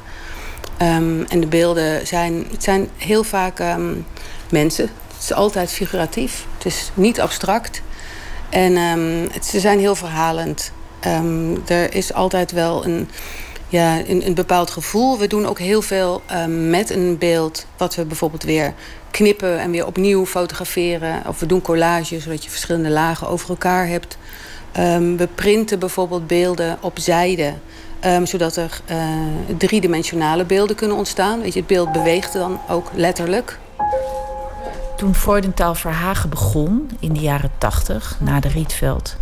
[0.82, 4.06] Um, en de beelden zijn, het zijn heel vaak um,
[4.50, 4.84] mensen.
[5.14, 6.46] Het is altijd figuratief.
[6.56, 7.82] Het is niet abstract.
[8.50, 8.76] En
[9.32, 10.72] het, ze zijn heel verhalend.
[11.66, 13.08] er is altijd wel een,
[13.68, 15.18] ja, een, een, bepaald gevoel.
[15.18, 17.66] We doen ook heel veel met een beeld...
[17.76, 18.74] wat we bijvoorbeeld weer
[19.10, 21.22] knippen en weer opnieuw fotograferen.
[21.26, 24.18] Of we doen collages, zodat je verschillende lagen over elkaar hebt.
[25.16, 27.54] we printen bijvoorbeeld beelden op zijde...
[28.24, 28.96] Zodat er uh,
[29.58, 31.40] driedimensionale beelden kunnen ontstaan.
[31.40, 33.58] Weet je, het beeld beweegt dan ook letterlijk.
[34.96, 39.16] Toen Freudenthal Verhagen begon in de jaren 80, na de Rietveld,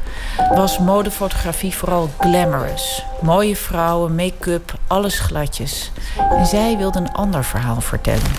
[0.54, 3.04] was modefotografie vooral glamorous.
[3.22, 5.92] Mooie vrouwen, make-up, alles gladjes.
[6.30, 8.30] En zij wilde een ander verhaal vertellen.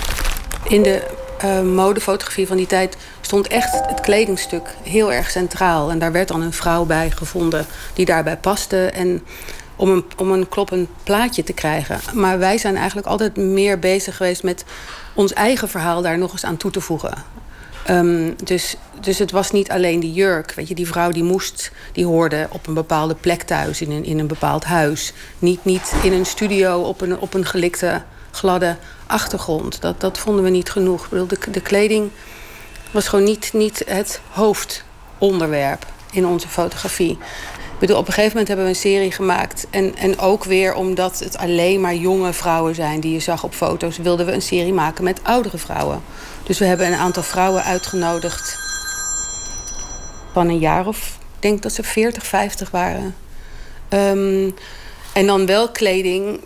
[0.64, 1.08] In de
[1.44, 5.92] uh, modefotografie van die tijd stond echt het kledingstuk heel erg centraal.
[5.92, 8.86] En daar werd dan een vrouw bij gevonden die daarbij paste.
[8.86, 9.24] En
[9.76, 12.00] om een, om een kloppend plaatje te krijgen.
[12.14, 14.66] Maar wij zijn eigenlijk altijd meer bezig geweest met
[15.16, 17.24] ons eigen verhaal daar nog eens aan toe te voegen.
[17.90, 20.54] Um, dus, dus het was niet alleen die jurk.
[20.54, 24.06] Weet je, die vrouw die moest, die hoorde op een bepaalde plek thuis, in een,
[24.06, 25.14] in een bepaald huis.
[25.40, 28.02] Niet, niet in een studio op een, op een gelikte,
[28.32, 28.76] gladde
[29.08, 29.82] achtergrond.
[29.82, 31.10] Dat, dat vonden we niet genoeg.
[31.10, 32.10] De, de kleding
[32.92, 37.18] was gewoon niet, niet het hoofdonderwerp in onze fotografie.
[37.76, 39.68] Ik bedoel, op een gegeven moment hebben we een serie gemaakt.
[39.70, 43.54] En, en ook weer omdat het alleen maar jonge vrouwen zijn die je zag op
[43.54, 46.02] foto's, wilden we een serie maken met oudere vrouwen.
[46.44, 48.58] Dus we hebben een aantal vrouwen uitgenodigd
[50.32, 53.16] van een jaar of, ik denk dat ze 40, 50 waren.
[53.90, 54.54] Um,
[55.14, 56.40] en dan wel kleding,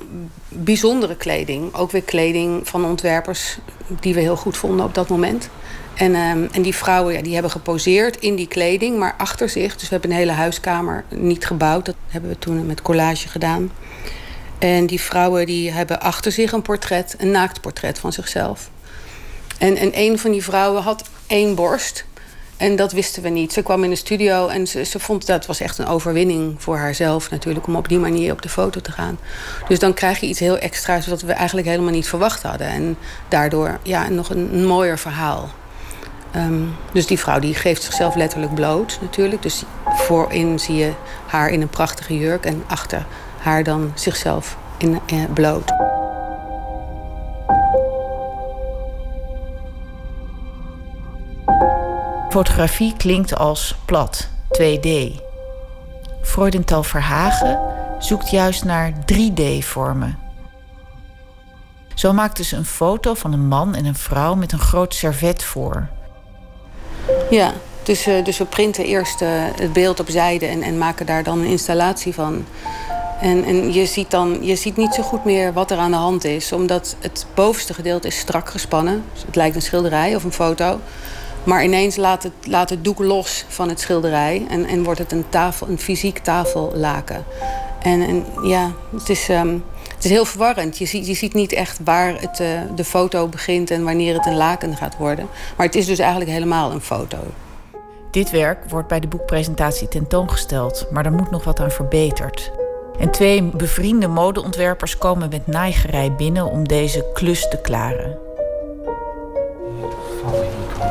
[0.48, 1.76] bijzondere kleding.
[1.76, 3.58] Ook weer kleding van ontwerpers
[4.00, 5.50] die we heel goed vonden op dat moment.
[6.00, 9.74] En, um, en die vrouwen ja, die hebben geposeerd in die kleding, maar achter zich.
[9.74, 11.86] Dus we hebben een hele huiskamer niet gebouwd.
[11.86, 13.72] Dat hebben we toen met collage gedaan.
[14.60, 18.70] En die vrouwen die hebben achter zich een portret, een naaktportret van zichzelf.
[19.58, 22.06] En, en een van die vrouwen had één borst.
[22.58, 23.54] En dat wisten we niet.
[23.54, 26.78] Ze kwam in de studio en ze, ze vond dat was echt een overwinning voor
[26.78, 27.68] haarzelf natuurlijk...
[27.68, 29.20] om op die manier op de foto te gaan.
[29.68, 32.68] Dus dan krijg je iets heel extra's wat we eigenlijk helemaal niet verwacht hadden.
[32.68, 32.98] En
[33.28, 35.50] daardoor ja, nog een mooier verhaal.
[36.36, 39.42] Um, dus die vrouw die geeft zichzelf letterlijk bloot natuurlijk.
[39.42, 40.94] Dus voorin zie je
[41.28, 42.46] haar in een prachtige jurk...
[42.46, 43.06] en achter
[43.38, 45.72] haar dan zichzelf in, eh, bloot.
[52.30, 55.22] Fotografie klinkt als plat, 2D.
[56.22, 57.60] Freudenthal Verhagen
[58.00, 60.18] zoekt juist naar 3D-vormen.
[61.94, 65.44] Zo maakte ze een foto van een man en een vrouw met een groot servet
[65.44, 65.88] voor.
[67.30, 67.54] Ja,
[67.84, 71.24] dus, uh, dus we printen eerst uh, het beeld op zijde en, en maken daar
[71.24, 72.46] dan een installatie van.
[73.22, 75.98] En, en je, ziet dan, je ziet niet zo goed meer wat er aan de
[75.98, 79.04] hand is, omdat het bovenste gedeelte is strak gespannen.
[79.14, 80.80] Dus het lijkt een schilderij of een foto.
[81.44, 85.12] Maar ineens laat het, laat het doek los van het schilderij en, en wordt het
[85.12, 87.26] een, tafel, een fysiek tafellaken.
[87.82, 89.64] En, en ja, het is, um,
[90.00, 90.78] het is heel verwarrend.
[90.78, 94.26] Je ziet, je ziet niet echt waar het, uh, de foto begint en wanneer het
[94.26, 95.28] een laken gaat worden.
[95.58, 97.18] Maar het is dus eigenlijk helemaal een foto.
[98.12, 102.52] Dit werk wordt bij de boekpresentatie tentoongesteld, maar er moet nog wat aan verbeterd.
[103.00, 108.18] En twee bevriende modeontwerpers komen met naaigerij binnen om deze klus te klaren.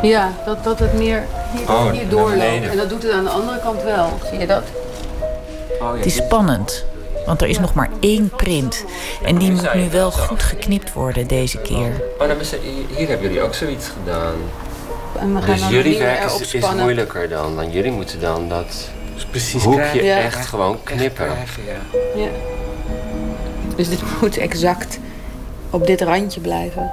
[0.02, 1.26] Ja, dat, dat het meer
[1.56, 2.68] hier, oh, hier doorloopt.
[2.68, 4.18] En dat doet het aan de andere kant wel.
[4.30, 4.62] Zie je dat?
[5.72, 6.84] Oh, ja, het is spannend,
[7.28, 8.84] want er is nog maar één print.
[9.24, 12.02] En die moet nu wel goed geknipt worden deze keer.
[12.18, 12.38] Oh, nou,
[12.96, 14.34] hier hebben jullie ook zoiets gedaan.
[15.18, 17.54] En we gaan dus jullie werk is, is, moeilijker dan.
[17.54, 20.18] Want jullie moeten dan dat dus precies hoekje ja.
[20.18, 21.26] echt gewoon knippen.
[21.26, 22.22] Krijgen, ja.
[22.22, 22.28] ja.
[23.76, 24.98] Dus dit moet exact
[25.70, 26.90] op dit randje blijven.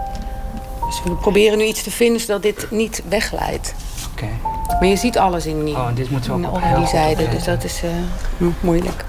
[0.86, 3.74] Dus we proberen nu iets te vinden zodat dit niet wegleidt.
[4.14, 4.24] Oké.
[4.24, 4.78] Okay.
[4.80, 7.64] Maar je ziet alles in die, oh, dit moet ook in, die zijde, dus dat
[7.64, 9.06] is uh, moeilijk.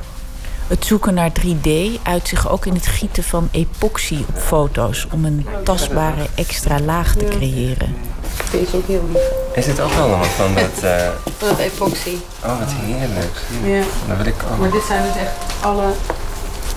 [0.66, 1.70] Het zoeken naar 3D
[2.02, 7.14] uit zich ook in het gieten van epoxy op foto's om een tastbare extra laag
[7.14, 7.96] te creëren.
[8.44, 9.22] Vind ik ook heel lief.
[9.54, 10.84] Is het ook allemaal van dat...
[10.84, 11.08] Uh...
[11.38, 12.16] Van dat epoxy.
[12.44, 13.40] Oh, wat heerlijk.
[13.64, 13.82] Ja.
[14.08, 14.58] Dat wil ik ook.
[14.58, 15.92] Maar dit zijn dus echt alle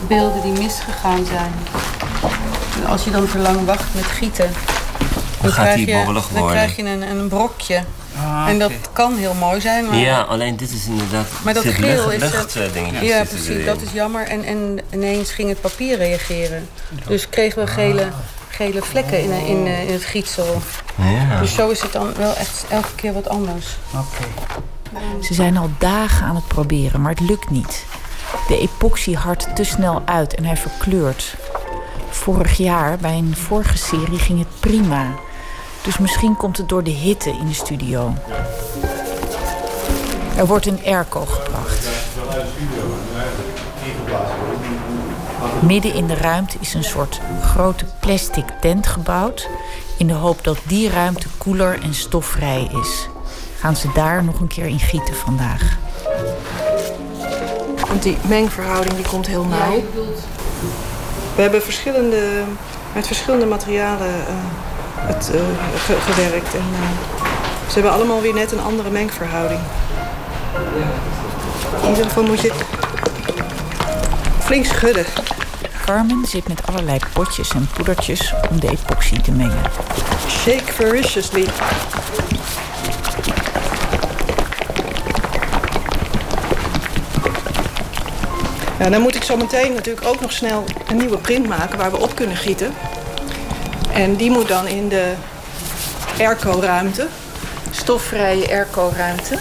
[0.07, 1.51] beelden die misgegaan zijn.
[2.75, 4.49] En als je dan te lang wacht met gieten...
[5.41, 6.47] Dan, gaat die bobbelig worden.
[6.47, 7.83] Dan krijg je een, een brokje.
[8.25, 9.85] Ah, en dat kan heel mooi zijn.
[9.85, 9.97] Maar...
[9.97, 11.27] Ja, alleen dit is inderdaad.
[11.43, 12.21] Maar dat geel is.
[12.21, 12.71] Lucht, het...
[13.01, 13.65] ja, precies.
[13.65, 14.27] Dat is jammer.
[14.27, 16.69] En, en ineens ging het papier reageren.
[17.07, 18.07] Dus kregen we gele,
[18.49, 20.61] gele vlekken in, in, in het gietsel.
[20.95, 21.39] Ja.
[21.39, 23.77] Dus zo is het dan wel echt elke keer wat anders.
[23.93, 24.27] Oké.
[25.21, 27.85] Ze zijn al dagen aan het proberen, maar het lukt niet.
[28.47, 31.35] De epoxy hardt te snel uit en hij verkleurt.
[32.09, 35.05] Vorig jaar, bij een vorige serie, ging het prima.
[35.89, 38.13] Dus misschien komt het door de hitte in de studio.
[40.37, 41.87] Er wordt een airco gebracht.
[45.59, 49.49] Midden in de ruimte is een soort grote plastic tent gebouwd...
[49.97, 53.09] in de hoop dat die ruimte koeler en stofvrij is.
[53.59, 55.77] Gaan ze daar nog een keer in gieten vandaag.
[57.87, 59.83] Want die mengverhouding die komt heel nauw.
[61.35, 62.43] We hebben verschillende,
[62.93, 64.68] met verschillende materialen uh,
[65.13, 65.41] het, uh,
[66.13, 66.53] gewerkt.
[66.53, 66.79] En, uh,
[67.67, 69.59] ze hebben allemaal weer net een andere mengverhouding.
[71.81, 72.53] In ieder geval moet je
[74.39, 75.05] flink schudden.
[75.85, 79.61] Carmen zit met allerlei potjes en poedertjes om de epoxy te mengen.
[80.27, 81.47] Shake voraciously.
[88.79, 91.91] Nou, dan moet ik zo meteen natuurlijk ook nog snel een nieuwe print maken waar
[91.91, 92.73] we op kunnen gieten.
[93.99, 95.13] En die moet dan in de
[96.19, 97.07] airco-ruimte.
[97.71, 99.37] Stofvrije airco-ruimte?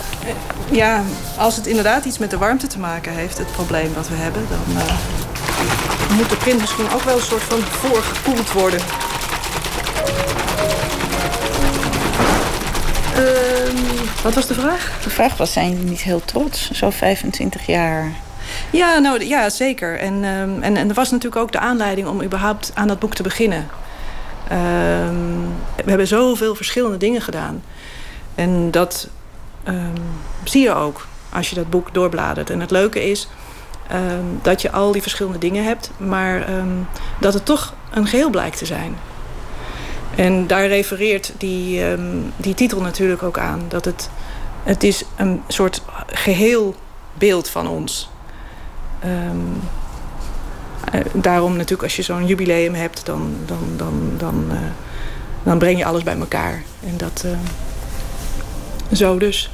[0.71, 1.03] Ja,
[1.37, 4.47] als het inderdaad iets met de warmte te maken heeft, het probleem wat we hebben,
[4.49, 8.81] dan uh, moet de print misschien ook wel een soort van voorgekoeld worden.
[13.19, 14.99] Uh, wat was de vraag?
[15.03, 18.13] De vraag was, zijn jullie niet heel trots, zo 25 jaar
[18.71, 19.99] ja, nou, ja zeker.
[19.99, 23.15] En, um, en, en er was natuurlijk ook de aanleiding om überhaupt aan dat boek
[23.15, 23.69] te beginnen.
[24.53, 25.47] Um,
[25.77, 27.63] we hebben zoveel verschillende dingen gedaan.
[28.35, 29.09] En dat
[29.69, 29.93] um,
[30.45, 32.51] zie je ook als je dat boek doorbladert.
[32.51, 33.29] En het leuke is
[34.43, 35.91] dat je al die verschillende dingen hebt...
[35.97, 36.47] maar
[37.21, 38.97] dat het toch een geheel blijkt te zijn.
[40.17, 41.83] En daar refereert die,
[42.37, 43.63] die titel natuurlijk ook aan.
[43.69, 44.11] Dat het,
[44.63, 46.75] het is een soort geheel
[47.19, 48.11] beeld van ons
[49.05, 49.61] Um,
[51.13, 54.59] daarom natuurlijk als je zo'n jubileum hebt, dan, dan, dan, dan, uh,
[55.43, 56.63] dan breng je alles bij elkaar.
[56.87, 57.33] En dat uh,
[58.93, 59.51] zo dus.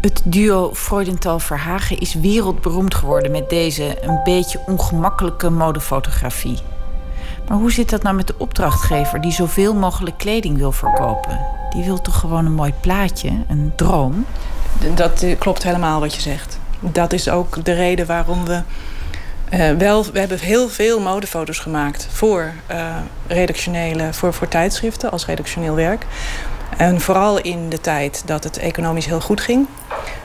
[0.00, 6.58] Het duo Freudenthal-Verhagen is wereldberoemd geworden met deze een beetje ongemakkelijke modefotografie.
[7.48, 11.38] Maar hoe zit dat nou met de opdrachtgever die zoveel mogelijk kleding wil verkopen?
[11.70, 14.26] Die wil toch gewoon een mooi plaatje, een droom?
[14.94, 16.58] Dat klopt helemaal wat je zegt
[16.92, 18.62] dat is ook de reden waarom we
[19.54, 25.26] uh, wel, we hebben heel veel modefoto's gemaakt voor uh, redactionele, voor, voor tijdschriften als
[25.26, 26.06] redactioneel werk.
[26.76, 29.66] En vooral in de tijd dat het economisch heel goed ging.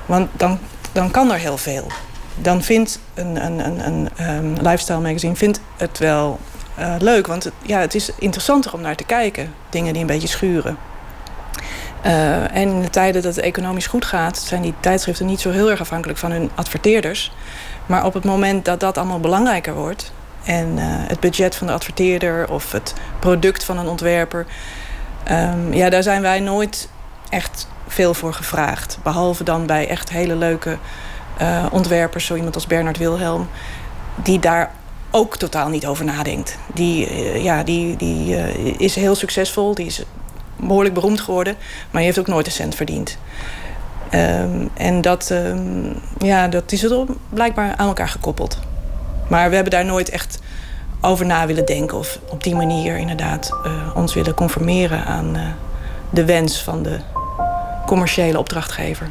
[0.06, 0.60] Want dan,
[0.92, 1.88] dan kan er heel veel.
[2.36, 6.40] Dan vindt een, een, een, een um, lifestyle magazine vindt het wel
[6.80, 7.28] uh, leuk.
[7.28, 9.54] Want het, ja, het is interessanter om naar te kijken.
[9.70, 10.78] Dingen die een beetje schuren.
[12.02, 15.70] En in de tijden dat het economisch goed gaat, zijn die tijdschriften niet zo heel
[15.70, 17.32] erg afhankelijk van hun adverteerders.
[17.90, 20.12] Maar op het moment dat dat allemaal belangrijker wordt
[20.44, 24.46] en uh, het budget van de adverteerder of het product van een ontwerper,
[25.32, 26.90] um, ja, daar zijn wij nooit
[27.30, 29.00] echt veel voor gevraagd.
[29.04, 30.78] Behalve dan bij echt hele leuke
[31.42, 33.50] uh, ontwerpers, zo iemand als Bernard Wilhelm,
[34.16, 34.72] die daar
[35.12, 36.58] ook totaal niet over nadenkt.
[36.74, 38.36] Die, ja, die, die
[38.78, 40.04] is heel succesvol, die is
[40.56, 41.56] behoorlijk beroemd geworden,
[41.92, 43.18] maar je heeft ook nooit een cent verdiend.
[44.14, 48.60] Um, en dat, um, ja, dat is er blijkbaar aan elkaar gekoppeld.
[49.28, 50.40] Maar we hebben daar nooit echt
[51.02, 55.42] over na willen denken of op die manier inderdaad uh, ons willen conformeren aan uh,
[56.10, 57.00] de wens van de
[57.86, 59.10] commerciële opdrachtgever.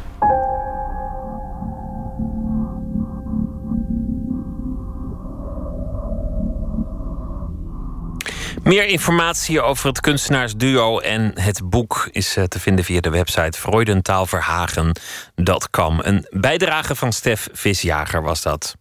[8.69, 13.59] Meer informatie over het kunstenaarsduo en het boek is eh, te vinden via de website
[13.59, 16.01] freudentaalverhagen.com.
[16.03, 18.77] Een bijdrage van Stef Visjager was dat.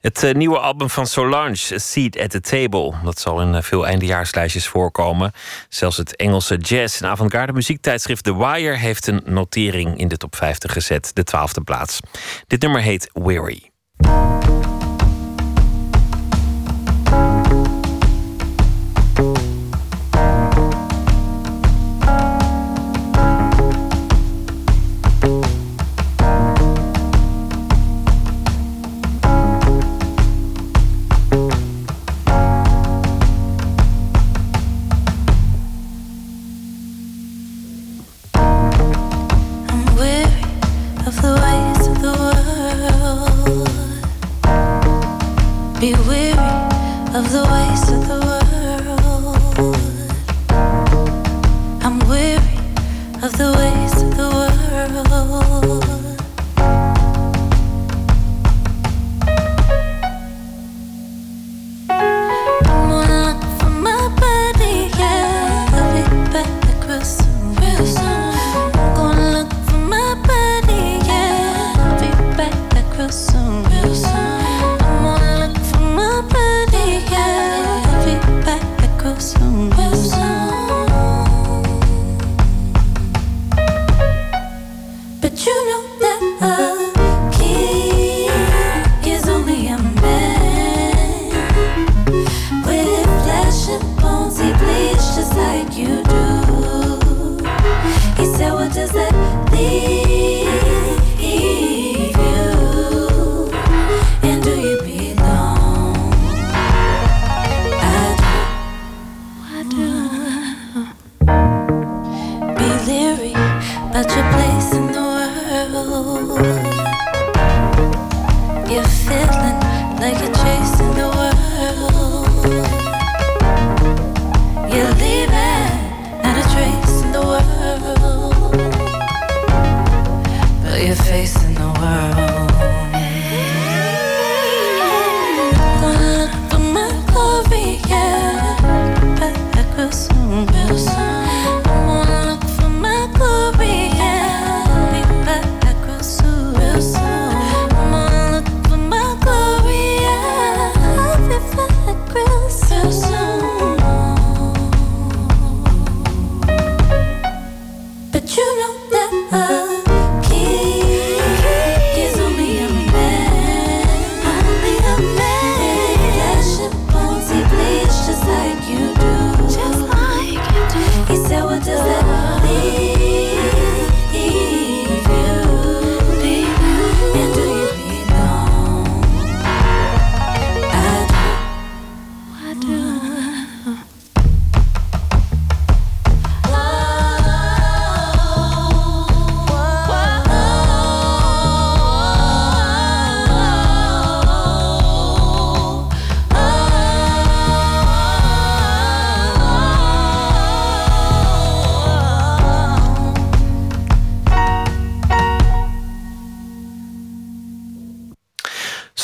[0.00, 2.92] Het eh, nieuwe album van Solange, A Seat at the Table.
[3.04, 5.32] Dat zal in eh, veel eindejaarslijstjes voorkomen.
[5.68, 8.76] Zelfs het Engelse jazz- en avant-garde muziektijdschrift The Wire...
[8.76, 12.00] heeft een notering in de top 50 gezet, de twaalfde plaats.
[12.46, 13.70] Dit nummer heet Weary.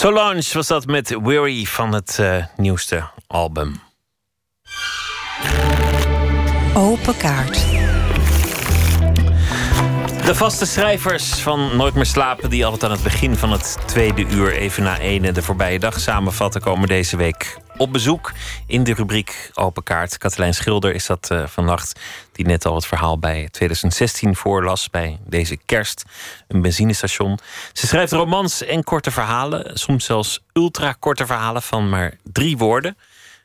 [0.06, 3.80] Solange was dat met Weary van het eh, nieuwste album.
[6.74, 7.54] Open kaart.
[10.24, 14.26] De vaste schrijvers van Nooit meer slapen, die altijd aan het begin van het tweede
[14.26, 18.32] uur even na ene de voorbije dag samenvatten, komen deze week op bezoek
[18.66, 20.18] in de rubriek Open Kaart.
[20.18, 22.00] Katelijn Schilder is dat eh, vannacht,
[22.32, 26.04] die net al het verhaal bij 2016 voorlas bij deze kerst,
[26.48, 27.38] een benzinestation.
[27.72, 32.96] Ze schrijft romans en korte verhalen, soms zelfs ultra korte verhalen van maar drie woorden.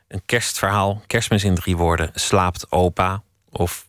[0.08, 3.84] Een kerstverhaal, kerstmis in drie woorden, slaapt opa of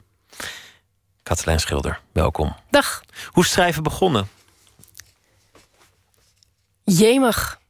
[1.24, 2.56] Katelijn Schilder, welkom.
[2.70, 3.04] Dag.
[3.28, 4.30] Hoe schrijven begonnen?
[6.84, 7.62] Jemig.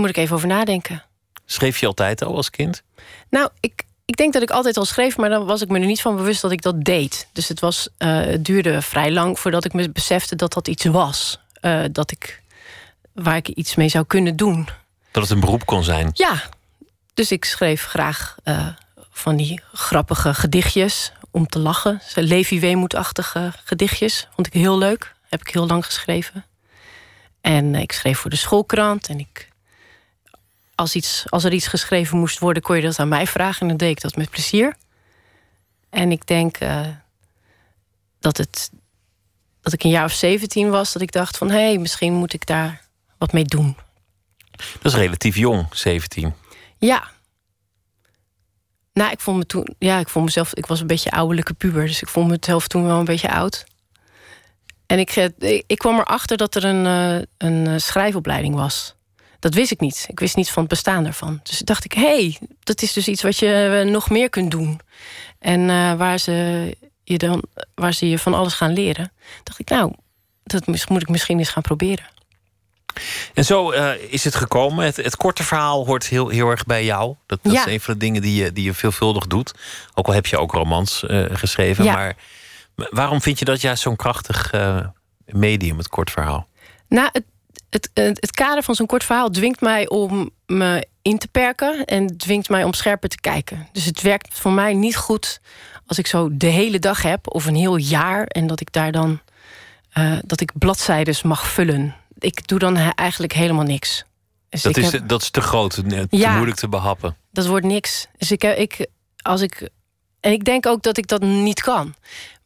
[0.00, 1.02] Moet ik even over nadenken.
[1.46, 2.82] Schreef je altijd al als kind?
[3.30, 5.86] Nou, ik, ik denk dat ik altijd al schreef, maar dan was ik me er
[5.86, 7.28] niet van bewust dat ik dat deed.
[7.32, 10.84] Dus het, was, eh, het duurde vrij lang voordat ik me besefte dat dat iets
[10.84, 11.40] was.
[11.60, 12.42] Eh, dat ik,
[13.12, 14.68] waar ik iets mee zou kunnen doen.
[15.10, 16.10] Dat het een beroep kon zijn?
[16.12, 16.42] Ja,
[17.14, 18.66] dus ik schreef graag eh,
[19.10, 22.00] van die grappige gedichtjes om te lachen.
[22.14, 24.28] Levi Weemoedachtige gedichtjes.
[24.34, 25.14] Vond ik heel leuk.
[25.28, 26.44] Heb ik heel lang geschreven.
[27.40, 29.08] En ik schreef voor de schoolkrant.
[29.08, 29.48] En ik,
[30.74, 33.60] als, iets, als er iets geschreven moest worden, kon je dat aan mij vragen.
[33.60, 34.74] En dan deed ik dat met plezier.
[35.90, 36.86] En ik denk eh,
[38.20, 38.70] dat, het,
[39.60, 42.32] dat ik een jaar of 17 was, dat ik dacht van hé, hey, misschien moet
[42.32, 42.82] ik daar
[43.18, 43.76] wat mee doen.
[44.82, 46.34] Dat is relatief jong, 17.
[46.78, 47.10] Ja.
[48.92, 51.86] Nou, ik vond me toen, ja, ik vond mezelf, ik was een beetje ouderlijke puber,
[51.86, 53.64] dus ik vond mezelf toen wel een beetje oud.
[54.86, 58.94] En ik, eh, ik kwam erachter dat er een, eh, een schrijfopleiding was.
[59.44, 60.04] Dat wist ik niet.
[60.08, 61.40] Ik wist niet van het bestaan daarvan.
[61.42, 64.50] Dus dacht ik, hé, hey, dat is dus iets wat je eh, nog meer kunt
[64.50, 64.80] doen.
[65.38, 67.42] En eh, waar, ze je dan,
[67.74, 69.12] waar ze je van alles gaan leren.
[69.42, 69.92] Dacht ik, nou,
[70.44, 72.04] dat moet ik misschien eens gaan proberen.
[73.34, 74.84] En zo eh, is het gekomen.
[74.84, 77.14] Het, het korte verhaal hoort heel, heel erg bij jou.
[77.26, 77.66] Dat, dat Ja.
[77.66, 79.54] is een van de dingen die je, die je veelvuldig doet.
[79.94, 81.02] Ook al heb je ook romans
[81.32, 81.84] geschreven.
[81.84, 81.94] Ja.
[81.94, 82.16] Maar
[82.74, 84.52] Waarom vind je dat juist zo'n krachtig
[85.26, 86.48] medium, het kort verhaal?
[86.88, 87.24] Nou, het,
[87.74, 92.16] het, het kader van zo'n kort verhaal dwingt mij om me in te perken en
[92.16, 93.68] dwingt mij om scherper te kijken.
[93.72, 95.40] Dus het werkt voor mij niet goed
[95.86, 98.92] als ik zo de hele dag heb of een heel jaar en dat ik daar
[98.92, 99.20] dan
[99.94, 101.94] uh, dat ik bladzijdes mag vullen.
[102.18, 104.04] Ik doe dan eigenlijk helemaal niks.
[104.48, 105.08] Dus dat, is, heb...
[105.08, 107.16] dat is te groot, te ja, moeilijk te behappen.
[107.32, 108.06] Dat wordt niks.
[108.18, 108.86] Dus ik, ik,
[109.22, 109.68] als ik,
[110.20, 111.94] en ik denk ook dat ik dat niet kan.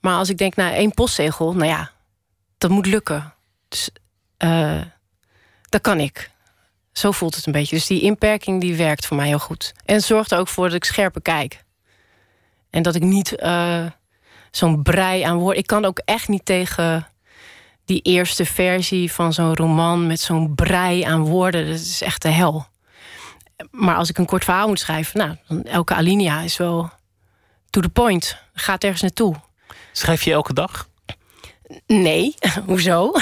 [0.01, 1.91] Maar als ik denk naar één postzegel, nou ja,
[2.59, 3.35] dat moet lukken.
[3.69, 3.91] Dus
[4.39, 4.81] uh,
[5.69, 6.31] dat kan ik.
[6.93, 7.77] Zo voelt het een beetje.
[7.77, 9.75] Dus die inperking die werkt voor mij heel goed.
[9.85, 11.65] En zorgt er ook voor dat ik scherper kijk.
[12.71, 13.85] En dat ik niet uh,
[14.51, 15.59] zo'n brei aan woorden...
[15.59, 17.09] Ik kan ook echt niet tegen
[17.85, 20.07] die eerste versie van zo'n roman...
[20.07, 21.67] met zo'n brei aan woorden.
[21.67, 22.67] Dat is echt de hel.
[23.71, 25.19] Maar als ik een kort verhaal moet schrijven...
[25.19, 26.91] nou, dan elke alinea is wel
[27.71, 28.39] to the point.
[28.53, 29.35] Gaat ergens naartoe.
[29.93, 30.89] Schrijf je elke dag?
[31.87, 32.35] Nee,
[32.67, 33.13] hoezo?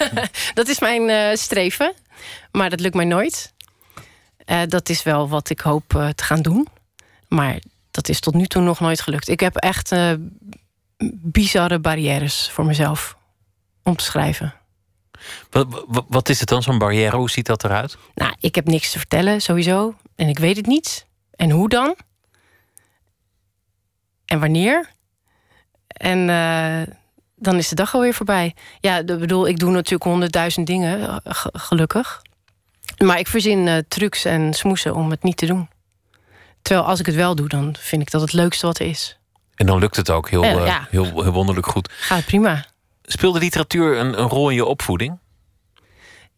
[0.54, 1.94] dat is mijn uh, streven.
[2.52, 3.52] Maar dat lukt mij nooit.
[4.46, 6.68] Uh, dat is wel wat ik hoop uh, te gaan doen.
[7.28, 7.58] Maar
[7.90, 9.28] dat is tot nu toe nog nooit gelukt.
[9.28, 9.94] Ik heb echt
[11.12, 13.16] bizarre barrières voor mezelf
[13.82, 14.54] om te schrijven.
[15.50, 17.16] Wat, wat, wat is het dan, zo'n barrière?
[17.16, 17.96] Hoe ziet dat eruit?
[18.14, 19.94] Nou, ik heb niks te vertellen, sowieso.
[20.14, 21.06] En ik weet het niet.
[21.30, 21.96] En hoe dan?
[24.24, 24.90] En wanneer?
[25.86, 26.28] En
[27.36, 28.54] dan is de dag alweer voorbij.
[28.80, 32.22] Ja, ik bedoel, ik doe natuurlijk honderdduizend dingen, eh, gelukkig.
[33.04, 35.68] Maar ik verzin uh, trucs en smoesen om het niet te doen.
[36.62, 39.18] Terwijl als ik het wel doe, dan vind ik dat het leukste wat er is.
[39.54, 41.92] En dan lukt het ook heel, uh, heel, heel, wonderlijk goed.
[41.92, 42.64] Gaat prima.
[43.02, 45.18] Speelde literatuur een, een rol in je opvoeding?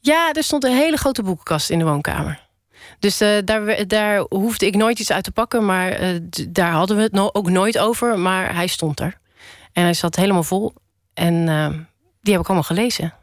[0.00, 2.46] Ja, er stond een hele grote boekenkast in de woonkamer.
[2.98, 6.96] Dus uh, daar, daar hoefde ik nooit iets uit te pakken, maar uh, daar hadden
[6.96, 8.18] we het no ook nooit over.
[8.18, 9.18] Maar hij stond er.
[9.72, 10.74] En hij zat helemaal vol.
[11.19, 11.69] En uh,
[12.20, 13.15] die heb ik allemaal gelezen.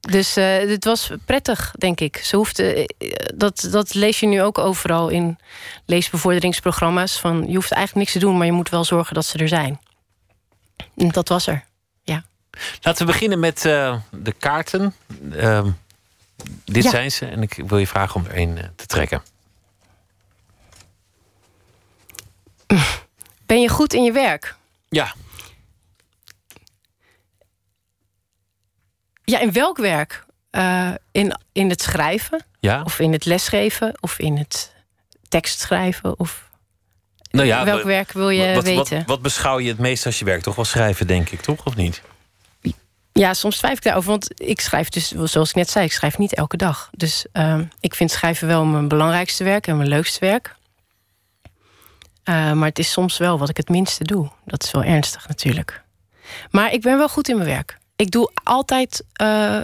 [0.00, 2.16] Dus het was prettig, denk ik.
[2.16, 2.90] Ze hoefde,
[3.34, 5.38] dat, dat lees je nu ook overal in
[5.84, 7.20] leesbevorderingsprogramma's.
[7.20, 9.48] Van, je hoeft eigenlijk niks te doen, maar je moet wel zorgen dat ze er
[9.48, 9.80] zijn.
[10.96, 11.64] En dat was er,
[12.02, 12.24] ja.
[12.80, 14.94] Laten we beginnen met de kaarten.
[15.32, 15.70] Ehm,
[16.64, 19.22] dit zijn ze en ik wil je vragen om er een te trekken.
[23.46, 24.56] Ben je goed in je werk?
[24.88, 25.14] Ja.
[29.30, 30.24] Ja, in welk werk?
[30.50, 32.44] Uh, in, in het schrijven?
[32.60, 32.82] Ja.
[32.82, 33.94] Of in het lesgeven?
[34.00, 34.74] Of in het
[35.28, 36.18] tekstschrijven?
[36.18, 36.50] Of
[37.30, 38.96] nou ja, welk werk wil je wat, weten?
[38.98, 40.42] Wat, wat, beschouw je het meest als je werk?
[40.42, 41.64] Toch wel schrijven, denk ik, toch?
[41.64, 42.02] Of niet?
[43.12, 44.10] Ja, soms twijfel ik daarover.
[44.10, 46.90] Want ik schrijf dus, zoals ik net zei, ik schrijf niet elke dag.
[46.92, 50.56] Dus uh, ik vind schrijven wel mijn belangrijkste werk en mijn leukste werk.
[52.24, 54.30] Uh, maar het is soms wel wat ik het minste doe.
[54.44, 55.82] Dat is wel ernstig natuurlijk.
[56.50, 57.78] Maar ik ben wel goed in mijn werk.
[57.96, 59.60] Ik doe altijd uh,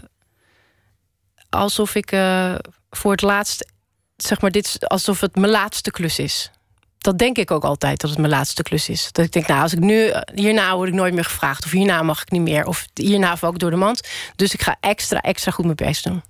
[1.49, 2.55] alsof ik uh,
[2.91, 3.73] voor het laatst,
[4.17, 6.51] zeg maar, dit, alsof het mijn laatste klus is.
[6.99, 9.13] Dat denk ik ook altijd, dat het mijn laatste klus is.
[9.13, 11.65] Dat ik denk, nou, als ik nu, hierna word ik nooit meer gevraagd.
[11.65, 12.67] Of hierna mag ik niet meer.
[12.67, 14.09] Of hierna val ik door de mand.
[14.37, 16.23] Dus ik ga extra, extra goed mijn best doen.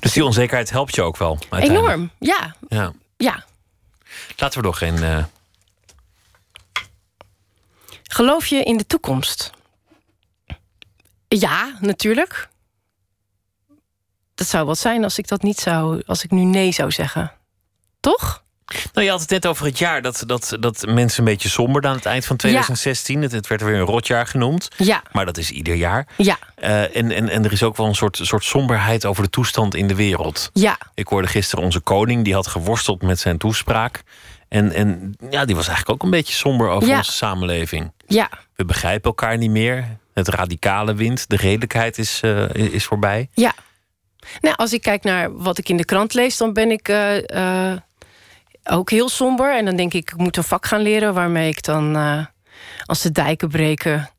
[0.00, 1.38] Dus die onzekerheid helpt je ook wel?
[1.50, 2.54] Enorm, ja.
[2.68, 2.92] ja.
[3.16, 3.44] Ja.
[4.36, 5.26] Laten we nog geen
[8.02, 9.50] Geloof je in de toekomst?
[11.28, 12.48] Ja, natuurlijk.
[14.34, 17.32] Dat zou wat zijn als ik dat niet zou, als ik nu nee zou zeggen.
[18.00, 18.42] Toch?
[18.92, 21.86] Nou, je had het net over het jaar dat, dat, dat mensen een beetje somber
[21.86, 23.22] aan het eind van 2016.
[23.22, 24.68] Het, het, werd weer een rotjaar genoemd.
[24.76, 25.02] Ja.
[25.12, 26.06] Maar dat is ieder jaar.
[26.16, 26.38] Ja.
[26.58, 29.74] Uh, en, en, en er is ook wel een soort, soort somberheid over de toestand
[29.74, 30.50] in de wereld.
[30.52, 30.78] Ja.
[30.94, 34.02] Ik hoorde gisteren onze koning, die had geworsteld met zijn toespraak.
[34.48, 37.92] En, en ja, die was eigenlijk ook een beetje somber over onze samenleving.
[38.06, 38.30] Ja.
[38.56, 39.98] We begrijpen elkaar niet meer.
[40.18, 43.28] Het radicale wint, de redelijkheid is, uh, is voorbij.
[43.32, 43.54] Ja.
[44.40, 47.16] Nou, als ik kijk naar wat ik in de krant lees, dan ben ik uh,
[47.16, 47.72] uh,
[48.64, 49.56] ook heel somber.
[49.56, 51.96] En dan denk ik, ik moet een vak gaan leren waarmee ik dan,
[52.84, 54.10] als de dijken breken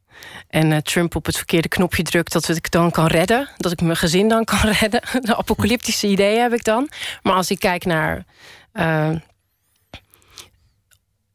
[0.48, 3.50] en Trump op het verkeerde knopje drukt, dat ik dan kan redden.
[3.58, 5.02] Dat ik mijn gezin dan kan redden.
[5.22, 6.90] De apocalyptische ideeën heb ik dan.
[7.24, 8.26] Maar als ik kijk naar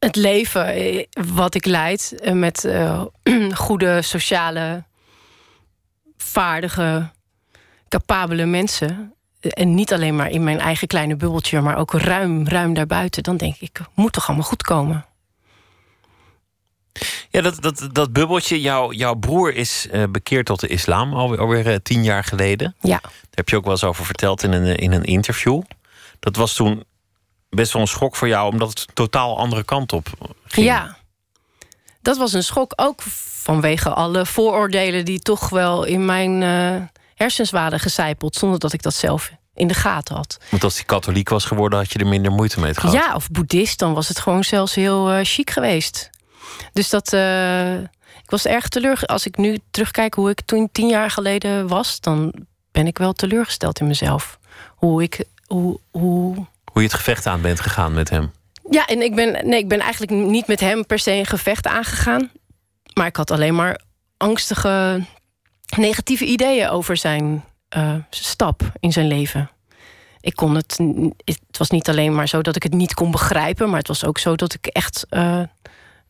[0.05, 1.05] het leven eh,
[1.35, 3.05] wat ik leid eh, met uh,
[3.55, 4.85] goede sociale,
[6.17, 7.11] vaardige,
[7.89, 9.15] capabele mensen.
[9.41, 13.23] En niet alleen maar in mijn eigen kleine bubbeltje, maar ook ruim, ruim daarbuiten.
[13.23, 15.05] Dan denk ik, moet toch allemaal goed komen.
[17.31, 21.41] Ja, dat, dat, dat bubbeltje, jouw, jouw broer is uh, bekeerd tot de islam alweer,
[21.41, 22.75] alweer uh, tien jaar geleden.
[22.81, 22.99] Ja.
[23.01, 25.63] Daar heb je ook wel eens over verteld in een, in een interview.
[26.21, 26.85] Dat was toen
[27.55, 30.09] best wel een schok voor jou, omdat het totaal andere kant op
[30.47, 30.67] ging.
[30.67, 30.97] Ja.
[32.03, 32.73] dat was een schok.
[32.77, 33.03] Ook
[33.43, 36.83] vanwege alle vooroordelen die toch wel in mijn uh,
[37.15, 38.37] hersens waren gecijpeld.
[38.37, 40.39] Zonder dat ik dat zelf in de gaten had.
[40.51, 42.93] Want als hij katholiek was geworden, had je er minder moeite mee gehad.
[42.93, 46.11] Ja, of boeddhist, dan was het gewoon zelfs heel uh, chic geweest.
[46.73, 47.13] Dus dat.
[47.13, 47.79] Uh,
[48.23, 49.11] ik was erg teleurgesteld.
[49.11, 52.35] Als ik nu terugkijk hoe ik toen tien jaar geleden was, dan
[52.73, 54.39] ben ik wel teleurgesteld in mezelf.
[54.75, 55.25] Hoe ik.
[55.47, 56.47] Hoe, hoe...
[56.75, 58.33] hoe je het gevecht aan bent gegaan met hem.
[58.71, 61.67] Ja, en ik ben, nee, ik ben eigenlijk niet met hem per se een gevecht
[61.67, 62.31] aangegaan.
[62.95, 63.81] Maar ik had alleen maar
[64.17, 65.05] angstige,
[65.77, 67.45] negatieve ideeën over zijn
[67.77, 69.51] uh, stap in zijn leven.
[70.21, 70.79] Ik kon het.
[71.25, 74.05] Het was niet alleen maar zo dat ik het niet kon begrijpen, maar het was
[74.05, 75.43] ook zo dat ik echt uh,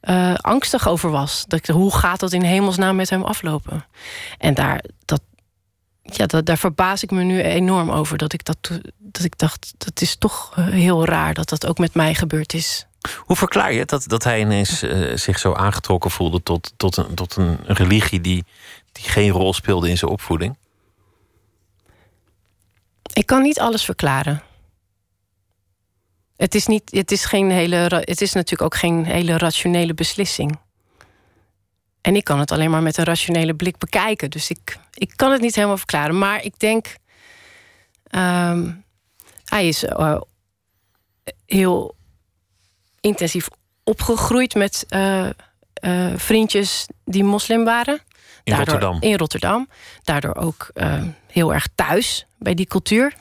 [0.02, 1.44] uh, angstig over was.
[1.46, 3.84] Dat ik, hoe gaat dat in hemelsnaam met hem aflopen?
[4.38, 5.20] En daar, dat,
[6.04, 8.18] ja, dat, daar verbaas ik me nu enorm over.
[8.18, 8.56] Dat ik, dat,
[8.98, 12.86] dat ik dacht, dat is toch heel raar dat dat ook met mij gebeurd is.
[13.18, 17.14] Hoe verklaar je dat, dat hij ineens uh, zich zo aangetrokken voelde tot, tot, een,
[17.14, 18.44] tot een religie die,
[18.92, 20.56] die geen rol speelde in zijn opvoeding?
[23.12, 24.42] Ik kan niet alles verklaren.
[26.36, 30.58] Het is, niet, het, is geen hele, het is natuurlijk ook geen hele rationele beslissing.
[32.04, 34.30] En ik kan het alleen maar met een rationele blik bekijken.
[34.30, 36.18] Dus ik, ik kan het niet helemaal verklaren.
[36.18, 36.96] Maar ik denk.
[38.10, 38.84] Um,
[39.44, 40.20] hij is uh,
[41.46, 41.96] heel
[43.00, 43.48] intensief
[43.84, 45.28] opgegroeid met uh,
[45.84, 47.94] uh, vriendjes die moslim waren.
[47.94, 49.10] In Daardoor, Rotterdam.
[49.10, 49.68] In Rotterdam.
[50.02, 50.70] Daardoor ook
[51.26, 53.14] heel erg thuis bij die cultuur.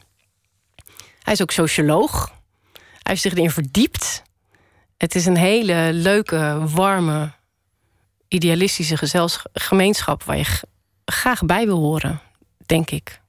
[1.21, 2.31] Hij is ook socioloog.
[2.73, 4.23] Hij heeft zich erin verdiept.
[4.97, 7.31] Het is een hele leuke, warme,
[8.33, 10.45] idealistische gemeenschap waar je
[11.05, 12.21] graag bij wil horen,
[12.65, 13.21] denk ik.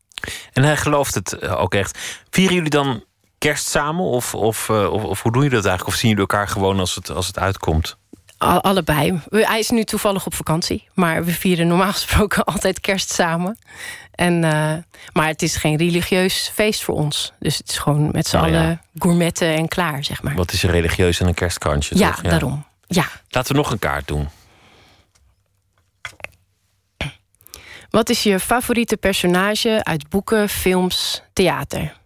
[0.53, 1.99] En hij gelooft het ook echt.
[2.31, 3.05] Vieren jullie dan
[3.39, 4.05] kerst samen?
[4.05, 5.95] Of, of, uh, of, of, hoe doen jullie dat eigenlijk?
[5.95, 7.97] Of zien jullie elkaar gewoon als het, als het uitkomt?
[8.39, 9.21] allebei.
[9.31, 10.89] Hij is nu toevallig op vakantie.
[10.95, 13.59] Maar we vieren normaal gesproken altijd kerst samen.
[14.11, 14.73] En, uh,
[15.13, 17.33] maar het is geen religieus feest voor ons.
[17.39, 18.63] Dus het is gewoon met z'n Nou ja.
[18.63, 20.35] allen gourmetten en klaar, zeg maar.
[20.35, 21.99] Wat is er religieus en een kerstkrantje?
[21.99, 22.23] Ja, toch?
[22.23, 22.65] daarom.
[22.87, 23.07] Ja.
[23.29, 24.29] Laten we nog een kaart doen.
[27.95, 31.97] Wat is je favoriete personage uit boeken, films, theater?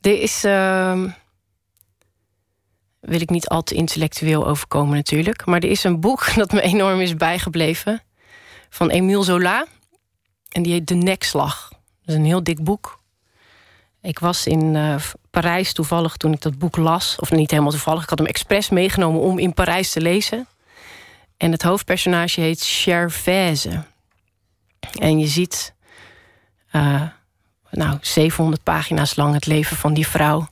[0.00, 0.44] Er is.
[0.44, 1.04] Uh,
[3.00, 5.46] wil ik niet al te intellectueel overkomen, natuurlijk.
[5.46, 8.02] Maar er is een boek dat me enorm is bijgebleven.
[8.70, 9.66] Van Emile Zola.
[10.48, 11.68] En die heet De Nekslag.
[11.68, 13.00] Dat is een heel dik boek.
[14.02, 14.96] Ik was in uh,
[15.30, 17.16] Parijs toevallig toen ik dat boek las.
[17.20, 18.02] Of niet helemaal toevallig.
[18.02, 20.46] Ik had hem expres meegenomen om in Parijs te lezen.
[21.40, 23.84] En het hoofdpersonage heet Gervaise.
[24.98, 25.74] En je ziet.
[26.72, 27.02] Uh,
[27.70, 30.48] nou, 700 pagina's lang het leven van die vrouw.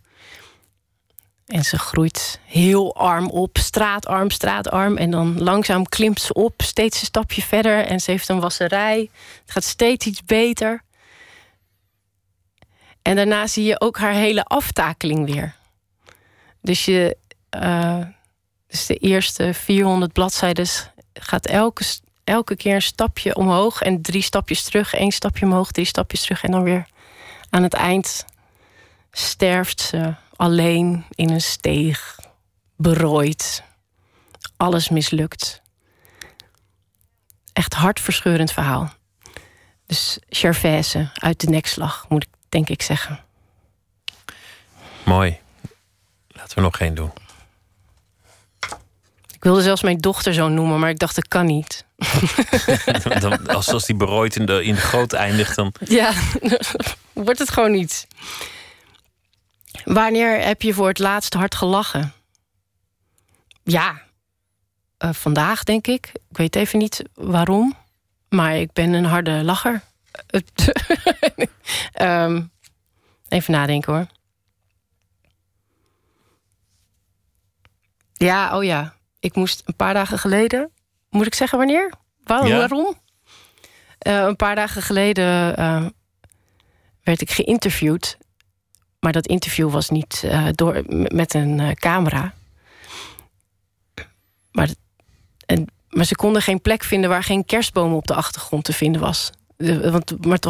[1.47, 4.97] En ze groeit heel arm op, straatarm, straatarm.
[4.97, 7.85] En dan langzaam klimt ze op, steeds een stapje verder.
[7.85, 9.11] En ze heeft een wasserij.
[9.43, 10.83] Het gaat steeds iets beter.
[13.03, 15.55] En daarna zie je ook haar hele aftakeling weer.
[16.61, 17.17] Dus, je,
[17.57, 18.05] uh,
[18.69, 20.67] dus de eerste 400 bladzijden
[21.13, 21.85] gaat elke,
[22.25, 23.83] elke keer een stapje omhoog...
[23.83, 26.43] en drie stapjes terug, één stapje omhoog, drie stapjes terug...
[26.43, 26.87] en dan weer
[27.51, 28.25] aan het eind
[29.11, 32.19] sterft ze alleen in een steeg,
[32.77, 33.63] berooid.
[34.57, 35.63] Alles mislukt.
[37.53, 38.93] Echt hartverscheurend verhaal.
[39.87, 43.25] Dus Gervaise uit de nekslag, moet ik denk ik zeggen.
[45.05, 45.39] Mooi.
[46.29, 47.13] Laten we nog geen doen.
[49.49, 51.85] Ik wilde zelfs mijn dochter zo noemen, maar ik dacht dat kan niet.
[53.21, 55.73] dan, als, als die berooid in de, in de goot eindigt, dan.
[55.85, 56.13] Ja,
[57.13, 58.07] wordt het gewoon niet.
[59.85, 62.13] Wanneer heb je voor het laatst hard gelachen?
[63.63, 64.03] Ja,
[64.99, 66.13] uh, vandaag denk ik.
[66.31, 67.77] Ik weet even niet waarom,
[68.29, 69.83] maar ik ben een harde lacher.
[72.01, 72.51] um,
[73.29, 74.07] even nadenken hoor.
[78.13, 78.97] Ja, oh ja.
[79.29, 80.71] Ik moest een paar dagen geleden.
[81.11, 81.93] Moet ik zeggen wanneer?
[82.25, 82.59] Waar, Ja.
[82.59, 82.95] Waarom?
[84.07, 85.87] Uh, een paar dagen geleden uh,
[87.03, 88.19] werd ik geïnterviewd.
[89.01, 90.83] Maar dat interview was niet uh, door,
[91.15, 92.35] met een camera.
[94.53, 94.69] Maar,
[95.47, 99.01] en, maar ze konden geen plek vinden waar geen kerstboom op de achtergrond te vinden
[99.01, 99.31] was.
[99.57, 100.45] De- want, maar het,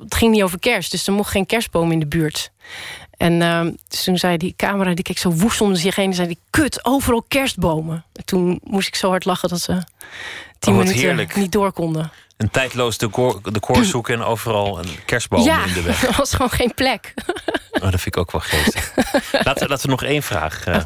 [0.00, 2.50] het ging niet over kerst, dus er mocht geen kerstboom in de buurt.
[3.24, 3.72] En ehm,
[4.04, 6.08] toen zei die camera, die keek zo woest om zich heen...
[6.08, 8.04] en zei die, kut, overal kerstbomen.
[8.12, 9.82] En toen moest ik zo hard lachen dat ze
[10.58, 11.36] tien oh, minuten heerlijk.
[11.36, 12.12] niet door konden.
[12.36, 16.04] Een tijdloos decor, decor zoeken en overal een kerstboom in de weg.
[16.08, 17.14] er was gewoon geen plek.
[17.74, 18.94] Oh, dat vind ik ook wel geestig.
[19.44, 20.80] laten, we nog één vraag uh,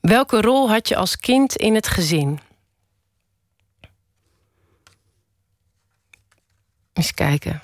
[0.00, 2.40] Welke rol had je als kind in het gezin?
[6.92, 7.62] Eens kijken.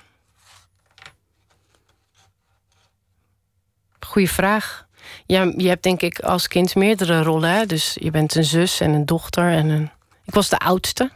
[4.11, 4.87] Goeie vraag.
[5.27, 7.51] Ja, je hebt denk ik als kind meerdere rollen.
[7.51, 7.67] Hè?
[7.67, 9.91] Dus je bent een zus en een dochter en een.
[10.25, 11.11] Ik was de oudste.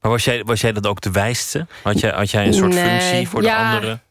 [0.00, 1.66] Maar was jij, was jij dat ook de wijste?
[1.82, 3.68] Had jij, had jij een soort Nee, functie voor ja.
[3.68, 4.02] de anderen?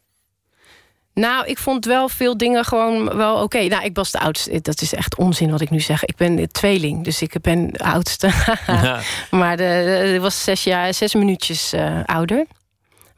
[1.14, 3.64] Nou, ik vond wel veel dingen gewoon wel oké.
[3.64, 4.62] Nou, ik was de oudste.
[4.62, 6.06] Dat is echt onzin wat ik nu zeg.
[6.06, 8.30] Ik ben tweeling, dus ik ben de oudste.
[8.68, 9.00] Ja.
[9.32, 12.46] Maar de, was zes jaar, zes minuutjes eh, ouder.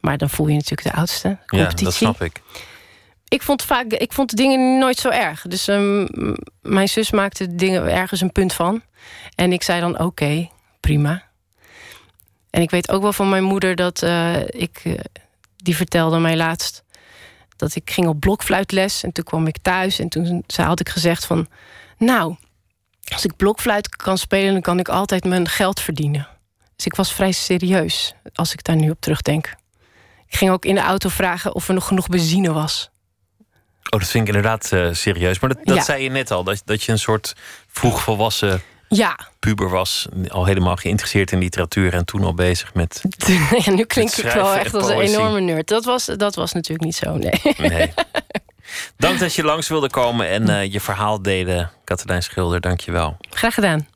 [0.00, 1.38] Maar dan voel je natuurlijk de oudste.
[1.46, 2.42] Ja, dat snap ik.
[3.28, 5.42] Ik vond vaak, ik vond dingen nooit zo erg.
[5.42, 6.06] Dus ehm,
[6.60, 8.82] mijn zus maakte dingen ergens een punt van.
[9.34, 10.48] En ik zei dan oké,
[10.80, 11.22] prima.
[12.50, 14.92] En ik weet ook wel van mijn moeder dat eh, ik, eh,
[15.56, 16.84] die vertelde mij laatst
[17.56, 21.26] dat ik ging op blokfluitles en toen kwam ik thuis en toen had ik gezegd
[21.26, 21.48] van,
[21.98, 22.36] nou,
[23.12, 26.28] als ik blokfluit kan spelen, dan kan ik altijd mijn geld verdienen.
[26.76, 29.54] Dus ik was vrij serieus als ik daar nu op terugdenk.
[30.26, 32.90] Ik ging ook in de auto vragen of er nog genoeg benzine was.
[33.90, 35.38] Oh, dat vind ik inderdaad eh, serieus.
[35.38, 35.82] Maar dat, dat Ja.
[35.82, 37.32] zei je net al, dat, dat je een soort
[37.68, 40.06] vroegvolwassen Ja, puber was.
[40.28, 43.02] Al helemaal geïnteresseerd in literatuur en toen al bezig met.
[43.64, 45.68] ja nu klink ik schrijven wel echt als een enorme nerd.
[45.68, 47.40] Dat was, dat was natuurlijk niet zo, nee.
[47.58, 47.92] Nee.
[48.96, 52.60] Dank dat je langs wilde komen en eh, je verhaal deden, Katelijn Schilder.
[52.60, 53.16] Dank je wel.
[53.30, 53.88] Graag gedaan.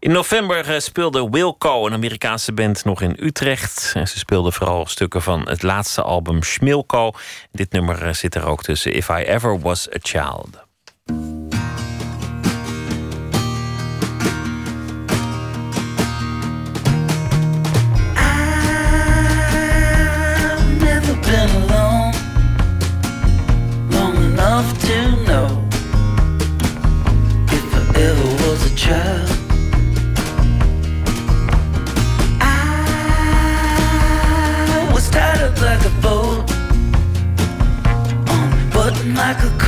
[0.00, 3.92] In november eh, speelde Wilco, een Amerikaanse band, nog in Utrecht.
[3.94, 7.12] En ze speelden vooral stukken van het laatste album Schmilko.
[7.52, 10.68] Dit nummer eh, zit er ook tussen, If I Ever Was a Child.
[28.92, 29.29] I've
[39.18, 39.59] a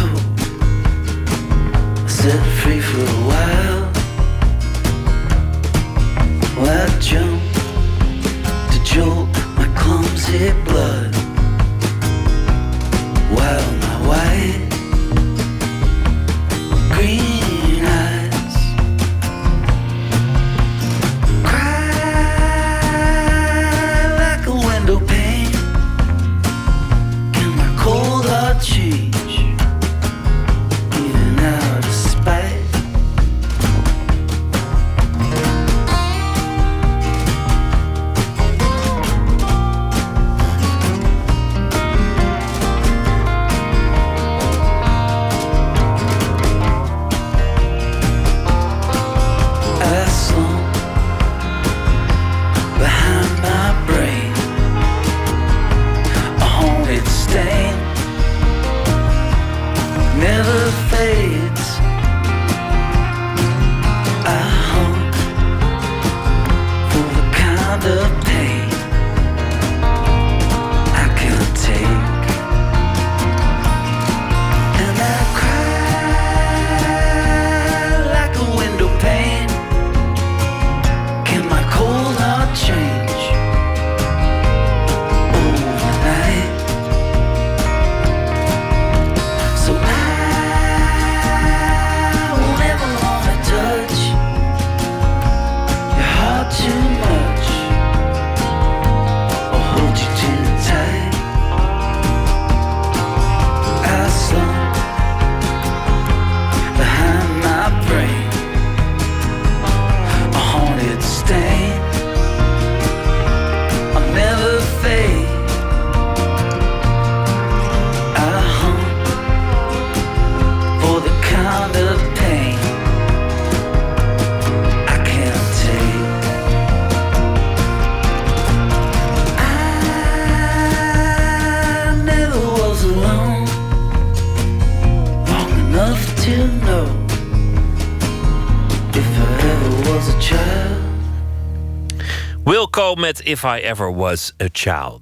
[142.95, 145.01] Met If I Ever Was a Child.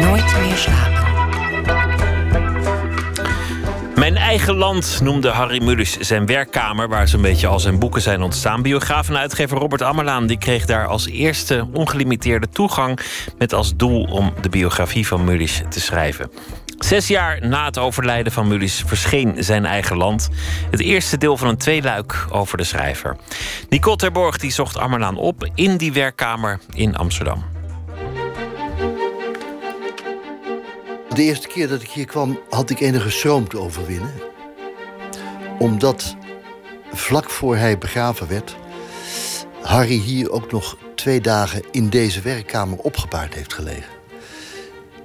[0.00, 1.00] Nooit meer slapen.
[4.00, 8.22] Mijn eigen land noemde Harry Mulisch zijn werkkamer, waar zo'n beetje al zijn boeken zijn
[8.22, 8.62] ontstaan.
[8.62, 13.00] Biograaf en uitgever Robert Ammerlaan die kreeg daar als eerste ongelimiteerde toegang.
[13.38, 16.30] Met als doel om de biografie van Mulisch te schrijven.
[16.90, 20.28] Zes jaar na het overlijden van Mulisch verscheen zijn eigen land.
[20.70, 23.16] Het eerste deel van een tweeluik over de schrijver.
[23.68, 27.44] Nicole Terborg die zocht Ammerlaan op in die werkkamer in Amsterdam.
[31.08, 34.12] De eerste keer dat ik hier kwam, had ik enige schroom te overwinnen.
[35.58, 36.16] Omdat
[36.92, 38.56] vlak voor hij begraven werd,
[39.62, 43.99] Harry hier ook nog twee dagen in deze werkkamer opgebaard heeft gelegen.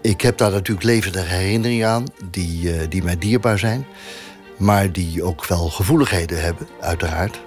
[0.06, 3.86] Ik heb daar natuurlijk levende herinneringen aan, die, uh, die mij dierbaar zijn.
[4.57, 7.41] Maar die ook wel gevoeligheden hebben, uiteraard.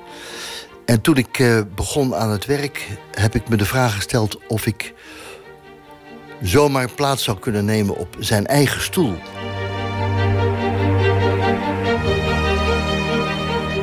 [0.84, 4.66] En toen ik uh, begon aan het werk, heb ik me de vraag gesteld of
[4.66, 4.94] ik
[6.42, 9.14] zomaar plaats zou kunnen nemen op zijn eigen stoel.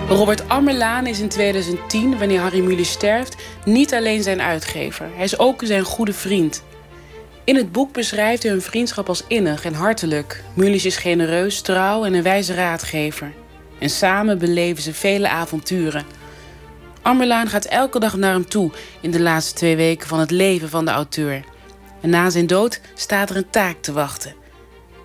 [0.08, 3.36] Robert Ammerlaan is in 2010, wanneer Harry Mulisch sterft,
[3.66, 5.10] niet alleen zijn uitgever.
[5.16, 6.64] Hij is ook zijn goede vriend.
[7.46, 10.44] In het boek beschrijft hij hun vriendschap als innig en hartelijk.
[10.54, 13.34] Mulisch is genereus, trouw en een wijze raadgever.
[13.80, 16.06] En samen beleven ze vele avonturen.
[17.02, 20.70] Ammerlaan gaat elke dag naar hem toe in de laatste twee weken van het leven
[20.70, 21.44] van de auteur.
[22.02, 24.36] En na zijn dood staat er een taak te wachten.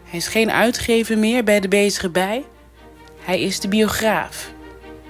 [0.05, 2.45] Hij is geen uitgever meer bij de bezige bij.
[3.21, 4.53] Hij is de biograaf.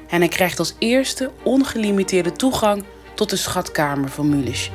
[0.09, 2.85] En hij krijgt als eerste ongelimiteerde toegang
[3.15, 4.71] tot de schatkamer van Mulisch.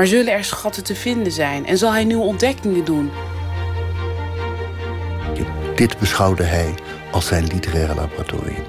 [0.00, 3.10] Maar zullen er schatten te vinden zijn en zal hij nieuwe ontdekkingen doen?
[5.74, 6.74] Dit beschouwde hij
[7.10, 8.64] als zijn literaire laboratorium.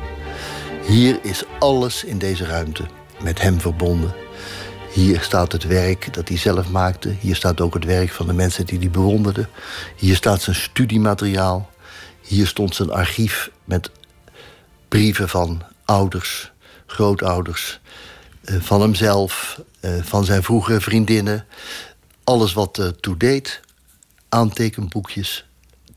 [0.87, 2.85] Hier is alles in deze ruimte
[3.23, 4.13] met hem verbonden.
[4.93, 7.15] Hier staat het werk dat hij zelf maakte.
[7.19, 9.47] Hier staat ook het werk van de mensen die hij bewonderde.
[9.95, 11.69] Hier staat zijn studiemateriaal.
[12.21, 13.91] Hier stond zijn archief met
[14.87, 16.51] brieven van ouders,
[16.85, 17.79] grootouders,
[18.43, 19.59] eh, van hemzelf,
[20.01, 21.45] van zijn vroegere vriendinnen.
[22.23, 23.59] Alles wat ertoe deed.
[24.29, 25.45] Aantekenboekjes,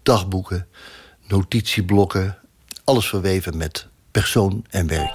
[0.02, 0.66] dagboeken,
[1.27, 2.39] notitieblokken.
[2.85, 5.15] Alles verweven met persoon en werk.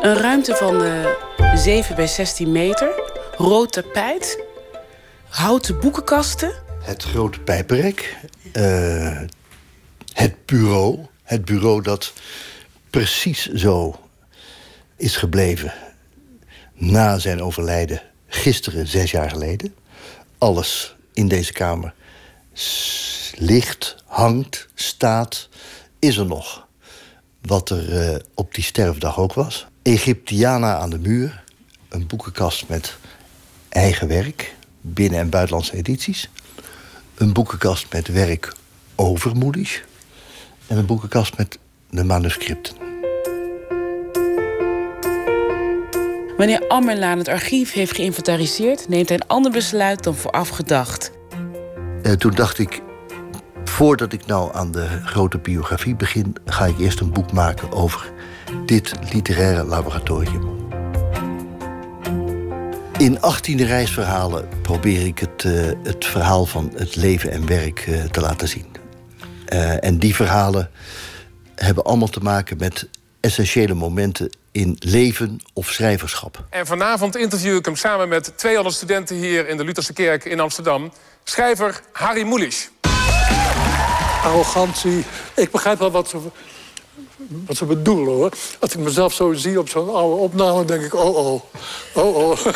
[0.00, 1.06] Een ruimte van uh,
[1.54, 2.88] 7 bij 16 meter,
[3.36, 4.44] rood tapijt,
[5.28, 6.52] houten boekenkasten.
[6.82, 8.16] Het grote pijpenrek,
[8.52, 9.20] uh,
[10.12, 11.06] het bureau.
[11.22, 12.12] Het bureau dat
[12.90, 14.03] precies zo
[14.96, 15.72] is gebleven
[16.74, 19.74] na zijn overlijden, gisteren, zes jaar geleden.
[20.38, 21.94] Alles in deze kamer
[23.34, 25.48] ligt, hangt, staat,
[25.98, 26.66] is er nog.
[27.42, 29.66] Wat er uh, op die sterfdag ook was.
[29.82, 31.44] Egyptiana aan de muur,
[31.88, 32.96] een boekenkast met
[33.68, 36.28] eigen werk, binnen- en buitenlandse edities.
[37.14, 38.54] Een boekenkast met werk
[38.94, 39.82] over Moedisch.
[40.66, 41.58] En een boekenkast met
[41.90, 42.83] de manuscripten.
[46.36, 51.12] Wanneer Ammerlaan het archief heeft geïnventariseerd, neemt hij een ander besluit dan vooraf gedacht.
[52.02, 52.82] Uh, toen dacht ik,
[53.64, 58.12] voordat ik nou aan de grote biografie begin, ga ik eerst een boek maken over
[58.66, 60.68] dit literaire laboratorium.
[62.98, 68.04] In 18 reisverhalen probeer ik het, uh, het verhaal van het leven en werk uh,
[68.04, 68.66] te laten zien.
[69.80, 70.70] En die verhalen
[71.54, 72.88] hebben allemaal te maken met
[73.20, 76.44] essentiële momenten in leven of schrijverschap.
[76.50, 80.40] En vanavond interview ik hem samen met 200 studenten hier in de Lutherse Kerk in
[80.40, 80.92] Amsterdam.
[81.24, 82.70] Schrijver Harry Mulisch.
[84.22, 85.04] Arrogantie.
[85.34, 86.18] Ik begrijp wel wat ze,
[87.46, 88.32] wat ze bedoelen hoor.
[88.60, 91.42] Als ik mezelf zo zie op zo'n oude opname, denk ik: oh oh,
[91.94, 92.46] oh oh.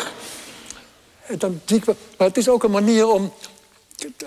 [1.27, 3.33] En dan zie ik, maar het is ook een manier om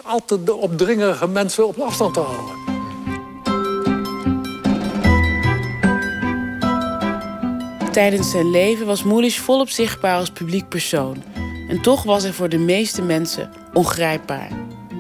[0.03, 2.62] altijd de opdringerige mensen op afstand te houden.
[7.93, 11.23] Tijdens zijn leven was Moelisch volop zichtbaar als publiek persoon.
[11.69, 14.51] En toch was hij voor de meeste mensen ongrijpbaar.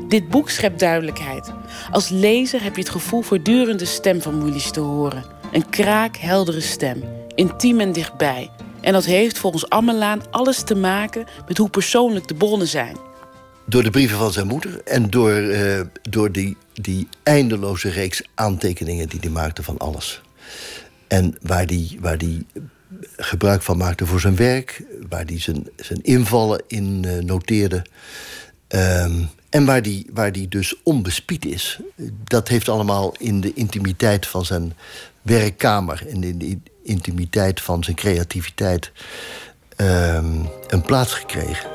[0.08, 1.52] Dit boek schept duidelijkheid.
[1.90, 5.24] Als lezer heb je het gevoel voortdurend de stem van Moelisch te horen.
[5.52, 7.04] Een kraakheldere stem,
[7.34, 8.50] intiem en dichtbij.
[8.80, 12.96] En dat heeft volgens Ammelaan alles te maken met hoe persoonlijk de bronnen zijn.
[13.66, 19.08] Door de brieven van zijn moeder en door, uh, door die, die eindeloze reeks aantekeningen
[19.08, 20.20] die hij maakte van alles.
[21.08, 22.46] En waar die, waar die
[23.16, 27.86] gebruik van maakte voor zijn werk, waar hij zijn, zijn invallen in uh, noteerde.
[28.68, 31.80] Um, en waar die, waar die dus onbespied is.
[32.24, 34.72] Dat heeft allemaal in de intimiteit van zijn
[35.22, 38.92] werkkamer en in de intimiteit van zijn creativiteit
[39.76, 41.70] um, een plaats gekregen.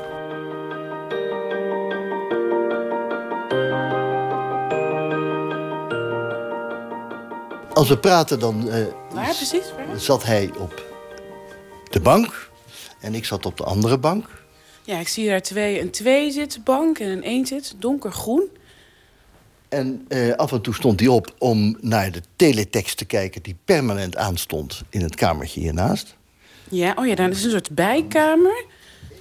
[7.72, 8.74] Als we praten, dan uh,
[9.12, 9.72] Waar, precies?
[9.76, 9.98] Waar?
[10.00, 10.87] zat hij op
[11.90, 12.50] de bank
[13.00, 14.26] en ik zat op de andere bank.
[14.84, 18.48] Ja, ik zie daar twee, een tweezitsbank en een eenzits, donkergroen.
[19.68, 23.42] En eh, af en toe stond hij op om naar de teletext te kijken...
[23.42, 26.16] die permanent aanstond in het kamertje hiernaast.
[26.68, 28.64] Ja, oh ja, dan is een soort bijkamer.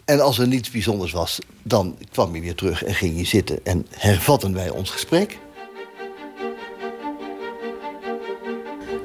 [0.05, 3.59] En als er niets bijzonders was, dan kwam hij weer terug en ging hij zitten...
[3.63, 5.37] en hervatten wij ons gesprek.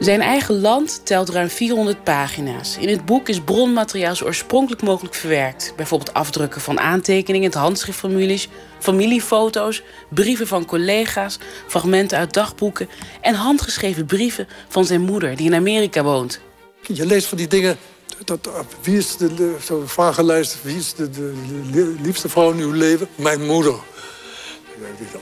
[0.02, 2.76] Zijn eigen land telt ruim 400 pagina's.
[2.76, 5.72] In het boek is bronmateriaal zo oorspronkelijk mogelijk verwerkt.
[5.76, 8.48] Bijvoorbeeld afdrukken van aantekeningen, het handschriftformulies,
[8.78, 12.88] familiefoto's, brieven van collega's, fragmenten uit dagboeken
[13.20, 16.40] en handgeschreven brieven van zijn moeder die in Amerika woont.
[16.86, 17.76] Je leest van die dingen.
[18.24, 18.48] Dat,
[18.82, 23.08] wie is de, de vragenlijst, wie is de, de liefste vrouw in uw leven?
[23.14, 23.74] Mijn moeder.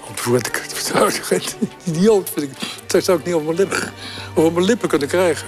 [0.09, 0.62] Antwoord ik.
[1.85, 2.59] Idioot vind ik.
[2.86, 3.93] Dat zou ik niet op mijn lippen,
[4.35, 5.47] op mijn lippen kunnen krijgen.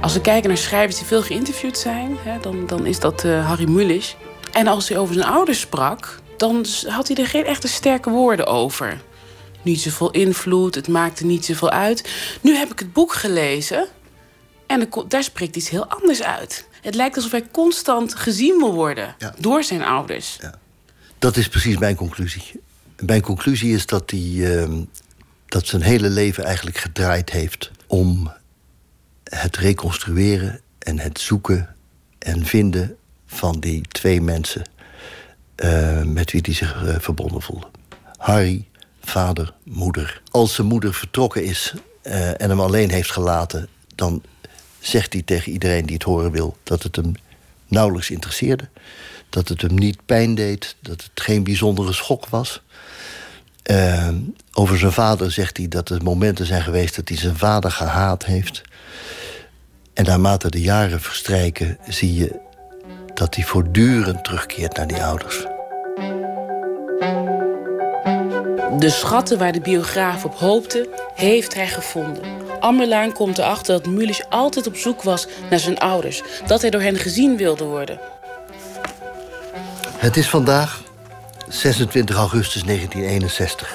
[0.00, 3.46] Als we kijken naar schrijvers die veel geïnterviewd zijn, hè, dan, dan is dat uh,
[3.46, 4.16] Harry Mulisch.
[4.52, 8.46] En als hij over zijn ouders sprak, dan had hij er geen echte sterke woorden
[8.46, 9.00] over.
[9.62, 12.08] Niet zoveel invloed, het maakte niet zoveel uit.
[12.40, 13.88] Nu heb ik het boek gelezen
[14.66, 16.68] en daar spreekt iets heel anders uit.
[16.84, 20.38] Het lijkt alsof hij constant gezien wil worden door zijn ouders.
[20.40, 20.54] Ja.
[21.18, 22.60] Dat is precies mijn conclusie.
[22.98, 24.68] Mijn conclusie is dat hij uh,
[25.46, 28.32] dat zijn hele leven eigenlijk gedraaid heeft om
[29.24, 31.74] het reconstrueren en het zoeken
[32.18, 32.96] en vinden
[33.26, 34.62] van die twee mensen
[35.56, 37.66] uh, met wie hij zich uh, verbonden voelde.
[38.16, 38.68] Harry,
[39.00, 40.22] vader, moeder.
[40.30, 44.22] Als zijn moeder vertrokken is uh, en hem alleen heeft gelaten, dan
[44.86, 47.12] zegt hij tegen iedereen die het horen wil dat het hem
[47.68, 48.68] nauwelijks interesseerde.
[49.28, 52.62] Dat het hem niet pijn deed, dat het geen bijzondere schok was.
[53.70, 54.08] Uh,
[54.52, 58.24] over zijn vader zegt hij dat er momenten zijn geweest dat hij zijn vader gehaat
[58.24, 58.62] heeft.
[59.94, 62.40] En naarmate de jaren verstrijken, zie je
[63.14, 65.53] dat hij voortdurend terugkeert naar die ouders.
[68.78, 72.22] De schatten waar de biograaf op hoopte, heeft hij gevonden.
[72.60, 76.22] Ammerlaan komt erachter dat Mulisch altijd op zoek was naar zijn ouders.
[76.46, 78.00] Dat hij door hen gezien wilde worden.
[79.96, 80.82] Het is vandaag
[81.48, 83.74] 26 augustus 1961.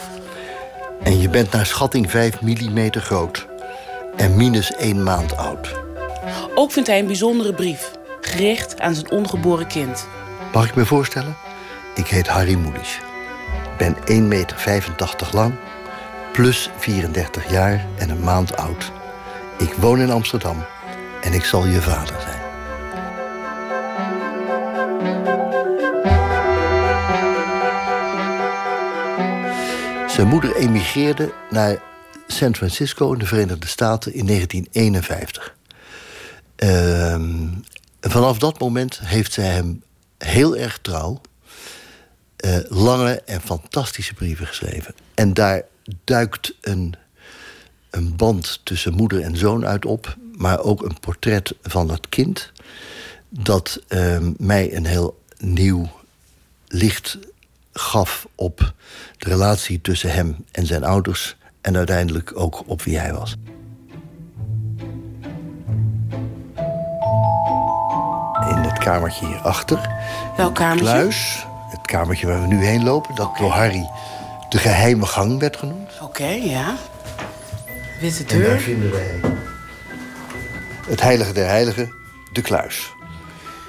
[1.04, 3.48] En je bent naar schatting 5 mm groot.
[4.16, 5.74] En minus 1 maand oud.
[6.56, 7.92] Ook vindt hij een bijzondere brief.
[8.22, 10.08] Gericht aan zijn ongeboren kind.
[10.54, 11.36] Mag ik me voorstellen?
[11.96, 13.00] Ik heet Harry Mulisch.
[13.80, 15.54] Ben 1,85 meter lang,
[16.32, 18.92] plus 34 jaar en een maand oud.
[19.58, 20.66] Ik woon in Amsterdam
[21.22, 22.40] en ik zal je vader zijn.
[30.10, 31.82] Zijn moeder emigreerde naar
[32.28, 35.56] San Francisco in de Verenigde Staten in 1951.
[36.64, 37.16] Uh,
[38.02, 39.84] vanaf dat moment heeft zij hem
[40.18, 41.22] heel erg trouw
[42.46, 44.96] uh, lange en fantastische brieven geschreven.
[45.14, 45.64] En daar
[46.04, 46.96] duikt een,
[47.90, 52.52] een band tussen moeder en zoon uit op, maar ook een portret van het kind,
[53.30, 55.92] dat uh, mij een heel nieuw
[56.68, 57.18] licht
[57.74, 58.74] gaf op
[59.18, 63.36] de relatie tussen hem en zijn ouders en uiteindelijk ook op wie hij was.
[68.50, 69.90] In het kamertje hierachter.
[70.38, 70.86] Welk kamertje?
[70.86, 73.90] Kluis, het kamertje waar we nu heen lopen, dat door Harry
[74.50, 75.92] de geheime gang werd genoemd.
[76.02, 76.76] Oké, ja.
[78.00, 78.60] Witte En daar deur.
[78.60, 79.20] vinden wij
[80.90, 81.94] het heilige der heiligen,
[82.34, 82.94] de kluis.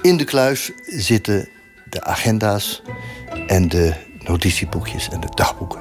[0.01, 1.49] In de kluis zitten
[1.89, 2.81] de agenda's
[3.47, 5.79] en de notitieboekjes en de dagboeken.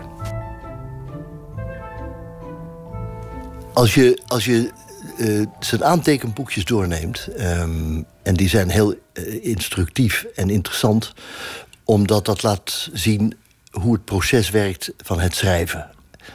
[3.72, 4.70] Als je, als je
[5.18, 11.12] eh, zijn aantekenboekjes doorneemt, ehm, en die zijn heel eh, instructief en interessant,
[11.90, 13.36] omdat dat laat zien
[13.70, 15.90] hoe het proces werkt van het schrijven.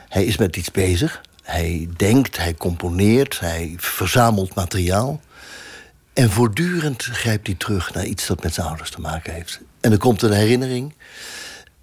[0.10, 5.22] Hij is met iets bezig, hij denkt, hij componeert, hij verzamelt materiaal.
[6.14, 9.60] En voortdurend grijpt hij terug naar iets dat met zijn ouders te maken heeft.
[9.80, 10.94] En er komt een herinnering.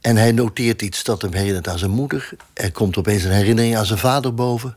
[0.01, 2.31] En hij noteert iets dat hem herinnert aan zijn moeder.
[2.53, 4.77] Er komt opeens een herinnering aan zijn vader boven.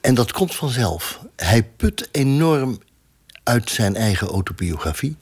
[0.00, 1.20] En dat komt vanzelf.
[1.36, 2.78] Hij put enorm
[3.42, 5.16] uit zijn eigen autobiografie.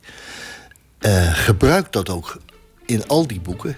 [1.01, 2.40] Uh, gebruikt dat ook
[2.93, 3.77] in al die boeken.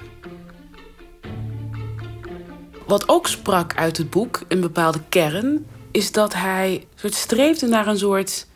[2.86, 7.86] Wat ook sprak uit het boek, een bepaalde kern, is dat hij soort streefde naar
[7.86, 8.46] een soort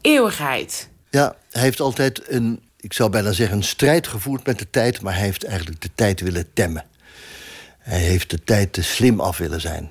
[0.00, 0.88] eeuwigheid.
[1.10, 5.00] Ja, hij heeft altijd een, ik zou bijna zeggen, een strijd gevoerd met de tijd,
[5.02, 6.84] maar hij heeft eigenlijk de tijd willen temmen.
[7.78, 9.90] Hij heeft de tijd te slim af willen zijn.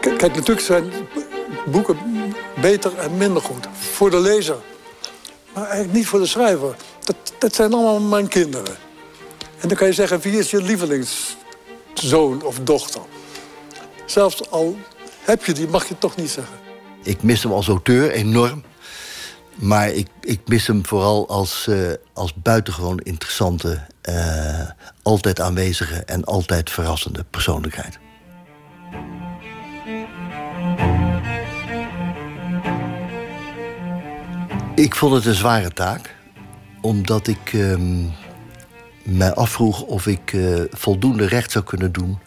[0.00, 0.84] Kijk, natuurlijk zijn
[1.66, 1.96] boeken
[2.60, 3.68] beter en minder goed.
[3.72, 4.56] Voor de lezer.
[5.54, 6.76] Maar eigenlijk niet voor de schrijver.
[7.04, 8.76] Dat, dat zijn allemaal mijn kinderen.
[9.60, 13.00] En dan kan je zeggen, wie is je lievelingszoon of dochter?
[14.06, 14.76] Zelfs al
[15.20, 16.56] heb je die, mag je toch niet zeggen.
[17.02, 18.62] Ik mis hem als auteur enorm.
[19.54, 24.70] Maar ik, ik mis hem vooral als, uh, als buitengewoon interessante, uh,
[25.02, 27.98] altijd aanwezige en altijd verrassende persoonlijkheid.
[34.74, 36.14] Ik vond het een zware taak,
[36.80, 37.76] omdat ik uh,
[39.02, 42.18] mij afvroeg of ik uh, voldoende recht zou kunnen doen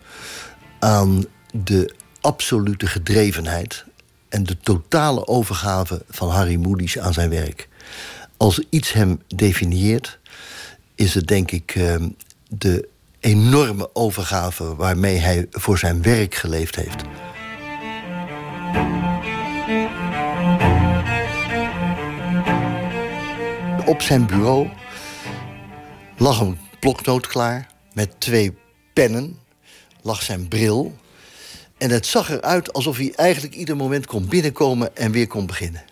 [0.80, 3.86] aan de absolute gedrevenheid
[4.30, 7.70] en de totale overgave van Harry Moody's aan zijn werk.
[8.38, 10.20] Als iets hem definieert,
[10.96, 11.96] is het denk ik uh,
[12.48, 12.88] de
[13.20, 17.04] enorme overgave waarmee hij voor zijn werk geleefd heeft.
[23.86, 24.70] Op zijn bureau
[26.18, 28.58] lag een bloknoot klaar met twee
[28.94, 29.40] pennen,
[30.02, 30.96] lag zijn bril.
[31.78, 35.84] En het zag eruit alsof hij eigenlijk ieder moment kon binnenkomen en weer kon beginnen.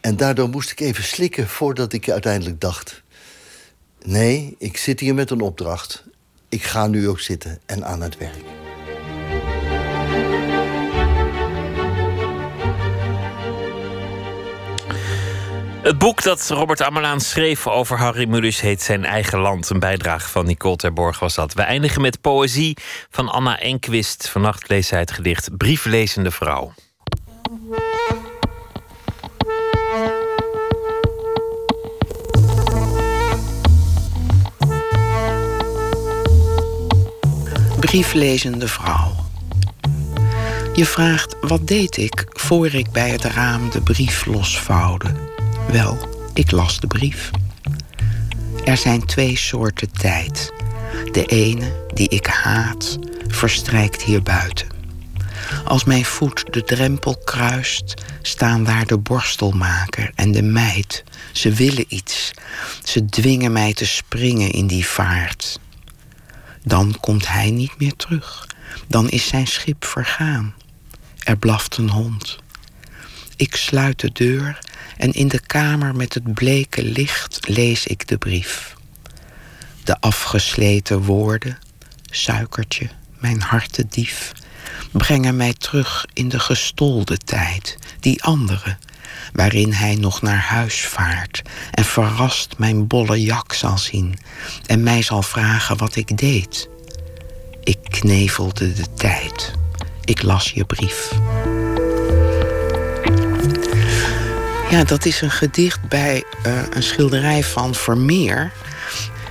[0.00, 3.02] En daardoor moest ik even slikken voordat ik uiteindelijk dacht:
[4.02, 6.04] nee, ik zit hier met een opdracht.
[6.48, 8.59] Ik ga nu ook zitten en aan het werk.
[15.82, 19.70] Het boek dat Robert Amelaan schreef over Harry Mulisch heet Zijn eigen land.
[19.70, 21.54] Een bijdrage van Nicole Terborg was dat.
[21.54, 22.76] We eindigen met poëzie
[23.10, 24.28] van Anna Enquist.
[24.28, 26.72] Vannacht leest zij het gedicht Brieflezende vrouw.
[37.80, 39.14] Brieflezende vrouw.
[40.74, 45.29] Je vraagt wat deed ik voor ik bij het raam de brief losvouwde.
[45.72, 47.30] Wel, ik las de brief.
[48.64, 50.52] Er zijn twee soorten tijd.
[51.12, 52.98] De ene, die ik haat,
[53.28, 54.68] verstrijkt hier buiten.
[55.64, 61.04] Als mijn voet de drempel kruist, staan daar de borstelmaker en de meid.
[61.32, 62.30] Ze willen iets.
[62.84, 65.60] Ze dwingen mij te springen in die vaart.
[66.62, 68.46] Dan komt hij niet meer terug.
[68.88, 70.54] Dan is zijn schip vergaan.
[71.18, 72.38] Er blaft een hond.
[73.40, 74.58] Ik sluit de deur
[74.96, 78.74] en in de kamer met het bleke licht lees ik de brief.
[79.84, 81.58] De afgesleten woorden,
[82.10, 82.88] suikertje,
[83.18, 84.32] mijn hartedief,
[84.92, 88.76] brengen mij terug in de gestolde tijd, die andere,
[89.32, 94.18] waarin hij nog naar huis vaart en verrast mijn bolle jak zal zien
[94.66, 96.68] en mij zal vragen wat ik deed.
[97.64, 99.52] Ik knevelde de tijd.
[100.04, 101.12] Ik las je brief.
[104.70, 108.52] Ja, dat is een gedicht bij uh, een schilderij van Vermeer.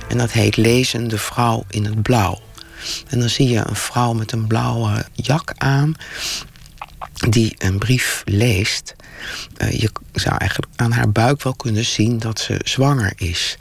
[0.08, 2.40] En dat heet Lezende vrouw in het blauw.
[3.08, 5.94] En dan zie je een vrouw met een blauwe jak aan
[7.28, 8.94] die een brief leest.
[9.58, 13.56] Uh, je zou eigenlijk aan haar buik wel kunnen zien dat ze zwanger is.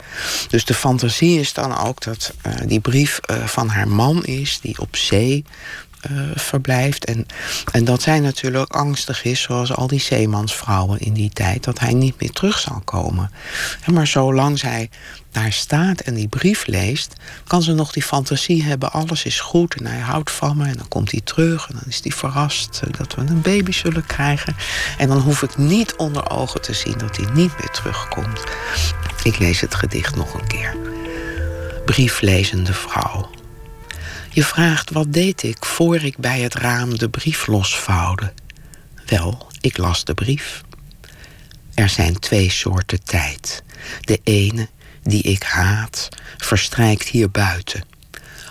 [0.49, 4.79] Dus de fantasie is dan ook dat uh, die brief van haar man is, die
[4.79, 5.45] op zee
[6.11, 7.05] uh, verblijft.
[7.05, 7.25] En,
[7.71, 11.93] en dat zij natuurlijk angstig is, zoals al die zeemansvrouwen in die tijd, dat hij
[11.93, 13.31] niet meer terug zal komen.
[13.85, 14.89] Maar zolang zij
[15.31, 17.13] daar staat en die brief leest,
[17.47, 20.65] kan ze nog die fantasie hebben: alles is goed en hij houdt van me.
[20.65, 23.71] En dan komt hij terug en dan is hij verrast eh, dat we een baby
[23.71, 24.55] zullen krijgen.
[24.97, 28.43] En dan hoef ik niet onder ogen te zien dat hij niet meer terugkomt.
[29.23, 30.75] Ik lees het gedicht nog een keer.
[31.85, 33.38] Brieflezende vrouw.
[34.31, 38.33] Je vraagt wat deed ik voor ik bij het raam de brief losvouwde.
[39.05, 40.63] Wel, ik las de brief.
[41.73, 43.63] Er zijn twee soorten tijd.
[44.01, 44.69] De ene,
[45.03, 47.83] die ik haat, verstrijkt hier buiten.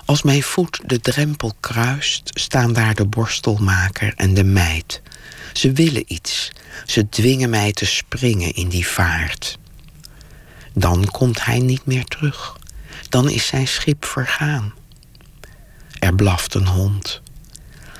[0.05, 5.03] Als mijn voet de drempel kruist, staan daar de borstelmaker en de meid.
[5.53, 6.53] Ze willen iets.
[6.87, 9.59] Ze dwingen mij te springen in die vaart.
[10.75, 12.57] Dan komt hij niet meer terug.
[13.09, 14.73] Dan is zijn schip vergaan.
[15.99, 17.21] Er blaft een hond.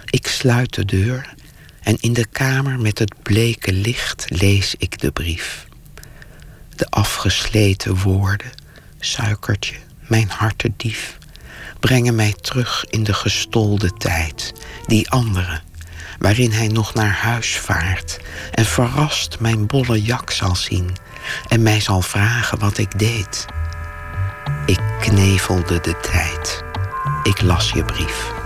[0.05, 1.35] Ik sluit de deur
[1.81, 5.67] en in de kamer met het bleke licht lees ik de brief.
[6.77, 8.51] De afgesleten woorden,
[8.99, 9.77] suikertje,
[10.07, 11.19] mijn hartedief,
[11.81, 14.53] brengen mij terug in de gestolde tijd,
[14.87, 15.61] die andere,
[16.19, 18.19] waarin hij nog naar huis vaart
[18.53, 20.97] en verrast mijn bolle jak zal zien
[21.49, 23.47] en mij zal vragen wat ik deed.
[24.67, 26.68] Ik knevelde de tijd.
[27.23, 28.38] Ik las je brief.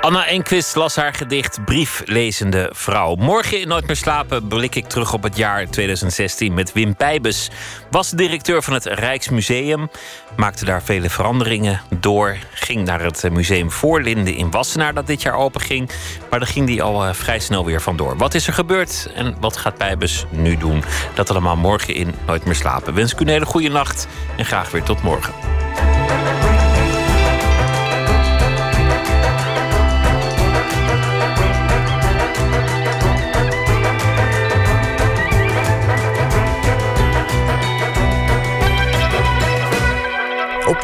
[0.00, 3.14] Anna Enquist las haar gedicht Brieflezende Vrouw.
[3.14, 7.50] Morgen in Nooit meer slapen blik ik terug op het jaar 2016 met Wim Pijbes.
[7.90, 9.90] Was directeur van het Rijksmuseum,
[10.36, 12.36] maakte daar vele veranderingen door.
[12.52, 15.90] Ging naar het museum Voorlinden in Wassenaar dat dit jaar open ging.
[16.30, 18.16] Maar daar ging hij al eh, vrij snel weer vandoor.
[18.16, 20.84] Wat is er gebeurd en wat gaat Pijbes nu doen?
[21.14, 22.94] Dat allemaal morgen in Nooit meer slapen.
[22.94, 24.06] Wens ik u een hele goede nacht
[24.36, 25.34] en graag weer tot morgen.